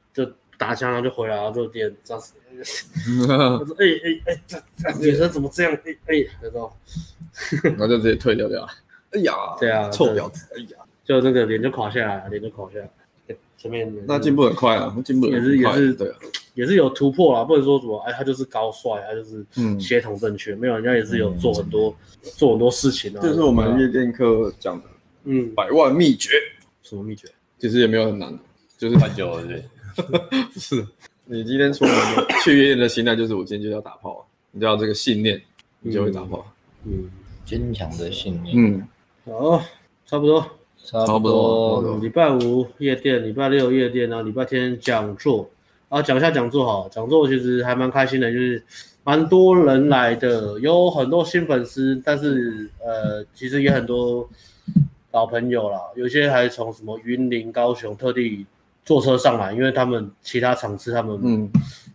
[0.63, 2.35] 打枪然后就回来然后就点这样子。
[3.27, 4.41] 他说哎哎哎，
[4.77, 5.73] 这女生怎么这样？
[5.85, 6.73] 哎哎，他说，
[7.65, 8.65] 然后就直接退掉掉。
[9.13, 12.89] 哎呀，对啊，臭婊子，哎呀，就那个脸就垮下来，脸就垮下来。
[13.57, 16.17] 前面那进步很快啊，进步也是也是对啊，
[16.55, 21.95] 也是有突破啦，不能说什么哎，他就是高帅，他就是嗯，协同正确，没有人家也是有做很多
[22.37, 23.21] 做很多事情啊。
[23.23, 24.85] 这是我们夜店课讲的，
[25.25, 26.31] 嗯，百万秘诀，
[26.83, 27.29] 什么秘诀？
[27.59, 28.37] 其实也没有很难，
[28.77, 29.65] 就是蛮久了，对，
[29.97, 30.17] 不
[30.59, 30.87] 是。
[31.25, 31.95] 你今天出门
[32.45, 35.41] 去夜店的心态就是我今天就要打炮，你就要这个信念，
[35.81, 36.45] 你就会打炮。
[36.85, 37.09] 嗯，
[37.45, 38.55] 坚强的信念。
[38.57, 38.89] 嗯，
[39.25, 39.63] 好，
[40.05, 40.45] 差不多，
[40.85, 41.99] 差不多。
[42.03, 45.49] 礼拜五夜店，礼拜六夜店，然后礼拜天讲座。
[45.89, 48.65] 啊，讲一下讲座哈，讲座其实还蛮开心的，就是
[49.05, 54.29] 蛮多人来的，有很多新粉丝，但是呃，其实也很多
[55.13, 58.47] 老朋友啦，有些还从什么云林、高雄特地
[58.85, 61.51] 坐车上来，因为他们其他场次他们嗯。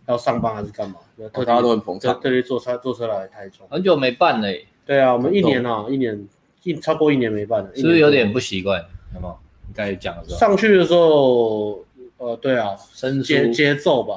[0.06, 3.66] 要上班还是干嘛，嗯、特大家都很捧场，特地坐车坐车来台中。
[3.68, 4.48] 很久没办了，
[4.86, 6.26] 对啊，我们一年啊，一年
[6.62, 8.82] 一超过一年没办了，是不是有点不习惯？
[9.14, 9.38] 有没有？
[9.66, 11.84] 你刚才讲的时候，上去的时候。
[12.16, 12.74] 呃，对啊，
[13.22, 14.14] 节节奏吧，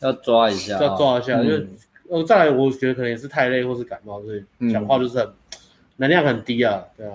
[0.00, 1.66] 要抓一下，要抓一下，因为
[2.08, 5.28] 呃，再来，我觉得可能也是太累或是感冒，所以讲话就是很
[5.98, 7.12] 能量很低啊，对啊，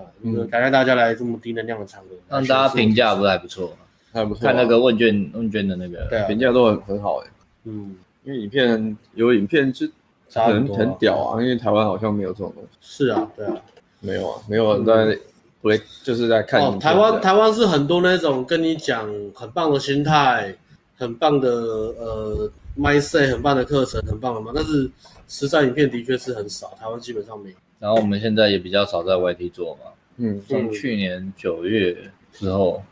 [0.50, 3.76] 感谢大家来这么低能量的场合，让大家评价不是还不错，
[4.12, 7.30] 还不错，看那个问卷问卷的那个评价都很很好哎，
[7.64, 9.86] 嗯，因为影片有影片就
[10.34, 13.56] 很很屌啊，因为台湾好像没有这种东西，是啊，对啊，
[14.00, 15.18] 没有啊，没有人在。
[15.62, 16.78] 不会，就是在看、哦。
[16.80, 20.56] 台湾台湾是很多那种跟你讲很棒的心态，
[20.96, 24.52] 很棒的呃 mindset，很棒的课程，很棒的嘛。
[24.54, 24.90] 但是
[25.28, 27.56] 实战影片的确是很少，台湾基本上没有。
[27.78, 29.80] 然后我们现在也比较少在 YT 做嘛。
[30.16, 31.94] 嗯，从去年九月
[32.32, 32.82] 之后，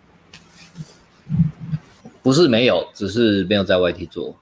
[2.22, 4.36] 不是没有，只是没有在外地做。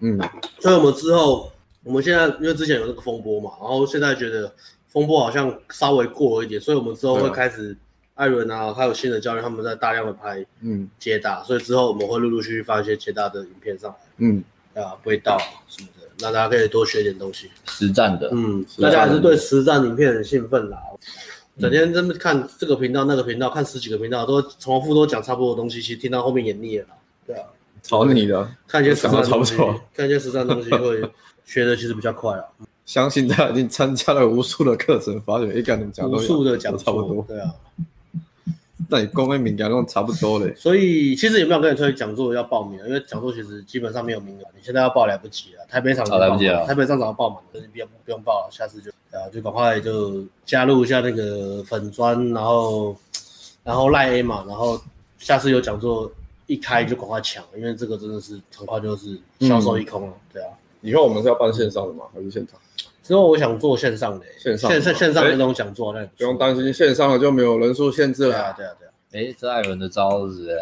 [0.00, 0.18] 嗯，
[0.60, 1.52] 所以我们之后，
[1.82, 4.52] 我们现在因为之前有那个风波嘛，然后现在觉得。
[4.94, 7.76] 风波好像稍微过了一点，所以我们之后会开始，
[8.14, 14.44] 艾伦啊，还有新的教练他们在大量的拍，嗯，接打，所以之后我们会陆陆续续发一些接打的影片上来，嗯，
[14.74, 15.36] 啊，味道
[15.66, 20.78] 什么的，那大家可以多学点东西，实战的，嗯，大家还是对实战影片很兴奋啦，
[21.58, 26.86] 整天这么看这个频道那个频道，看十几个频道都重复都讲差不多的东西，其实听到后面也腻了，
[27.26, 27.46] 对啊，
[27.82, 29.56] 吵你的，看一些实战东西，
[29.94, 31.08] 看一些实战东西会
[31.44, 32.44] 学的其实比较快啊。
[32.84, 37.24] 相信他已经参加了无数的课程，发觉一个人讲无数的讲差不多。
[37.26, 37.54] 对啊，
[38.90, 40.52] 那你公开名讲都差不多嘞。
[40.54, 45.64] 所以其实有没有跟你推讲座要报名，因为讲座其实基本上没有名额，你现在要报来不及了。
[45.66, 52.96] 台北场来不及了，台北场早就报满了，你不用不用报了，下次就啊就赶快就加入一下那个粉砖，然后
[53.62, 54.80] 然后赖 A 嘛，然后
[55.18, 56.10] 下次有讲座
[56.46, 60.12] 一开就赶快抢，因为这个真的是很快就是销售一空了。
[60.12, 60.50] 嗯、对啊，
[60.82, 62.04] 以后我们是要办线上的吗？
[62.14, 62.58] 还是现场？
[63.02, 68.30] 之后我想做线上的，线上线上线上那种讲座，那不用担心线上的就没有人数限制了。
[68.32, 69.28] 对啊对啊对啊。
[69.30, 70.58] 哎，这艾伦的招是？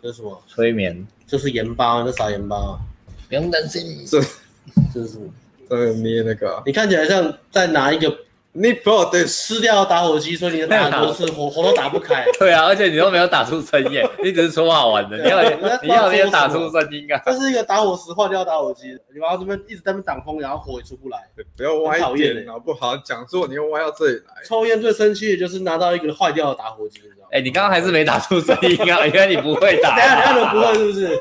[0.00, 0.40] 这是什么？
[0.46, 1.06] 催眠。
[1.26, 2.78] 就是盐巴，这撒盐巴。
[3.28, 4.04] 不用担心。
[4.06, 4.20] 这
[4.92, 5.28] 这是什么？
[5.68, 6.62] 在捏那个。
[6.66, 8.23] 你看起来像在拿一个。
[8.56, 12.24] 你不要对撕掉打火机，所以你打很多次火火都打不开。
[12.38, 15.16] 对啊，而且你都没有打出声音，你只是说好玩的。
[15.16, 15.42] 你要
[15.82, 17.20] 你要你要打出声音啊！
[17.26, 21.18] 这是一个打火石坏掉打火机，你把它这边一直在那边挡风，然后火也出不来。
[21.56, 22.96] 不要歪点，好不好？
[22.98, 24.34] 讲座你又歪到这里来。
[24.46, 27.00] 抽烟最生气的就是拿到一个坏掉的打火机。
[27.02, 29.04] 你知道吗哎，你刚刚还是没打出声音啊？
[29.04, 29.96] 原来你不会打。
[29.96, 31.20] 等下，艾伦不会是不是？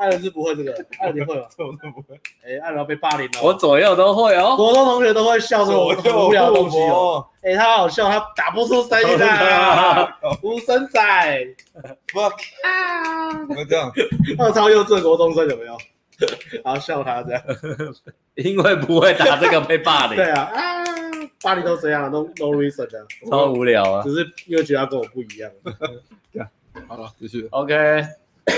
[0.00, 1.42] 艾伦是不会这个，艾伦你会吗？
[1.58, 2.18] 我都不会。
[2.42, 3.40] 哎，艾伦要被霸凌了。
[3.42, 4.56] 我左右都会哦。
[4.56, 7.26] 国中同学都会笑说我很无聊的东西哦。
[7.42, 9.26] 哎，他好笑，他打不出声音的。
[10.42, 11.46] 无声仔。
[12.12, 12.30] 不啊？
[13.48, 13.90] 怎么这样？
[14.38, 15.76] 他超幼稚国中生有没有？
[16.62, 17.42] 然后笑他这样，
[18.36, 20.16] 因为不会打这个被霸凌。
[20.16, 20.50] 对啊。
[21.42, 24.02] 巴黎都这样，no no reason 的，超无聊啊！
[24.04, 25.50] 只是因为觉得他跟我不一样。
[26.86, 27.48] 好了，继续。
[27.50, 28.04] OK。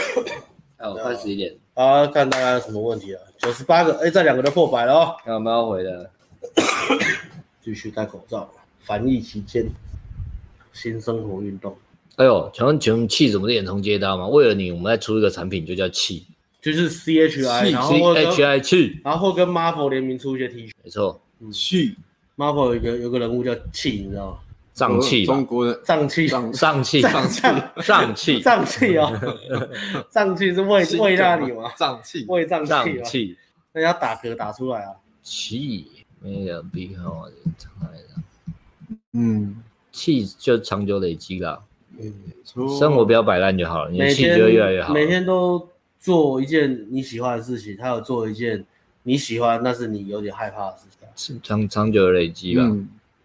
[0.79, 1.55] 好，快十一点。
[1.77, 3.23] 好，看大家有什么问题啊？
[3.39, 5.17] 九十八个，哎，这两个都破百了哦。
[5.25, 6.11] 看我们要回的。
[7.63, 9.67] 继续戴口罩，防疫期间，
[10.73, 11.77] 新生活运动。
[12.17, 14.27] 哎呦，请问请问气怎么连同接单吗？
[14.27, 16.27] 为了你，我们再出一个产品，就叫气，
[16.61, 20.73] 就是 C H I，然后 H I 气，然后跟 Marvel 联名出一些 T 恤。
[20.83, 21.23] 没错，
[21.53, 21.97] 气。
[22.37, 24.39] Marvel 有一个有个人物叫气，你知道吗？
[24.75, 26.51] 胀气，中国的胀气，胀
[26.83, 27.43] 气，胀气，
[27.85, 28.97] 胀气，胀气。
[28.97, 29.13] 哦，
[30.11, 31.71] 胀气是胃胃那里吗？
[31.77, 33.37] 胀气，胃胀气，气，
[33.73, 34.95] 那要打嗝打出来啊？
[35.23, 35.87] 气
[36.23, 37.33] 没有必要的，
[39.13, 39.57] 嗯，
[39.91, 41.63] 气就长久累积了，
[41.99, 42.13] 嗯，
[42.79, 44.95] 生活不要摆烂就好了，你的气就会越来越好。
[44.95, 45.69] 每天都
[45.99, 48.65] 做一件你喜欢的事情，他有做一件
[49.03, 50.85] 你喜欢但是你有点害怕的事
[51.15, 51.41] 情。
[51.43, 52.63] 长长久的累积吧，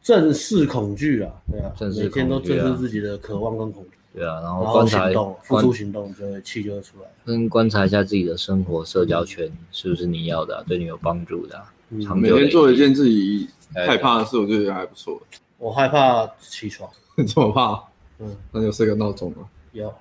[0.02, 5.10] 正视恐惧啊，对啊，每天都正视自己的渴望跟恐惧，对啊，然后观察，
[5.44, 7.08] 付出行动，就会气就会出来。
[7.26, 11.64] 跟观察一下自己的生活社交圈是不是你要的，对你有帮助的。
[11.90, 15.22] 每天做一件自己害怕的事，我觉得还不错。
[15.58, 16.90] 我害怕起床，
[17.28, 17.84] 这么怕？
[18.20, 19.48] 嗯，那就设个闹钟吗？
[19.72, 19.94] 有，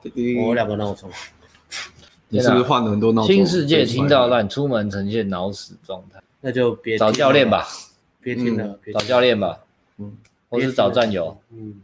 [0.44, 1.10] 我两个闹钟。
[2.28, 3.34] 你是不是换了很多闹钟？
[3.34, 7.66] 新世界听到烂，出门呈现脑死状态，那就别找教练吧，
[8.20, 9.60] 别听了，找教练吧，
[9.98, 10.12] 嗯，
[10.48, 11.74] 或是找战友，嗯，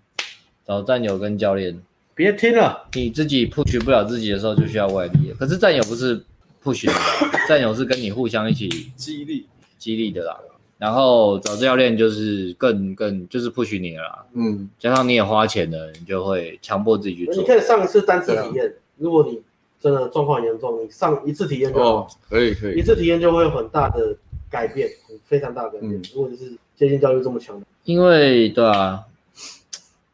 [0.66, 1.80] 找战友跟教练，
[2.14, 6.24] 别听了，你自己 push 不了自己的时候就需要外力，可是战友不是
[6.64, 6.92] push 的，
[7.46, 9.46] 战友是跟你互相一起激励
[9.82, 10.38] 激励的啦。
[10.78, 17.34] 然后找教练就是更更就是 push 你了啦，嗯，加上你也花钱了，你就会强迫自己去做。
[17.36, 19.40] 你可以上一次单次体验，啊、如果你
[19.78, 24.16] 真的状况严重，你上一次体验就好，哦，可以可以，一次体验就会有很大的
[24.50, 24.88] 改变，
[25.24, 25.92] 非常大的改变。
[25.92, 29.04] 嗯、如果你是接近教育这么强的，因为对啊，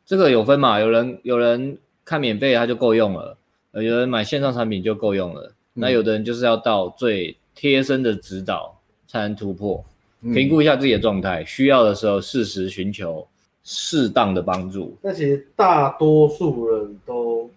[0.05, 3.39] 这个有分嘛，有人有人看免费他就够用了，
[3.73, 8.78] 有人买线上产品就够用了，嗯、那有的人就是要到最贴身的指导
[9.09, 9.85] 才能突破。
[10.21, 13.27] 评估一下自己的状态，需要的时候适时寻求
[13.65, 14.97] 适当的帮助。
[15.01, 17.49] 那其实大多数人都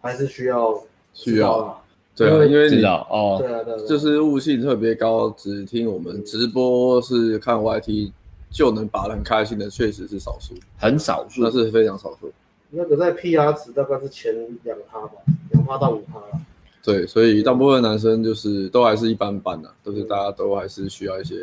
[0.00, 0.82] 还是需要
[1.12, 1.82] 需要，
[2.16, 8.10] 对啊，因为知道哦，对啊，对，就是悟性特别高，只听我们直播是看 YT
[8.50, 12.32] 就能把人开心的，确实是少数，很少数，那是非常少数。
[12.70, 15.12] 那个在 PR 值大概是前两趴吧，
[15.50, 16.40] 两趴到五趴了。
[16.84, 21.36] 对，所以大部分男生就是都还是一般般的，都是大家都还是需要一些。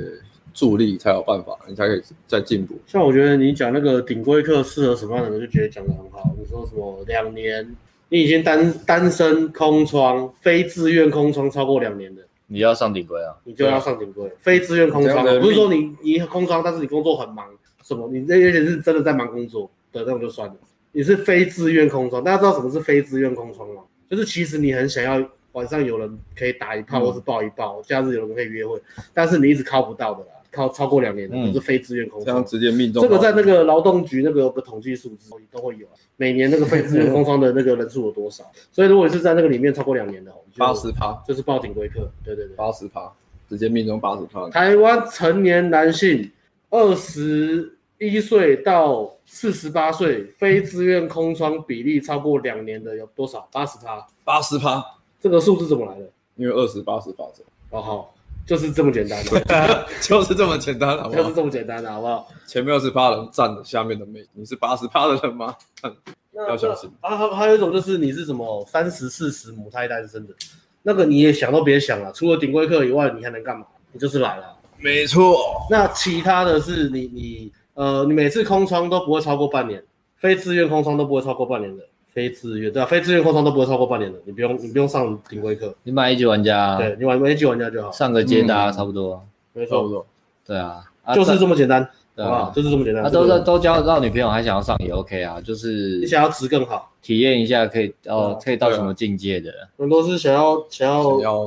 [0.54, 2.78] 助力才有办法，你才可以再进步。
[2.86, 6.30] 像我觉得你讲那个顶规课适合什么样的人，就觉得讲的很好。
[6.38, 7.74] 你说什么两年，
[8.10, 14.30] 你已经单单身空窗，非自愿空窗超过两年的，你要上顶规啊，你就要上顶规。
[14.40, 17.46] 非自愿空窗，不是说你你空窗，但是你工作很忙，
[17.82, 20.56] 什么你这而且是真的在忙工作的那种就算了。
[20.92, 23.84] 你是非自愿空窗，大家知道什么是非自愿空窗吗？
[24.12, 28.80] 就是其实你很想要晚上有人可以打一炮或是抱一抱，嗯、假日有人可以约会，
[29.14, 30.28] 但是你一直靠不到的啦。
[30.54, 33.02] 靠超过两年的，都是非自愿空窗，这样直接命中。
[33.02, 38.44] 这个在那个劳动局那个有个统计数字都会有，每年那个非自愿空窗的那个人数有多少？
[38.70, 42.12] 所以如果你是在那个里面超过两年的，八十趴就是报警规课。
[42.22, 43.10] 对对对，八十趴，
[43.48, 44.50] 直接命中八十趴。
[44.50, 46.30] 台湾成年男性
[46.70, 47.78] 二十
[48.08, 53.48] 一岁到四十八岁，非自愿空窗比例超过两年的有多少？
[53.52, 54.84] 八十趴，八十趴。
[55.20, 56.10] 这个数字怎么来的？
[56.36, 57.44] 因为二十八十法则。
[57.70, 58.16] 哦好。
[58.44, 59.24] 就是这么简单，
[60.02, 61.22] 就是这么简单，好不好？
[61.22, 62.28] 就是这么简单的，好不好？
[62.48, 65.56] 前面二十趴人站着，下面的妹，你是八十趴的人吗？
[66.34, 67.16] 要小心啊！
[67.16, 70.34] 还还有一种就是你是什么三十四十母胎单身的，
[70.82, 72.12] 那个你也想都别想了。
[72.14, 73.66] 除了顶规课以外，你还能干嘛？
[73.92, 74.58] 你就是来了。
[74.80, 75.38] 没错。
[75.70, 79.84] 那其他的是你你呃，你每次空窗都不会超过半年，
[80.18, 81.84] 非自愿空窗都不会超过半年的。
[82.14, 90.06] 非自愿对啊，非自愿空窗都不会超过半年的，你不用你不用上顶规课，你买一级玩家，对你玩一级玩家就好，上个接搭差不多，没错，
[90.46, 90.84] 对啊，
[91.16, 92.52] 就是这么简单，对啊？
[92.54, 101.02] 就是这么简单，他都都交得到女朋友，还想要上也 OK 啊，就是你想要值更好，体验一下可以哦，可以到什么境界的，很多是想要想要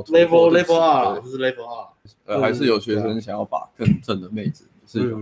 [0.04, 1.86] level level 二，就是 level 二，
[2.24, 5.14] 呃，还是有学生想要把更正的妹子，是，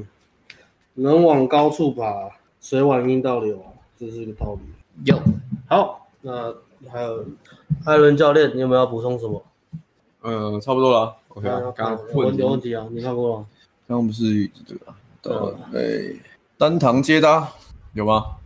[0.94, 3.62] 能往高处爬，水往阴道流，
[3.98, 4.60] 这是一个道理。
[5.04, 5.18] 有
[5.68, 6.54] 好，那
[6.90, 7.24] 还有
[7.84, 9.42] 艾伦教练，你有没有要补充什么？
[10.22, 11.16] 嗯，差不多了。
[11.28, 12.86] OK，刚刚问有问题啊？
[12.90, 13.46] 你看过吗？
[13.88, 16.16] 刚刚不是这个，对，
[16.58, 17.50] 单堂接搭
[17.94, 18.36] 有吗？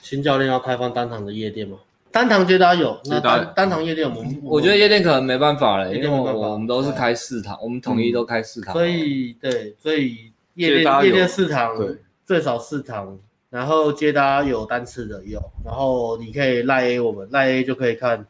[0.00, 1.76] 新教练要开放单堂的夜店吗？
[2.12, 10.29] 单堂接搭有，那单单堂夜店我们我觉得夜店可能没办法了，因为我们都是开四堂，我们统一都开四堂，所以对，所以
[10.60, 13.18] 夜店夜店四堂，对，最少四堂。
[13.48, 18.24] 然后接搭有单次的有，然后你可以赖 A 我们赖 A 就可以看，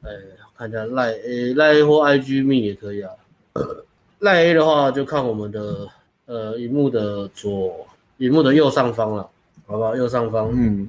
[0.00, 0.10] 呃，
[0.56, 3.10] 看一下赖 A 赖 A 或 IG me 也可以啊。
[4.20, 5.86] 赖 A 的话就看我们的
[6.24, 7.86] 呃荧幕的左
[8.16, 9.28] 荧幕的右上方了，
[9.66, 9.94] 好不好？
[9.94, 10.88] 右上方，嗯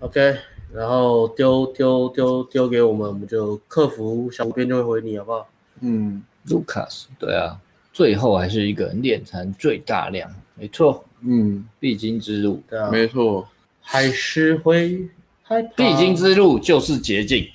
[0.00, 0.36] ，OK，
[0.72, 5.48] 然后丢丢丢丢给我们，我们就客服小编就会回你，好不好？
[5.82, 7.60] 嗯，Lucas，对啊，
[7.92, 11.04] 最后还是一个练成最大量，没错。
[11.20, 13.48] 嗯，必经之路，对啊，没错，
[13.80, 15.08] 还是会
[15.42, 15.70] 害怕。
[15.76, 17.46] 必经之路就是捷径，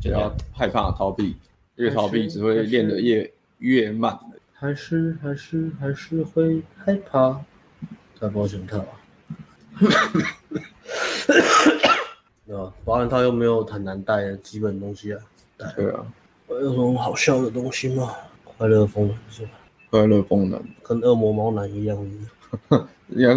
[0.00, 1.34] 就要害怕逃避，
[1.76, 4.16] 越逃避只会练得越越慢。
[4.52, 7.42] 还是还是还是会害怕，
[8.20, 8.84] 戴保险套。
[12.46, 12.72] 对吧？
[12.84, 15.20] 保险套又没有很难戴的基本东西啊。
[15.74, 16.06] 对啊。
[16.48, 18.14] 有什么好笑的东西吗？
[18.60, 19.52] 快乐风男是吧？
[19.88, 21.96] 快乐风男跟恶魔猫男一样。
[23.08, 23.34] 应该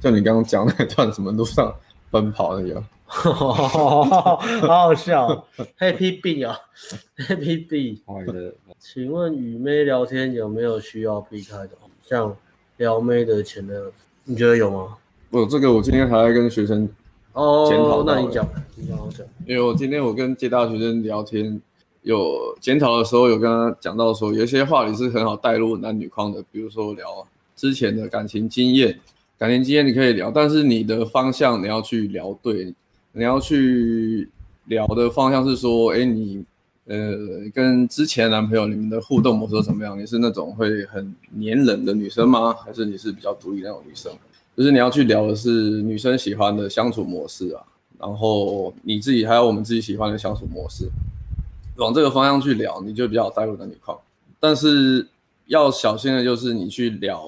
[0.00, 1.72] 就你刚刚讲那段什么路上
[2.10, 5.46] 奔跑那个， 好好笑
[5.78, 6.58] ，Happy B 啊
[7.16, 8.02] ，Happy B。
[8.80, 11.70] 请问与妹聊天有没有需要避开的？
[12.02, 12.36] 像
[12.78, 13.92] 撩妹的前男友，
[14.24, 14.96] 你觉得有吗？
[15.30, 16.88] 我这个我今天还在跟学生
[17.32, 18.44] 哦，那你讲，
[18.74, 19.24] 你讲，我讲。
[19.46, 21.62] 因为我今天我跟接大学生聊天，
[22.04, 27.26] 有检讨的时候有跟他讲到说，有些话题是很好带入男女框的，比如说聊
[27.56, 29.00] 之前的感情经验，
[29.38, 32.72] 感情经验你可以聊，但是你的方向你要去聊对，
[33.12, 34.28] 你要去
[34.66, 36.44] 聊的方向是说，哎，你
[36.86, 37.16] 呃
[37.54, 39.98] 跟之前男朋友你们的互动模式怎么样？
[39.98, 42.52] 你是那种会很黏人的女生吗？
[42.52, 44.12] 还是你是比较独立那种女生？
[44.54, 47.64] 就是你要去聊的是女生喜欢的相处模式啊，
[47.98, 50.88] 然后你自己还有我们自己喜欢的相处模式，
[51.76, 53.98] 往这个方向去聊，你就比较带入男女框。
[54.40, 55.06] 但是
[55.46, 57.26] 要小心的就是你去聊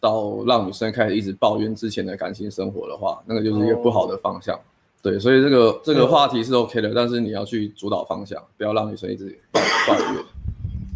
[0.00, 4.58] 到让女生开始一直抱怨之前的感情生活的话，那个就是一个不好的方向。
[5.02, 10.24] 对，所以这个这个话题是 OK 的，但是你要去主导方向，不要让女生一直抱怨。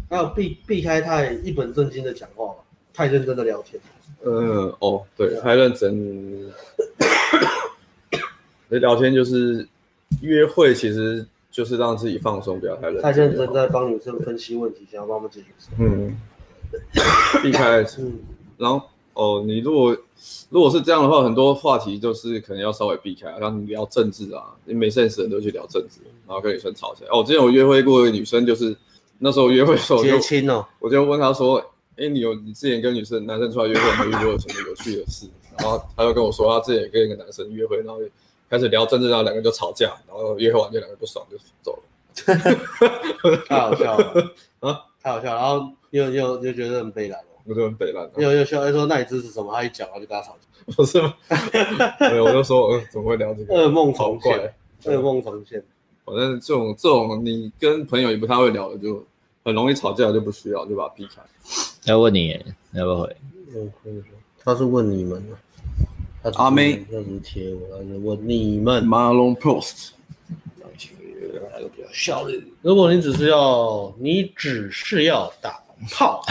[0.09, 2.55] 还有避避开太一本正经的讲话，
[2.93, 3.79] 太认真的聊天。
[4.25, 6.49] 嗯哦，对，太认真。
[8.69, 9.67] 聊天就是
[10.21, 13.01] 约会，其实就是让自己放松，不要太认真。
[13.03, 15.47] 太认真在帮女生分析问题，想要帮我们解决。
[15.79, 16.17] 嗯，
[17.43, 17.81] 避开。
[17.97, 18.19] 嗯，
[18.57, 18.81] 然后
[19.13, 19.97] 哦，你如果
[20.49, 27.09] 如果是这样的话，很多话题就是可能要稍微避开，让你聊政治啊，你没 sense 的人都去聊政治，然后跟女生吵起来。
[27.11, 28.75] 哦，之前我约会过一个女生，就是
[29.17, 31.63] 那时候约会的时候就，结亲哦，我就问她说。
[32.01, 35.27] 哎，你有你之前跟女生、男生出来约会，有没有遇过什么有趣的事？
[35.57, 37.99] 然后他就跟我说，他之前也跟一个男生约会，然后
[38.49, 41.83] 开始聊政治，然后两个就吵架，然后约会完就两个不爽就走了。
[43.47, 44.85] 太好笑了 啊！
[45.01, 48.09] 太好笑了，然后又又又觉得很悲凉，我觉得很悲凉。
[48.17, 50.47] 又又笑，他说：“那你支持什么？”他一讲，然后就跟他吵架。
[50.75, 51.13] 不是吗？
[51.99, 53.53] 对，我就说，嗯，怎么会聊这个？
[53.55, 54.53] 噩梦重现，
[54.83, 55.63] 噩梦重现。
[56.03, 59.05] 反正这种这种你跟朋友也不太会聊的，就
[59.45, 61.21] 很容易吵架，就不需要，就把它避开。
[61.85, 62.31] 要问你，
[62.73, 63.15] 要不要回？
[63.55, 64.03] 嗯，
[64.43, 65.37] 他是问你们的。
[66.35, 68.83] 阿妹，那是贴我，他是问你们。
[68.83, 69.91] 马龙 post，
[70.61, 72.53] 来个比较效率。
[72.61, 76.21] 如果你只是要，你只是要打炮，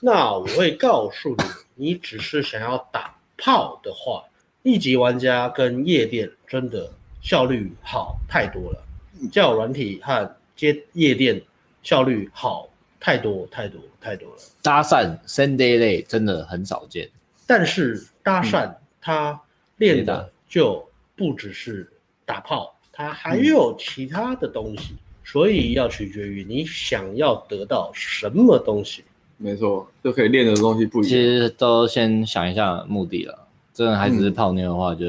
[0.00, 1.44] 那我会告诉你，
[1.74, 4.22] 你只是想要打炮的话，
[4.62, 6.90] 一级玩家跟夜店真的
[7.22, 8.84] 效率好太多了，
[9.32, 11.40] 交友软体和接夜店
[11.82, 12.68] 效率好。
[13.02, 17.08] 太多太多太多了，搭讪 Sunday 类真的很少见，
[17.46, 18.70] 但是搭讪
[19.00, 19.40] 它
[19.78, 20.86] 练的就
[21.16, 21.90] 不只是
[22.24, 24.94] 打炮，他还有其他的东西，
[25.24, 29.04] 所以要取决于你想要得到什么东西。
[29.36, 31.08] 没错，就可以练的东西不一样。
[31.08, 35.06] 其实都先想一下目的了，真的还只是泡妞的话，就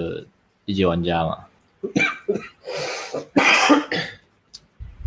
[0.66, 1.38] 一级玩家嘛。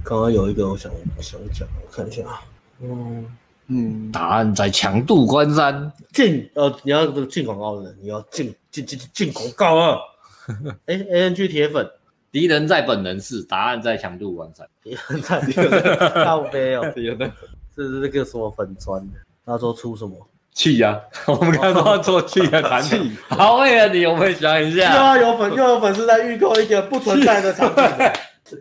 [0.05, 0.93] 刚刚有一个我想
[1.23, 2.43] 想讲，我看一下啊。
[2.83, 3.27] 嗯
[3.69, 9.99] 嗯，答案在强度关山进呃，你要这个进广告的，你要进进进进广告啊！
[10.85, 11.89] 哎，ANG 铁粉，
[12.31, 14.69] 敌人在本能寺，答案在强度关山。
[14.83, 17.31] 敌人在敌人在靠北哦， 敌人在，
[17.75, 19.19] 这是那个什么粉砖的？
[19.47, 20.15] 他说出什么
[20.53, 21.01] 气呀？
[21.27, 27.83] 我们刚刚做气的产品，好为了你，我们想一下，又要有粉，又有粉丝在预购一个不存在的产品，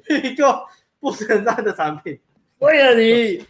[0.08, 0.58] 预购
[1.02, 2.18] 不存在的产品，
[2.60, 3.46] 为了你。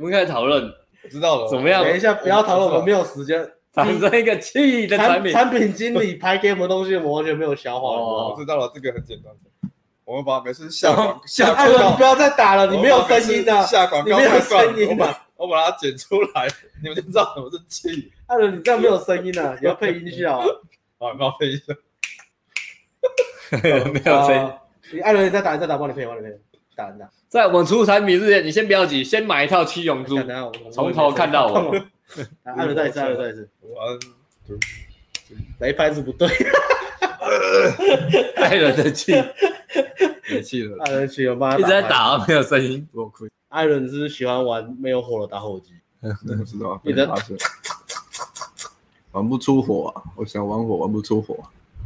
[0.00, 0.72] 我们开始讨论，
[1.10, 1.84] 知道了，怎么样？
[1.84, 3.46] 等一下，不要讨论，我们没有时间。
[3.72, 7.90] 产生一个气的产品，产品经理拍给我们东西，我完全没有消化。
[7.90, 9.30] 哦，知道了，这个很简单。
[10.04, 13.62] 我们把每次下广下广告，你不要再打了，你没有声音的。
[13.66, 14.88] 下广告，没有声音。
[14.88, 16.48] 我把我把它剪出来，
[16.82, 18.10] 你们就知道什么是气。
[18.26, 20.40] 艾伦，你这样没有声音了，你要配音效。
[20.98, 21.74] 好，帮我配音效。
[23.92, 24.52] 没有声音。
[24.94, 26.40] 你艾伦，你再打，你再打，帮你配，帮你配。
[27.28, 30.16] 在我们出产品之前，你先不要急，先买一套七龙珠，
[30.72, 31.72] 从头看到我。
[32.42, 33.48] 艾伦再一次，艾伦再一次。
[35.60, 36.28] 来拍子不对。
[38.36, 39.12] 艾伦的气，
[40.28, 40.76] 没气了。
[40.84, 41.56] 艾伦气了，妈！
[41.56, 42.88] 一直在打，没有声音。
[42.92, 43.30] 我亏。
[43.50, 45.74] 艾伦是喜欢玩没有火的打火机。
[46.00, 46.08] 不
[46.44, 46.80] 知道。
[46.84, 47.14] 你在打？
[49.12, 50.02] 玩不出火啊！
[50.16, 51.38] 我想玩火，玩不出火。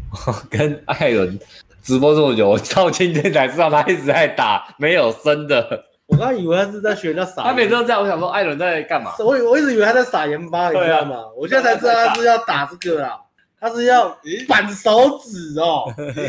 [0.49, 1.39] 跟艾伦。
[1.85, 5.85] 直播这么久，我到今天才知道他一直在打没有声的。
[6.06, 8.01] 我刚以为他是在学人家撒，他每次都这样。
[8.01, 9.12] 我想说，艾伦在干嘛？
[9.19, 11.27] 我我一直以为他在撒盐巴，你知道吗？
[11.36, 13.20] 我现在才知道他是要打这个啊，
[13.61, 14.16] 他是要
[14.48, 15.85] 板手指哦。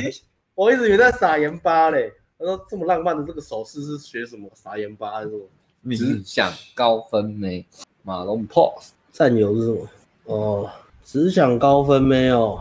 [0.55, 2.11] 我一直以为在撒盐巴嘞。
[2.37, 4.49] 他说这么浪漫的这个手势是学什么？
[4.53, 5.37] 撒盐巴还是什
[5.81, 5.95] 么？
[5.95, 7.65] 只想高分没？
[8.03, 9.87] 马龙 pose 战友是什么？
[10.25, 10.69] 哦，
[11.01, 12.59] 只想高分没有。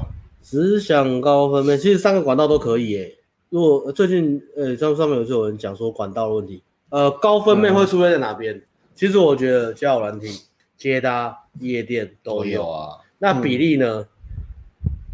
[0.54, 3.18] 只想高分妹，其实三个管道都可以诶。
[3.48, 8.54] 如果最近呃上上面有就有人讲说管道的问题，呃高分妹会出现在哪边？
[8.54, 8.62] 嗯、
[8.94, 10.28] 其实我觉得交友软体、
[10.76, 12.98] 接搭、夜店都有，都有啊。
[13.18, 14.06] 那比例呢？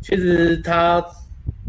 [0.03, 1.03] 其实它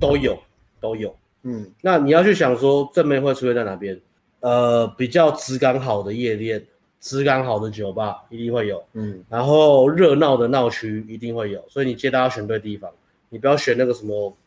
[0.01, 0.37] 都有
[0.81, 3.97] 都有，嗯，那你要去想说正面会出现在哪边？
[4.41, 6.61] 呃，比较质感好的夜店，
[6.99, 12.91] 质感好的酒吧一定会有，嗯，然后热闹的闹区一定会有，所以你接搭要选对地方，
[13.31, 14.37] 你不要选那个什么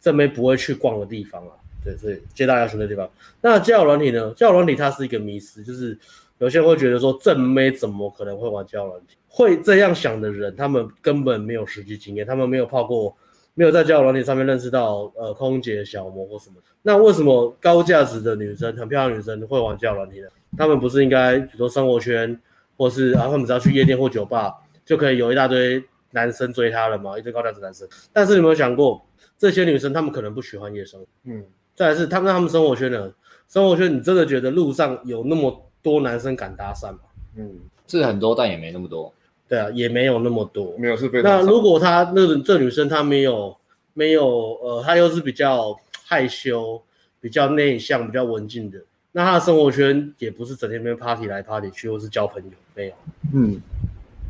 [0.00, 1.52] 正妹不会去逛的地方啊，
[1.84, 3.10] 对，所以接大家选的地方。
[3.42, 4.32] 那交友软体呢？
[4.34, 5.98] 交友软体它是一个迷思，就是
[6.38, 9.16] 有些人会觉得说正妹怎么可能会玩交友软体？
[9.28, 13.14] 会这样想的人，他们根本没有实际经验，他们没有泡过。
[13.54, 20.28] 没有在交友软体上面认识到呃空姐、小模或什么，那为什么高价值的女生、很漂亮女生会玩交友软体呢？
[20.56, 22.40] 她们不是应该比如说生活圈，
[22.78, 24.54] 或是啊，他们只要去夜店或酒吧
[24.86, 27.18] 就可以有一大堆男生追她了吗？
[27.18, 27.88] 一堆高价值男生。
[28.12, 29.04] 但是你有没有想过，
[29.38, 33.12] 这些女生她们可能不喜欢夜生活，嗯，再来是他们他们生活圈呢？
[33.48, 36.98] 生活圈你真的觉得路上有那么多男生敢搭讪吗？
[37.36, 39.12] 嗯，是很多，但也没那么多。
[39.48, 41.44] 对啊，也没有那么多，没有是非常。
[41.44, 43.56] 那如果她那个这女生她没有
[43.94, 46.80] 没有呃，她又是比较害羞、
[47.20, 48.78] 比较内向、比较文静的，
[49.10, 52.94] 那她的生活圈也不是整天跟 party 来 party 去，或是交朋友，没有。
[53.34, 53.60] 嗯，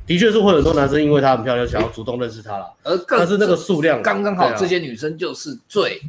[0.06, 6.00] 的确是会有很多男生因为她很漂亮，想要主动认识她了，而但是那个数量刚刚好，这些女生就是最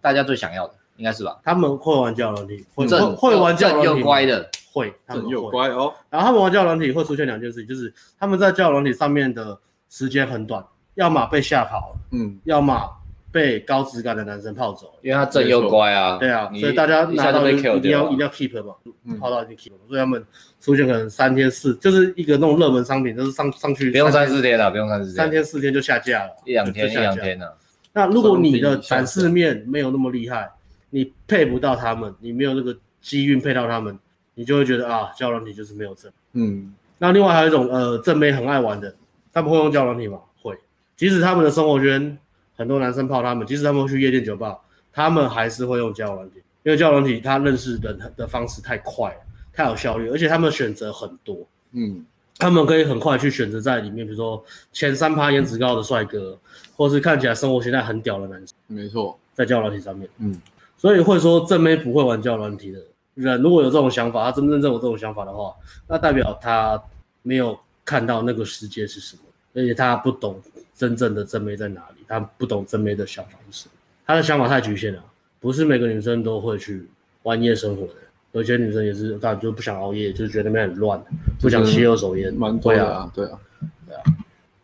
[0.00, 1.38] 大家最想要的，应该是吧？
[1.42, 4.48] 他们会玩交友软体，会会玩交友软体，又乖的。
[4.70, 5.92] 会，他们有乖哦。
[6.08, 9.58] 然后他们玩交友软体会出现两件事情，就是他们在交友软体上面的
[9.88, 10.64] 时间很短，
[10.94, 12.88] 要么被吓跑了，嗯，要么
[13.30, 16.16] 被高质感的男生泡走，因为他正又乖啊。
[16.18, 18.74] 对啊，所以大家拿到一定要一定要 keep 嘛，
[19.20, 20.24] 泡到一定 keep，所以他们
[20.60, 27.56] 出现可能三天四，就是一个那种热门商品，就是上上去不用三四天了，不用三四天，三天四天就下架了，一两天一两天了。
[27.92, 30.50] 那如果你的展示面没有那么厉害，
[30.90, 33.98] 你配不到他们，你没有那个机运配到他们。
[34.34, 36.08] 你就会觉得啊，交友软体就是没有正。
[36.34, 38.94] 嗯，那另外还有一种呃，正妹很爱玩的，
[39.32, 40.20] 他们会用交友软体吗？
[40.40, 40.56] 会，
[40.96, 42.16] 即使他们的生活圈
[42.58, 44.58] 很多男生泡他们，即使他们去夜店酒吧，
[44.92, 49.20] 他们还是会用交友软体，因为交友软体他认识人的方式太快了，
[49.52, 51.46] 太有效率，而且他们选择很多。
[51.70, 52.04] 嗯，
[52.36, 56.36] 他们可以很快去选择在里面，比如说前三趴颜值高的帅哥，
[56.76, 58.56] 或是看起来生活现在很屌的男生。
[58.66, 60.40] 没错，在交友软体上面，嗯，
[60.76, 62.80] 所以会说正妹不会玩交友软体的。
[63.14, 65.54] 人如果有这种想法，他真真正有这种想法的话，
[65.88, 66.80] 那代表他
[67.22, 69.22] 没有看到那个世界是什么，
[69.54, 70.40] 而且他不懂
[70.74, 73.72] 真正的正妹在哪里，他不懂正妹的想法是什么，
[74.06, 75.04] 他的想法太局限了，
[75.40, 76.86] 不是每个女生都会去
[77.22, 77.94] 玩夜生活的，
[78.32, 81.02] 有些女生也是，她就不想熬夜，就是觉得那边很乱，
[81.40, 83.38] 不想吸二手烟，蛮多啊，对啊，
[83.86, 84.02] 对啊，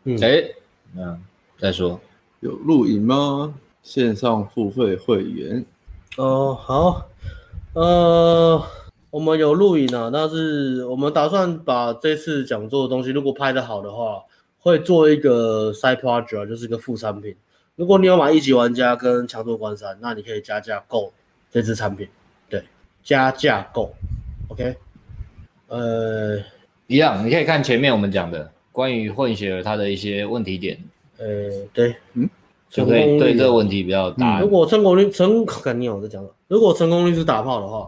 [0.05, 0.55] 嗯，哎、欸，
[0.97, 1.21] 嗯，
[1.59, 2.01] 再说
[2.41, 3.55] 有录影吗？
[3.83, 5.65] 线上付费会员，
[6.17, 7.09] 哦，好。
[7.75, 8.63] 呃，
[9.11, 14.23] 我们有录影啊，但是我们打算把这次讲座的东西，如果拍的好的话，
[14.65, 17.37] 会做一个 side project，就是一个副产品。
[17.77, 21.13] 如果你有买一级玩家跟强度关山，那你可以加价购
[21.53, 22.09] 这支产品。
[22.49, 22.65] 对，
[23.03, 23.95] 加价购
[24.49, 24.75] ，OK。
[25.69, 26.39] 呃，
[26.87, 30.79] 一样，你可以看前面我们讲的关于混血儿他的一些问题点。
[31.19, 31.27] 呃，
[31.75, 32.29] 对，嗯。
[32.71, 34.41] 就可以对这个问题比较大。
[34.41, 36.31] 如果成功率成， 肯定我在讲了。
[36.49, 37.87] 如果成功率是打炮的话，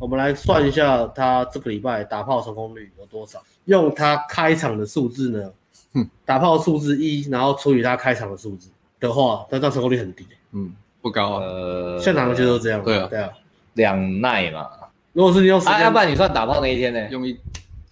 [0.00, 3.40] 我们来算一下他这个礼拜打炮成功率有多少？
[3.66, 5.52] 用他开场的数字呢？
[5.96, 8.68] 嗯，打炮数字一，然后除以他开场的数字
[9.00, 10.24] 的话，那这样成功率很低。
[10.52, 11.40] 嗯，不高啊。
[11.40, 12.84] 呃，现场的其实都这样。
[12.84, 13.30] 对啊，对啊，
[13.74, 14.68] 两耐嘛。
[15.12, 17.08] 如果是你用时间，要不然你算打炮那一天呢？
[17.10, 17.36] 用一，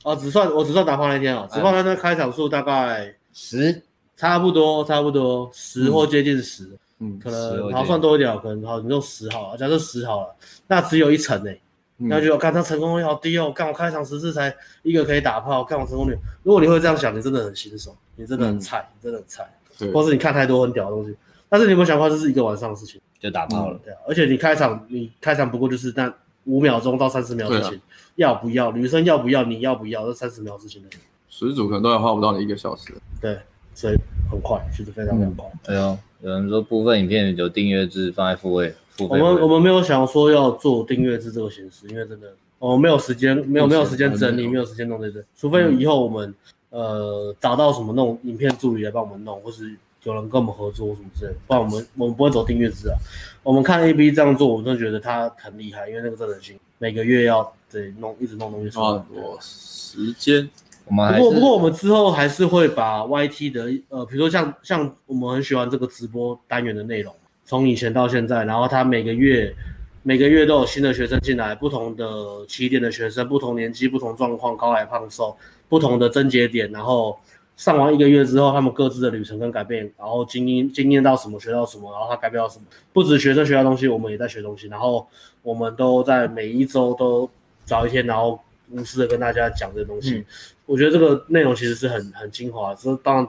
[0.05, 3.83] 哦，只算我只算打炮那一天哦，只算他那开场数大概十。
[4.17, 6.71] 差不多，差不多十或接近十，
[7.01, 10.37] 嗯，可能好算多一点，可能好，你用十好了，假设十好了，
[10.69, 11.61] 那只有一层诶，
[11.97, 19.49] 那就看他成功率好低哦，干我开场十次才一个可以打炮，干我成功率，如果你会这样想，你真的很新手，你真的很菜，你真的很菜，
[19.79, 21.17] 对，或是你看太多很屌的东西，
[21.49, 26.13] 但是你有没有想过，这是一个晚上的事情，就打炮了，对啊，而且你开场，你开场不过就是那
[26.45, 27.81] 五秒钟到三十秒的事情，
[28.17, 30.89] 要不要女生要不要，你要不要，这三十秒之前的，
[31.29, 33.39] 十组可能都要花不到你一个小时，对。
[33.77, 33.97] 所以
[34.31, 35.51] 很快，其实非常非常快。
[35.67, 38.77] 哎呦，有人说部分影片有订阅制放在付费，付费。
[38.99, 45.25] 我们我们没有想说要做订阅制这个形式，因为真的我们没有时间，没有没有时间整理，没有时间弄这些。
[45.37, 46.33] 除非以后我们
[46.71, 52.97] 呃找到什么那种影片助理来帮我们弄，或是有人跟我们合作什么之类的，不然我们我们不会走订阅制啊。
[53.43, 60.49] 我们看 A B 这样做，我真的觉得他很厉害，因为那个真的行，每个月要得弄一直弄东西，花很多时间。
[60.87, 67.15] 不过，不过我们之后还是会把 YT 的呃，比如说像像我们很喜欢这个直播单元的内容，
[67.45, 69.55] 从以前到现在，然后他每个月
[70.03, 75.37] 每个月都有新的学生进来，不同的起点的学生，不同年纪、不同状况，高矮胖瘦，
[75.69, 77.19] 不同的症结点，然后
[77.57, 82.65] 上完一个月之后，他们各自的旅程跟改变，然后经验经验到什么学到什么，然后他改变到什么。
[82.93, 84.67] 不止学生学到东西，我们也在学东西。
[84.67, 85.07] 然后
[85.43, 87.31] 我们都在每一周都
[87.65, 88.39] 找一天，然后
[88.71, 90.17] 无私的跟大家讲这个东西。
[90.17, 90.25] 嗯、
[90.67, 92.75] 我觉得这个内容其实是很很精华。
[92.75, 93.29] 这当然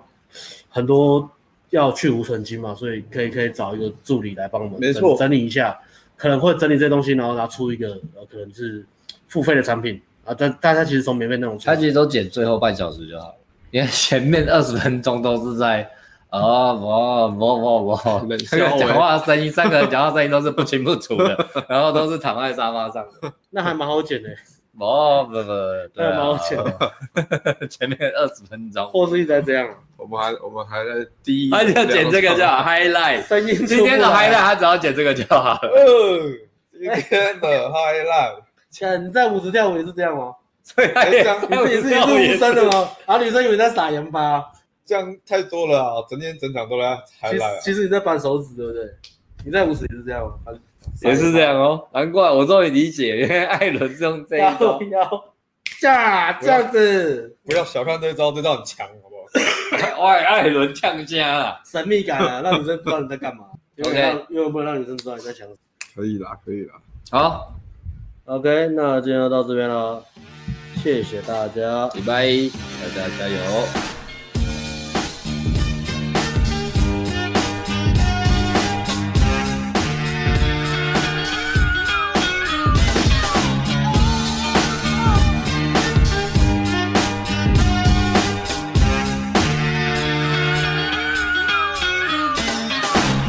[0.70, 1.30] 很多
[1.70, 5.78] 要去无存金嘛，所以可以可以找一个助理来帮我们整，没错，整理一下，
[6.16, 8.86] 可能会整理这些东西，然后拿出一个呃可能是
[9.28, 10.34] 付费的产品啊。
[10.38, 13.36] 但大家其实从免费那种，他其实都剪最后半小时就好了。
[13.72, 15.90] 因为前面二十分钟都是在
[16.30, 16.80] 啊不
[17.32, 17.96] 不不
[18.28, 18.36] 不，
[18.80, 21.38] 讲话声音，三个人讲话声音都是不清不楚的，
[21.68, 24.30] 然后都是躺在沙发上的，那还蛮好剪的。
[24.78, 24.86] 不
[25.28, 25.50] 不不，
[25.94, 27.68] 对，蛮好剪的。
[27.68, 29.68] 前面二十分钟，或是一直在这样。
[29.98, 35.70] 我们还我们还在第一，他要剪这个叫 highlight，声音今天的 highlight，他只要剪这个就好了。
[35.74, 36.38] 嗯，
[36.74, 40.34] 今天的 highlight， 前你在舞池跳舞也是这样吗？
[40.62, 42.90] 所以还这样，你是也是女生的吗？
[43.06, 44.44] 然后女生以为在撒盐巴，
[44.86, 46.04] 这样太多了啊！
[46.10, 47.60] 整天整场都在还来。
[47.62, 48.84] 其实你在扳手指，对不对？
[49.46, 50.34] 你在舞池也是这样吗？
[51.02, 54.80] 也是这样哦，难怪我终于理解，因 为艾伦是用这一招。
[55.82, 59.16] 架这样子，不要小看这一招，这招很强，好不
[59.98, 60.06] 好？
[60.06, 63.44] 艾， 艾伦呛家啊，神秘感啊，让女生不知道你在干嘛。
[63.84, 65.58] OK，因为不能让女生知道你在想什么。
[65.94, 66.76] 可以啦，可以啦。
[67.12, 67.54] 好
[68.26, 70.02] ，OK，那今天就到这边了。
[70.82, 72.26] 谢谢大家，拜拜，
[72.82, 74.05] 大家加油。